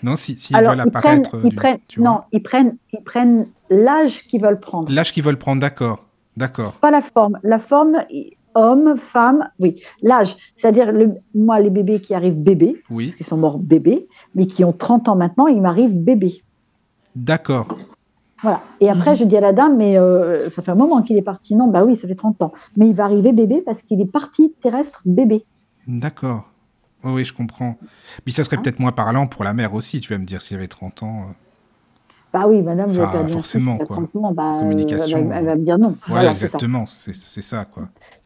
[0.04, 1.40] Non, si, s'ils Alors, veulent ils prennent, apparaître.
[1.44, 2.10] ils prennent, tu vois.
[2.10, 6.06] non, ils prennent, ils prennent l'âge qu'ils veulent prendre, L'âge qu'ils veulent prendre, d'accord.
[6.38, 6.74] D'accord.
[6.74, 7.40] pas la forme.
[7.44, 7.98] La forme,
[8.56, 10.36] homme, femme, oui, l'âge.
[10.56, 14.64] C'est-à-dire, le- moi, les bébés qui arrivent bébés, Oui, qui sont morts bébés, mais qui
[14.64, 16.44] ont 30 ans maintenant, ils m'arrivent bébés.
[17.16, 17.68] d'accord.
[18.42, 18.60] Voilà.
[18.82, 19.16] Et après, Mhm.
[19.18, 21.56] je dis à la dame, mais euh, ça fait un moment qu'il est parti.
[21.56, 22.52] Non, bah oui, ça fait 30 ans.
[22.78, 25.46] Mais il va arriver bébé parce qu'il est parti terrestre bébé.
[25.88, 26.46] D'accord.
[27.04, 27.78] Oui, oui, je comprends.
[28.24, 30.42] Puis ça Hein serait peut-être moins parlant pour la mère aussi, tu vas me dire,
[30.42, 31.22] s'il avait 30 ans.
[31.30, 31.34] euh.
[32.34, 33.96] Bah oui, madame, Enfin, perdu un forcément, quoi.
[33.96, 35.90] 30 ans, bah, Communication, elle, va, elle va me dire non.
[35.90, 37.84] Ouais, Voilà, exactement, c'est ça, quoi.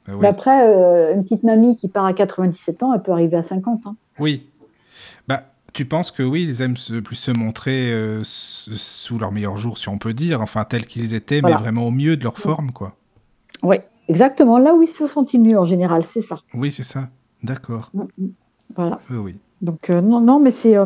[0.07, 0.19] Bah oui.
[0.21, 3.43] Mais après, euh, une petite mamie qui part à 97 ans, elle peut arriver à
[3.43, 3.95] 50 ans.
[4.17, 4.48] Oui.
[5.69, 9.55] Bah, tu penses que oui, ils aiment se- plus se montrer euh, sous leur meilleur
[9.57, 11.57] jour, si on peut dire, enfin tels qu'ils étaient, Voilà.
[11.57, 12.95] mais vraiment au mieux de leur forme, quoi.
[13.61, 13.75] Oui,
[14.07, 14.57] exactement.
[14.57, 16.37] Là où ils se sentent mieux en général, c'est ça.
[16.55, 17.09] Oui, c'est ça.
[17.43, 17.91] D'accord.
[17.93, 18.27] Mm, mm.
[18.75, 18.99] Voilà.
[19.11, 19.39] Oui, oui.
[19.61, 20.85] Donc, euh, non, non, mais c'est euh,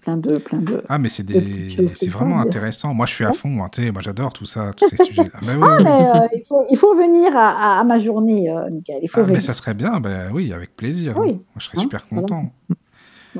[0.00, 0.82] plein de, plein de.
[0.88, 2.94] Ah, mais c'est Des c'est vraiment intéressant.
[2.94, 5.40] Moi, je suis à fond, hein, tu sais, moi j'adore tout ça, tous ces sujets-là.
[5.42, 5.84] Bah oui, oui.
[5.84, 9.00] Mais euh, il, faut, il faut venir à, ma journée, Michael.
[9.02, 11.16] Il faut Ah, mais ça serait bien, ben oui, avec plaisir.
[11.16, 11.22] hein.
[11.22, 11.32] Oui.
[11.34, 12.26] Moi, je serais Hein, super voilà.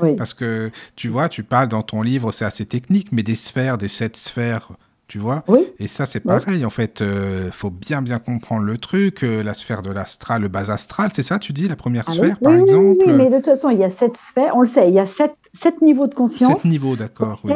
[0.02, 0.16] Oui.
[0.16, 3.78] Parce que, tu vois, tu parles dans ton livre, c'est assez technique, mais des sphères,
[3.78, 4.68] des sept sphères,
[5.06, 5.42] tu vois.
[5.48, 7.00] oui, Et ça, c'est pareil, en fait.
[7.02, 9.22] euh, faut bien, bien comprendre le truc.
[9.24, 12.12] euh, la sphère de l'astral, le bas astral, c'est ça, tu dis, la première Ah
[12.12, 13.04] sphère, oui, par exemple?
[13.06, 14.98] oui, mais de toute façon, il y a sept sphères, on le sait, il y
[15.00, 16.62] a sept, sept niveaux de conscience.
[16.62, 17.52] Sept niveaux, d'accord, oui.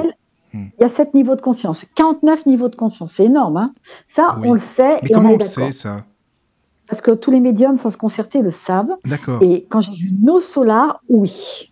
[0.54, 0.66] Hmm.
[0.78, 3.56] Il y a sept niveaux de conscience, 49 niveaux de conscience, c'est énorme.
[3.56, 3.72] Hein
[4.08, 6.04] ça, on le sait Mais et comment on on le sait, ça?
[6.88, 8.90] Parce que tous les médiums sans se concerter le savent.
[9.06, 9.42] D'accord.
[9.42, 11.71] Et quand j'ai vu nos solars, oui.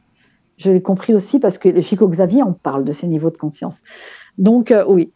[0.61, 3.79] Je l'ai compris aussi parce que Chico Xavier, on parle de ces niveaux de conscience.
[4.37, 5.11] Donc, euh, oui.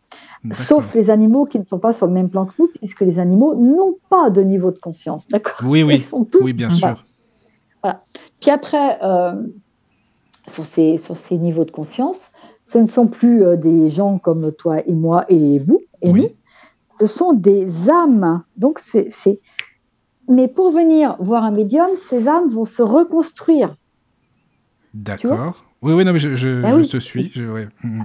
[0.53, 3.19] Sauf les animaux qui ne sont pas sur le même plan que nous, puisque les
[3.19, 5.29] animaux n'ont pas de niveau de conscience.
[5.29, 5.57] D'accord?
[5.65, 6.01] Oui, Ils oui.
[6.01, 6.97] sont tous Oui, bien Voilà.
[6.97, 7.07] sûr.
[8.41, 9.35] Puis après, euh,
[10.49, 12.23] sur, ces, sur ces niveaux de conscience,
[12.65, 16.23] ce ne sont plus euh, des gens comme toi et moi et vous et Oui.
[16.23, 16.29] nous,
[16.99, 18.43] ce sont des âmes.
[18.57, 19.11] Donc, c'est.
[19.13, 19.41] c'est-
[20.27, 23.77] Mais pour venir voir un médium, ces âmes vont se reconstruire.
[24.95, 25.65] D'accord.
[25.83, 26.89] Oui, oui, non, mais je, je, Ah je oui.
[26.89, 27.31] te suis.
[27.35, 27.69] Je, ouais.
[27.83, 28.05] Mhm.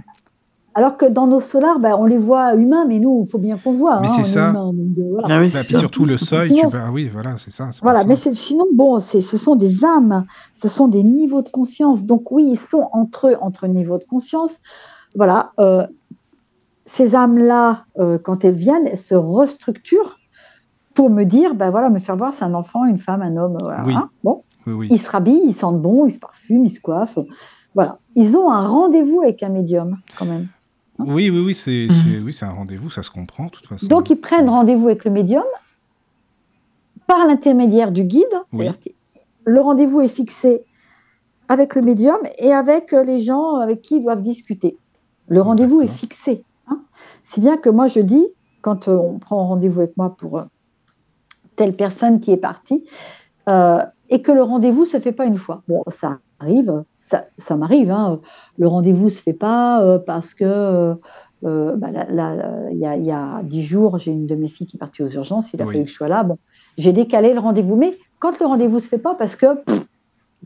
[0.75, 3.57] Alors que dans nos solars, ben, on les voit humains, mais nous, il faut bien
[3.57, 3.99] qu'on voit.
[4.01, 4.49] Mais hein, c'est ça.
[4.49, 5.27] humains, donc, euh, voilà.
[5.31, 5.79] Ah oui, Bah, puis ça.
[5.79, 7.69] surtout le seuil, tu Sinon, bah, oui, voilà, c'est ça.
[7.81, 12.05] Voilà, mais sinon, bon, c'est- ce sont des âmes, ce sont des niveaux de conscience.
[12.05, 14.59] Donc oui, ils sont entre eux, entre niveaux de conscience.
[15.15, 15.85] Voilà, euh,
[16.85, 20.17] ces âmes-là, euh, quand elles viennent, elles se restructurent
[20.93, 23.57] pour me dire, ben voilà, me faire voir, c'est un enfant, une femme, un homme.
[23.59, 23.83] Voilà.
[23.85, 23.93] Oui.
[23.95, 24.09] hein.
[24.23, 24.87] Bon, Oui, oui.
[24.91, 27.19] ils se rhabillent, ils sentent bon, ils se parfument, ils se coiffent.
[27.75, 30.47] Voilà, ils ont un rendez-vous avec un médium, quand même.
[30.99, 32.23] Oui, oui, oui, c'est Mhm.
[32.25, 33.87] oui, c'est un rendez-vous, ça se comprend, de toute façon.
[33.87, 35.45] Donc, ils prennent rendez-vous avec le médium
[37.07, 38.25] par l'intermédiaire du guide.
[38.53, 38.69] Oui.
[39.45, 40.63] Le rendez-vous est fixé
[41.47, 44.77] avec le médium et avec les gens avec qui ils doivent discuter.
[45.27, 46.43] Le rendez-vous est fixé.
[46.67, 46.81] hein.
[47.23, 48.27] Si bien que moi, je dis,
[48.61, 50.43] quand euh, on prend rendez-vous avec moi pour euh,
[51.55, 52.83] telle personne qui est partie,
[53.47, 55.61] euh, et que le rendez-vous ne se fait pas une fois.
[55.67, 57.91] Bon, ça arrive, ça, ça m'arrive.
[57.91, 58.19] hein.
[58.57, 60.95] Le rendez-vous ne se fait pas euh, parce que euh,
[61.45, 62.35] euh, bah, là, là,
[62.71, 64.79] il y, a, il y a dix jours, j'ai une de mes filles qui est
[64.79, 65.73] partie aux urgences, il a Oui.
[65.73, 66.23] fallu que je sois là.
[66.23, 66.37] Bon,
[66.77, 69.85] j'ai décalé le rendez-vous, mais quand le rendez-vous ne se fait pas, parce que, pff,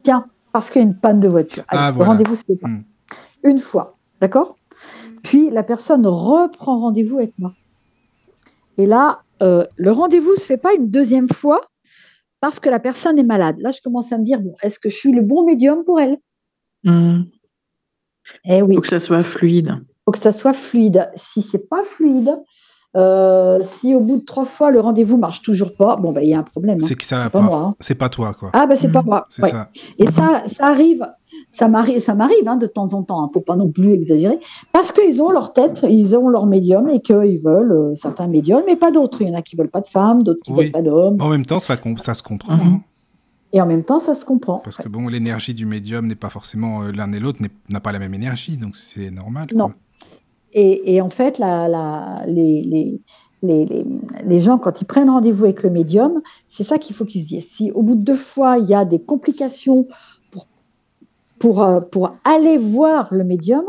[0.04, 2.12] tiens, parce qu'il y a une panne de voiture, Ah, Allez, voilà.
[2.12, 2.68] le rendez-vous ne se fait pas.
[2.68, 2.84] Hmm.
[3.44, 4.56] Une fois, d'accord?
[5.24, 7.54] Puis la personne reprend rendez-vous avec moi.
[8.78, 11.62] Et là, euh, le rendez-vous ne se fait pas une deuxième fois
[12.44, 13.56] parce que la personne est malade.
[13.60, 16.02] Là, je commence à me dire, bon, est-ce que je suis le bon médium pour
[16.02, 16.18] elle?
[16.84, 17.26] Il
[18.44, 19.82] Eh oui, faut que ça soit fluide.
[20.04, 21.10] faut que ça soit fluide.
[21.16, 22.36] Si c'est pas fluide,
[22.96, 26.30] euh, si au bout de trois fois le rendez-vous marche toujours pas, bon ben il
[26.30, 26.78] y a un problème.
[26.82, 26.86] hein.
[26.88, 27.46] C'est que ça va pas, pas.
[27.46, 27.58] moi.
[27.60, 27.76] hein.
[27.80, 28.52] C'est pas toi, quoi.
[28.54, 29.06] Ah ben c'est pas Mhm.
[29.08, 29.26] moi.
[29.30, 29.50] c'est Ouais.
[29.50, 29.70] ça.
[29.98, 31.06] Et ça, ça arrive,
[31.52, 33.24] ça m'arrive, ça m'arrive hein, de temps en temps.
[33.24, 34.40] Hein, faut pas non plus exagérer,
[34.72, 38.64] parce qu'ils ont leur tête, ils ont leur médium et qu'ils veulent euh, certains médiums,
[38.68, 39.22] mais pas d'autres.
[39.22, 40.66] Il y en a qui veulent pas de femmes, d'autres qui Oui.
[40.66, 41.18] veulent pas d'hommes.
[41.20, 42.56] En même temps, ça, se comprend.
[42.56, 42.62] Mhm.
[42.62, 42.82] hein,
[43.54, 44.60] Et en même temps, ça se comprend.
[44.64, 47.40] parce que bon, l'énergie du médium n'est pas forcément euh, l'un et l'autre
[47.72, 49.48] n'a pas la même énergie, donc c'est normal.
[49.56, 49.66] Non.
[49.68, 49.76] quoi.
[50.54, 53.02] Et, et en fait, la, la- les, les,
[53.42, 53.86] les, les,
[54.26, 57.28] les gens, quand ils prennent rendez-vous avec le médium, c'est ça qu'il faut qu'ils se
[57.28, 57.50] disent.
[57.50, 59.88] Si au bout de deux fois, il y a des complications
[60.32, 60.48] pour,
[61.40, 63.66] pour, euh, pour aller voir le médium,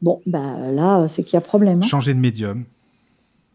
[0.00, 1.80] bon, bah, là, c'est qu'il y a problème.
[1.82, 1.86] hein.
[1.86, 2.64] Changer de médium,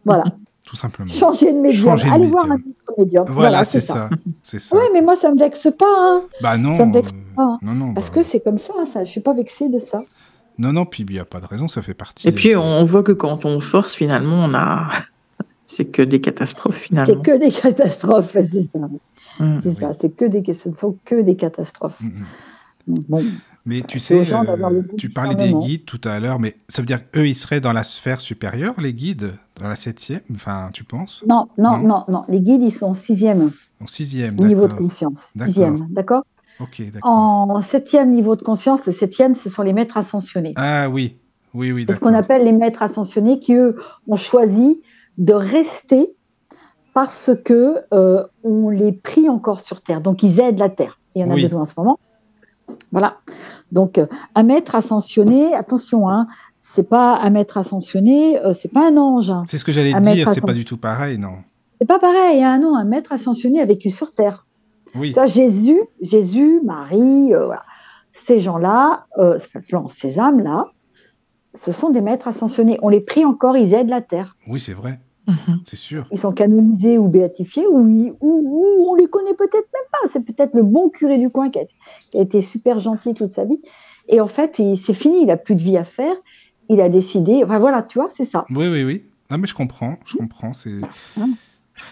[0.05, 0.25] Voilà.
[0.65, 1.09] tout simplement.
[1.09, 1.85] Changer de médium.
[1.91, 2.73] Changer de Allez voir un médium.
[2.87, 3.25] autre médium.
[3.29, 4.09] Voilà, c'est ça.
[4.43, 4.75] C'est ça.
[4.77, 5.85] Oui, mais moi, ça me vexe pas.
[5.89, 6.73] hein, Bah non.
[6.73, 7.59] ça me vexe euh, pas, hein.
[7.61, 7.93] Non, non.
[7.93, 9.03] parce bah, que c'est comme ça, ça.
[9.05, 10.01] Je suis pas vexée de ça.
[10.59, 12.27] Non, non, puis il n'y a pas de raison, ça fait partie.
[12.27, 14.89] Et puis, on voit que quand on force, finalement, on a.
[15.65, 17.13] C'est que des catastrophes, finalement.
[17.13, 18.79] C'est que des catastrophes, c'est ça.
[19.39, 19.59] Mm.
[19.61, 22.01] C'est ça, c'est que des, ce ne sont que des catastrophes.
[22.01, 22.07] Mm,
[22.87, 22.99] mm.
[23.07, 23.23] Bon,
[23.67, 27.07] Mais tu sais, euh, tu parlais des guides tout à l'heure, mais ça veut dire
[27.11, 31.23] qu'eux, ils seraient dans la sphère supérieure, les guides, dans la septième, enfin, tu penses?
[31.27, 31.87] Non, non, Non.
[31.87, 35.33] non, non, les guides, ils sont en sixième En sixième, niveau de conscience.
[35.35, 35.53] D'accord.
[35.53, 36.23] Sixième, d'accord?
[37.03, 40.53] En septième niveau de conscience, le septième, ce sont les maîtres ascensionnés.
[40.57, 41.17] Ah oui,
[41.53, 44.81] oui, oui, C'est ce qu'on appelle les maîtres ascensionnés qui, eux, ont choisi
[45.17, 46.15] de rester
[46.93, 50.01] parce que euh, on les prie encore sur Terre.
[50.01, 50.99] Donc, ils aident la Terre.
[51.15, 51.43] Il y en a Oui.
[51.43, 51.97] besoin en ce moment.
[52.91, 53.17] Voilà.
[53.71, 54.05] Donc, euh,
[54.35, 56.27] un maître ascensionné, attention, hein,
[56.59, 59.31] c'est pas un maître ascensionné, euh, c'est pas un ange.
[59.31, 59.43] hein.
[59.47, 61.35] C'est ce que j'allais dire, c'est pas du tout pareil, non
[61.79, 64.45] C'est pas pareil, hein, non, un maître ascensionné a vécu sur Terre.
[64.95, 67.63] Oui, Tu vois, Jésus, Jésus, Marie, euh, voilà.
[68.11, 69.37] ces gens-là, euh,
[69.89, 70.65] ces âmes-là,
[71.55, 72.77] ce sont des maîtres ascensionnés.
[72.81, 74.35] On les prie encore, ils aident la Terre.
[74.47, 75.61] oui, c'est vrai, Mhm.
[75.65, 76.07] c'est sûr.
[76.11, 80.07] Ils sont canonisés ou béatifiés, ou, ou, ou on les connaît peut-être même pas.
[80.07, 81.75] C'est peut-être le bon curé du coin qui a, été-
[82.11, 83.61] qui a été super gentil toute sa vie.
[84.07, 86.15] Et en fait, il- c'est fini, il a plus de vie à faire.
[86.69, 88.45] Il a décidé, enfin voilà, tu vois, c'est ça.
[88.51, 89.05] Oui, oui, oui.
[89.29, 90.53] Ah, mais je comprends, je comprends.
[90.53, 90.81] C'est.
[91.19, 91.33] Hum.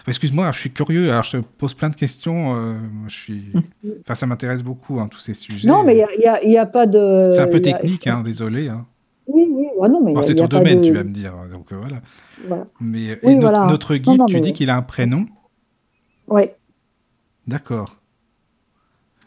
[0.06, 1.10] Excuse-moi, je suis curieux.
[1.10, 2.54] Alors, je te pose plein de questions.
[2.56, 2.74] euh,
[3.06, 3.52] je suis.
[4.02, 5.68] Enfin, ça m'intéresse beaucoup, hein, tous ces sujets.
[5.68, 7.30] Non, mais il n'y a, y a pas de.
[7.32, 8.68] C'est un peu a- technique, hein, désolé.
[8.68, 8.86] Hein.
[9.26, 11.34] Oui, oui, ouais, non, mais c'est ton domaine, de- tu vas me dire.
[11.52, 12.00] Donc euh, voilà.
[12.46, 12.64] Voilà.
[12.80, 13.66] Mais et Oui, notre, voilà.
[13.66, 15.26] notre Non, guide, non, tu mais- dis qu'il a un prénom
[16.28, 16.56] Ouais,
[17.46, 17.96] D'accord.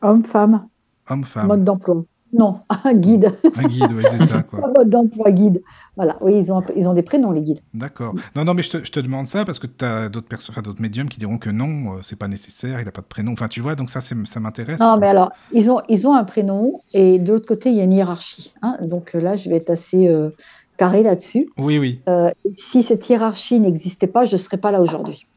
[0.02, 0.68] homme-femme,
[1.10, 1.48] Homme-femme.
[1.48, 2.04] mode d'emploi.
[2.34, 4.60] Non, un guide, Un guide, oui, c'est ça, quoi.
[4.66, 5.62] un mode d'emploi guide.
[5.96, 7.60] Voilà, oui, ils ont, ils ont des prénoms, les guides.
[7.74, 8.14] D'accord.
[8.36, 10.54] Non, non, mais je te, je te demande ça parce que tu as d'autres personnes,
[10.54, 13.08] enfin, d'autres médiums qui diront que non, euh, c'est pas nécessaire, il n'a pas de
[13.08, 13.34] prénom.
[13.34, 14.80] Enfin, tu vois, donc ça, c'est- ça m'intéresse.
[14.80, 14.98] Non, quoi.
[14.98, 17.84] mais alors, ils ont, ils ont un prénom et de l'autre côté, il y a
[17.84, 18.54] une hiérarchie.
[18.62, 18.78] hein.
[18.86, 20.30] Donc euh, là, je vais être assez euh,
[20.78, 21.50] carré là-dessus.
[21.58, 22.00] Oui, oui.
[22.08, 25.28] Euh, si cette hiérarchie n'existait pas, je ne serais pas là aujourd'hui.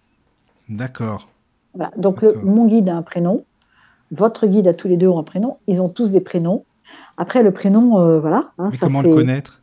[0.69, 1.29] D'accord.
[1.75, 1.91] Voilà.
[1.97, 3.45] Donc le- mon guide a un prénom,
[4.13, 6.65] votre guide a tous les deux un prénom, ils ont tous des prénoms.
[7.17, 8.51] Après, le prénom, euh, voilà.
[8.59, 9.63] hein, Mais ça, comment le connaître?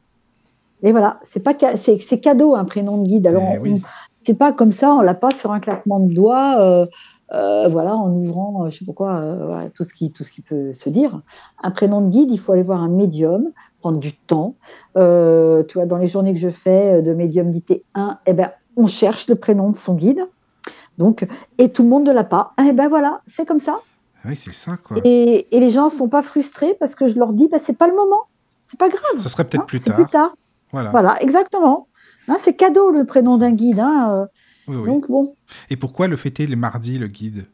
[0.84, 3.28] Et voilà, c'est pas ca- c'est cadeau un prénom de guide.
[3.28, 3.82] Alors, Eh on- oui.
[4.24, 6.86] c'est pas comme ça, on l'a pas sur un claquement de doigts, euh,
[7.34, 10.42] euh, voilà, en ouvrant, je sais pas quoi, voilà, tout ce qui tout ce qui
[10.42, 11.22] peut se dire.
[11.64, 14.56] Un prénom de guide, il faut aller voir un médium, prendre du temps.
[14.96, 15.00] Tu
[15.76, 19.36] vois, dans les journées que je fais de médiumnité 1, eh ben, on cherche le
[19.36, 20.26] prénom de son guide.
[20.98, 21.28] Donc,
[21.60, 22.54] et tout le monde ne l'a pas.
[22.60, 23.80] Eh ben voilà, c'est comme ça.
[24.26, 24.98] Oui, c'est ça, quoi.
[25.04, 27.88] Et, et les gens sont pas frustrés parce que je leur dis, bah, c'est pas
[27.88, 28.22] le moment,
[28.68, 29.18] c'est pas grave.
[29.18, 29.96] Ça serait peut-être hein, plus tard.
[29.96, 30.36] plus tard.
[30.72, 30.92] Voilà.
[30.92, 31.88] Voilà, exactement.
[32.28, 33.80] Hein, c'est cadeau le prénom d'un guide.
[33.80, 34.26] hein, euh,
[34.68, 34.86] Oui, oui.
[34.90, 35.36] Donc bon,
[35.70, 37.46] Et pourquoi le fêter les mardis, le guide?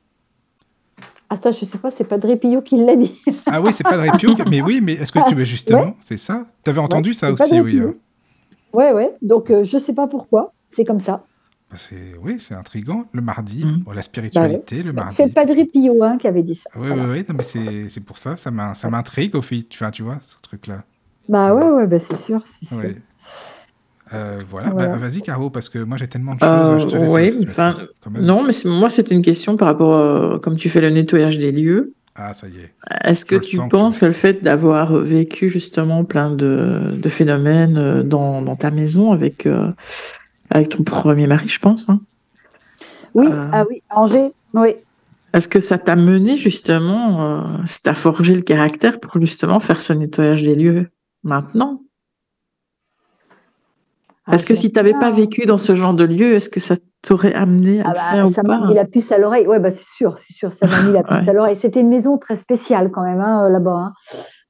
[1.29, 3.19] Ah ça je sais pas, c'est pas Drépillot qui l'a dit.
[3.47, 6.45] Ah oui, c'est pas Répio, mais oui, mais est-ce que tu veux justement C'est ça?
[6.63, 7.81] T'avais entendu ça aussi, oui.
[8.73, 9.13] Ouais ouais.
[9.21, 11.23] Donc euh, je sais pas pourquoi, c'est comme ça.
[11.69, 13.05] Bah, c'est- oui, c'est intriguant.
[13.11, 13.83] Le mardi, Mm.
[13.83, 15.15] bon, la spiritualité, le mardi.
[15.15, 16.69] C'est le Padre Pio hein, qui avait dit ça.
[16.79, 17.03] Oui, Voilà.
[17.09, 20.19] oui, oui, c'est pour ça, ça m'in- ça m'intrigue au fait, tu vois, tu vois,
[20.25, 20.83] ce truc-là.
[21.27, 22.41] Bah ouais ouais, bah, c'est sûr.
[24.13, 24.91] Euh, voilà, Voilà.
[24.91, 26.49] Bah, vas-y Caro, parce que moi j'ai tellement de choses.
[26.49, 27.75] Euh, je te laisse, enfin.
[28.11, 29.93] Non, mais moi, c'était une question par rapport,
[30.35, 31.93] à, comme tu fais le nettoyage des lieux.
[32.15, 32.73] Ah, ça y est.
[33.03, 37.77] Est-ce que tu penses que- que le fait d'avoir vécu justement plein de, de phénomènes
[37.77, 39.71] euh, dans, dans ta maison avec, euh,
[40.57, 41.99] avec ton premier mari, je pense, hein,
[43.13, 43.49] Oui, Euh.
[43.51, 44.75] ah oui, Angers, oui.
[45.33, 49.81] est-ce que ça t'a mené justement, euh, ça t'a forgé le caractère pour justement faire
[49.81, 50.89] ce nettoyage des lieux
[51.23, 51.81] maintenant?
[54.31, 54.99] Est-ce Ah, que je si tu n'avais pas.
[54.99, 57.93] pas vécu dans ce genre de lieu, est-ce que ça t'aurait amené à Ah le
[57.95, 58.59] bah, faire ou ça pas?
[58.59, 59.47] m'a mis la puce à l'oreille.
[59.47, 61.29] Ouais, bah c'est sûr, c'est sûr, ça m'a mis la puce Ouais.
[61.29, 61.55] à l'oreille.
[61.55, 63.93] C'était une maison très spéciale quand même hein, là-bas, hein.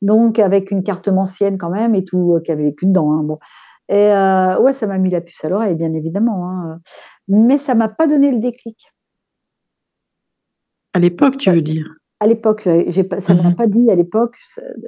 [0.02, 3.12] donc avec une carte ancienne quand même et tout, euh, qui avait vécu dedans.
[3.14, 3.38] hein, bon,
[3.90, 6.50] et euh, ouais, ça m'a mis la puce à l'oreille, bien évidemment.
[6.50, 6.80] hein.
[7.28, 8.92] Mais ça m'a pas donné le déclic.
[10.94, 11.94] À l'époque, tu veux dire?
[12.20, 13.56] À l'époque, ça m'a Mhm.
[13.56, 14.38] pas dit à l'époque,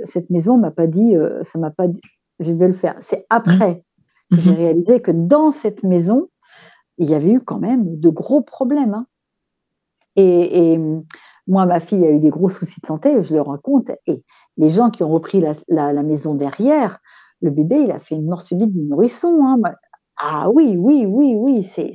[0.04, 2.02] cette maison m'a pas dit, euh, ça m'a pas dit,
[2.40, 2.96] je vais le faire.
[3.02, 3.84] C'est après
[4.32, 4.58] que j'ai Mhm.
[4.58, 6.30] réalisé que dans cette maison,
[6.98, 8.94] il y avait eu quand même de gros problèmes.
[8.94, 9.06] hein.
[10.16, 10.80] Et, et,
[11.48, 13.92] moi, ma fille a eu des gros soucis de santé, je le raconte.
[14.08, 14.24] Et
[14.58, 17.00] les gens qui ont repris la, la- la maison derrière,
[17.42, 19.40] le bébé, il a fait une mort subite du nourrisson.
[19.46, 19.58] hein.
[20.18, 21.94] Ah oui, oui, oui, oui, c'est,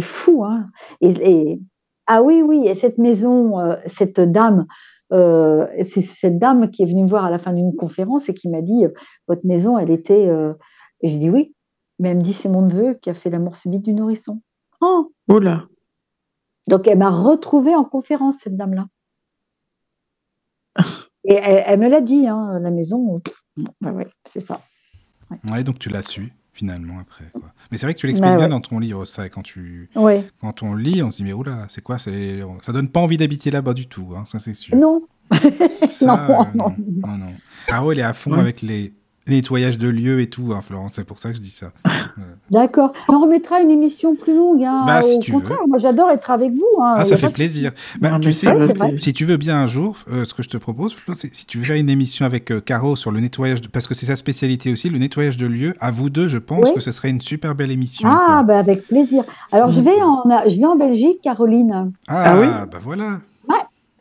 [0.00, 0.44] fou.
[0.44, 0.68] hein.
[1.00, 1.60] Et, et-
[2.06, 4.66] ah oui, oui, et cette maison, euh, cette dame,
[5.12, 8.34] euh, c'est cette dame qui est venue me voir à la fin d'une conférence et
[8.34, 8.90] qui m'a dit, euh,
[9.28, 10.28] votre maison, elle était...
[10.28, 10.54] euh,
[11.00, 11.54] Et je dis oui.
[11.98, 14.40] Mais elle me dit, c'est mon neveu qui a fait la mort subite du nourrisson.
[14.80, 15.64] Oh Oula.
[16.68, 18.86] Donc elle m'a retrouvée en conférence, cette dame-là.
[21.24, 23.34] Et elle, elle me l'a dit, hein, la maison, pff,
[23.82, 24.60] ouais, ouais, c'est ça.
[25.50, 27.24] Ouais, donc tu l'as su, finalement, après.
[27.32, 27.52] Quoi.
[27.70, 28.50] Mais c'est vrai que tu l'expliques Bah bien ouais.
[28.50, 29.90] dans ton livre, ça, et quand, tu,
[30.40, 31.98] quand on lit, on se dit, mais oula, c'est quoi.
[31.98, 32.10] Ça
[32.72, 34.76] donne pas envie d'habiter là-bas du tout, hein, ça c'est sûr.
[34.76, 35.02] Non.
[35.88, 36.76] Ça, Non, euh, non.
[37.04, 37.32] non, non.
[37.66, 38.38] Caro, elle est à fond Ouais.
[38.40, 38.94] avec les
[39.26, 41.72] les nettoyages de lieux et tout, hein, Florence, c'est pour ça que je dis ça.
[42.50, 42.92] D'accord.
[43.08, 44.62] On remettra une émission plus longue.
[44.62, 46.64] Hein, Bah, si au tu contraire, moi j'adore être avec vous.
[46.80, 47.72] Hein, Ah, ça fait plaisir.
[48.00, 48.96] Bah, Non, tu sais, vrai.
[48.96, 51.44] Si tu veux bien un jour, euh, ce que je te propose, Flo, c'est si
[51.46, 54.16] tu veux une émission avec euh, Caro sur le nettoyage, de- parce que c'est sa
[54.16, 56.74] spécialité aussi, le nettoyage de lieux, à vous deux, je pense Oui.
[56.74, 58.08] que ce serait une super belle émission.
[58.10, 59.24] Ah, bah, avec plaisir.
[59.52, 61.92] Alors, je vais, en, je vais en Belgique, Caroline.
[62.08, 62.46] ah, ah oui?
[62.70, 63.20] bah voilà.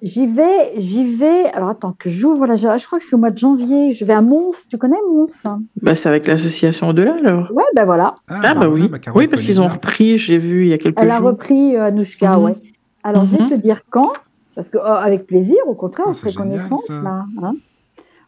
[0.02, 1.46] J'y vais, j'y vais.
[1.54, 2.58] Alors, attends, que j'ouvre la.
[2.58, 3.94] Je crois que c'est au mois de janvier.
[3.94, 4.52] Je vais à Mons.
[4.70, 5.46] Tu connais Mons?
[5.82, 7.50] Bah, c'est avec l'association au-delà alors.
[7.52, 8.16] Ouais, ben voilà.
[8.28, 8.88] Ah, bah, voilà, oui.
[8.90, 11.18] bah, oui, elle parce qu'ils ont repris, j'ai vu il y a quelques Elle a
[11.20, 11.28] jours.
[11.28, 12.44] repris euh, Anouchka, Mhm.
[12.44, 12.56] ouais.
[13.04, 13.50] Alors, je vais Mhm.
[13.50, 14.12] te dire quand.
[14.54, 17.26] Parce que, oh, avec plaisir, au contraire, Ah, on ferait génial, connaissance, là.
[17.42, 17.56] hein.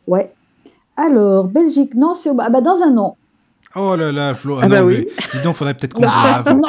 [0.08, 0.32] ouais.
[0.96, 2.36] Alors, Belgique, non, c'est au...
[2.40, 3.18] ah, bah, dans un an.
[3.76, 4.58] Oh là là, Flo.
[4.62, 5.06] Ah bah non, oui.
[5.06, 6.60] mais Dis donc, faudrait peut-être qu'on se Ah, lave.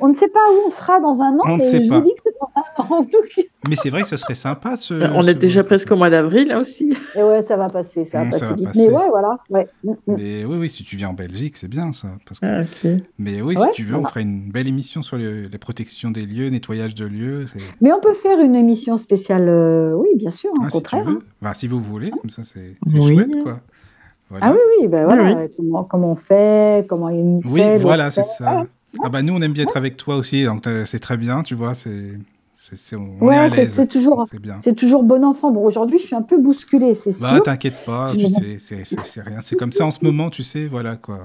[0.00, 1.88] on ne sait pas où on sera dans un an, On ne mais sait je
[1.88, 2.00] pas.
[2.00, 3.42] vous dis que c'est dans un an, en tout cas.
[3.68, 4.76] Mais c'est vrai que ce serait sympa.
[4.76, 6.92] Ce, Euh, On ce- est déjà presque au mois d'avril là aussi.
[7.14, 8.64] Et ouais, ça va passer, ça va Mmh, ça passer va vite.
[8.66, 8.78] passer.
[8.88, 9.38] Mais ouais, voilà.
[9.50, 9.68] Ouais.
[9.84, 9.94] Mm, mm.
[10.08, 12.08] Mais oui, oui, si tu viens en Belgique, c'est bien ça.
[12.26, 12.46] Parce que...
[12.46, 12.88] Ah.
[13.18, 14.08] Mais oui, Ouais, si tu veux, on voilà.
[14.08, 17.46] fera une belle émission sur le- les protections des lieux, nettoyage de lieux.
[17.52, 20.70] c'est- Mais on peut faire une émission spéciale, euh, oui, bien sûr, Ah, au si
[20.70, 21.04] tu contraire.
[21.04, 21.22] veux.
[21.40, 23.14] Bah, si vous voulez, comme ça, c'est c'est Oui.
[23.14, 23.60] chouette, quoi.
[24.40, 24.46] Voilà.
[24.48, 28.04] Ah oui, oui, ben Oui, voilà, Comment, comment on fait, comment il Oui, fait, voilà,
[28.06, 28.64] l'autre c'est ça.
[29.02, 31.42] Ah bah nous, on aime bien être avec toi aussi, donc euh, c'est très bien,
[31.42, 32.12] tu vois, c'est,
[32.54, 33.72] c'est, c'est- on est Ouais, à c'est- l'aise.
[33.74, 34.26] c'est toujours,
[34.60, 35.50] C'est toujours bon enfant.
[35.52, 37.22] Bon, aujourd'hui, je suis un peu bousculée, c'est sûr.
[37.26, 39.40] Bah t'inquiète pas, tu sais, c'est, rien.
[39.40, 41.18] C'est comme ça en ce moment, tu sais, voilà quoi.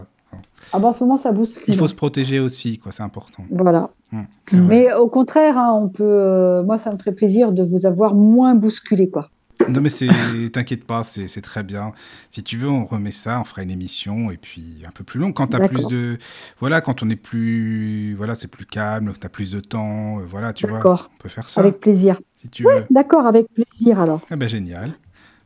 [0.71, 1.63] Ah ben, en ce moment, ça bouscule.
[1.67, 3.43] Il faut se protéger aussi, quoi, c'est important.
[3.49, 3.89] Voilà.
[4.13, 4.61] Hum, vrai.
[4.61, 6.03] Mais au contraire, hein, on peut.
[6.03, 9.29] euh, moi, ça me ferait plaisir de vous avoir moins bousculé, quoi.
[9.67, 10.07] Non mais c'est,
[10.53, 11.91] t'inquiète pas, c'est, c'est très bien.
[12.29, 15.19] Si tu veux, on remet ça, on fera une émission et puis un peu plus
[15.19, 15.31] long.
[15.33, 16.17] Quand t'as plus de,
[16.59, 20.23] voilà, quand on est plus, voilà, c'est plus calme, que t'as plus de temps, euh,
[20.29, 21.09] voilà, tu vois, D'accord.
[21.13, 22.19] on peut faire ça Avec plaisir.
[22.37, 22.85] si tu veux.
[22.89, 24.21] D'accord, avec plaisir alors.
[24.29, 24.93] Ah ben génial.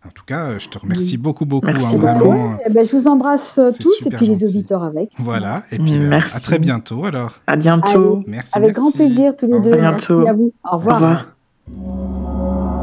[0.05, 1.67] En tout cas, euh, je te remercie beaucoup, beaucoup.
[1.67, 2.27] Merci hein, beaucoup.
[2.29, 2.57] vraiment.
[2.65, 4.45] Eh ben, je vous embrasse euh, tous et puis les gentil.
[4.47, 5.11] auditeurs avec.
[5.17, 5.63] Voilà.
[5.71, 7.39] Et puis, ben, à très bientôt alors.
[7.47, 8.21] À bientôt.
[8.27, 8.51] Merci.
[8.53, 8.81] Avec merci.
[8.81, 9.71] grand plaisir tous les Au deux.
[9.77, 10.27] Merci bientôt.
[10.27, 10.51] à vous.
[10.65, 10.95] Au Au revoir.
[10.95, 12.82] revoir.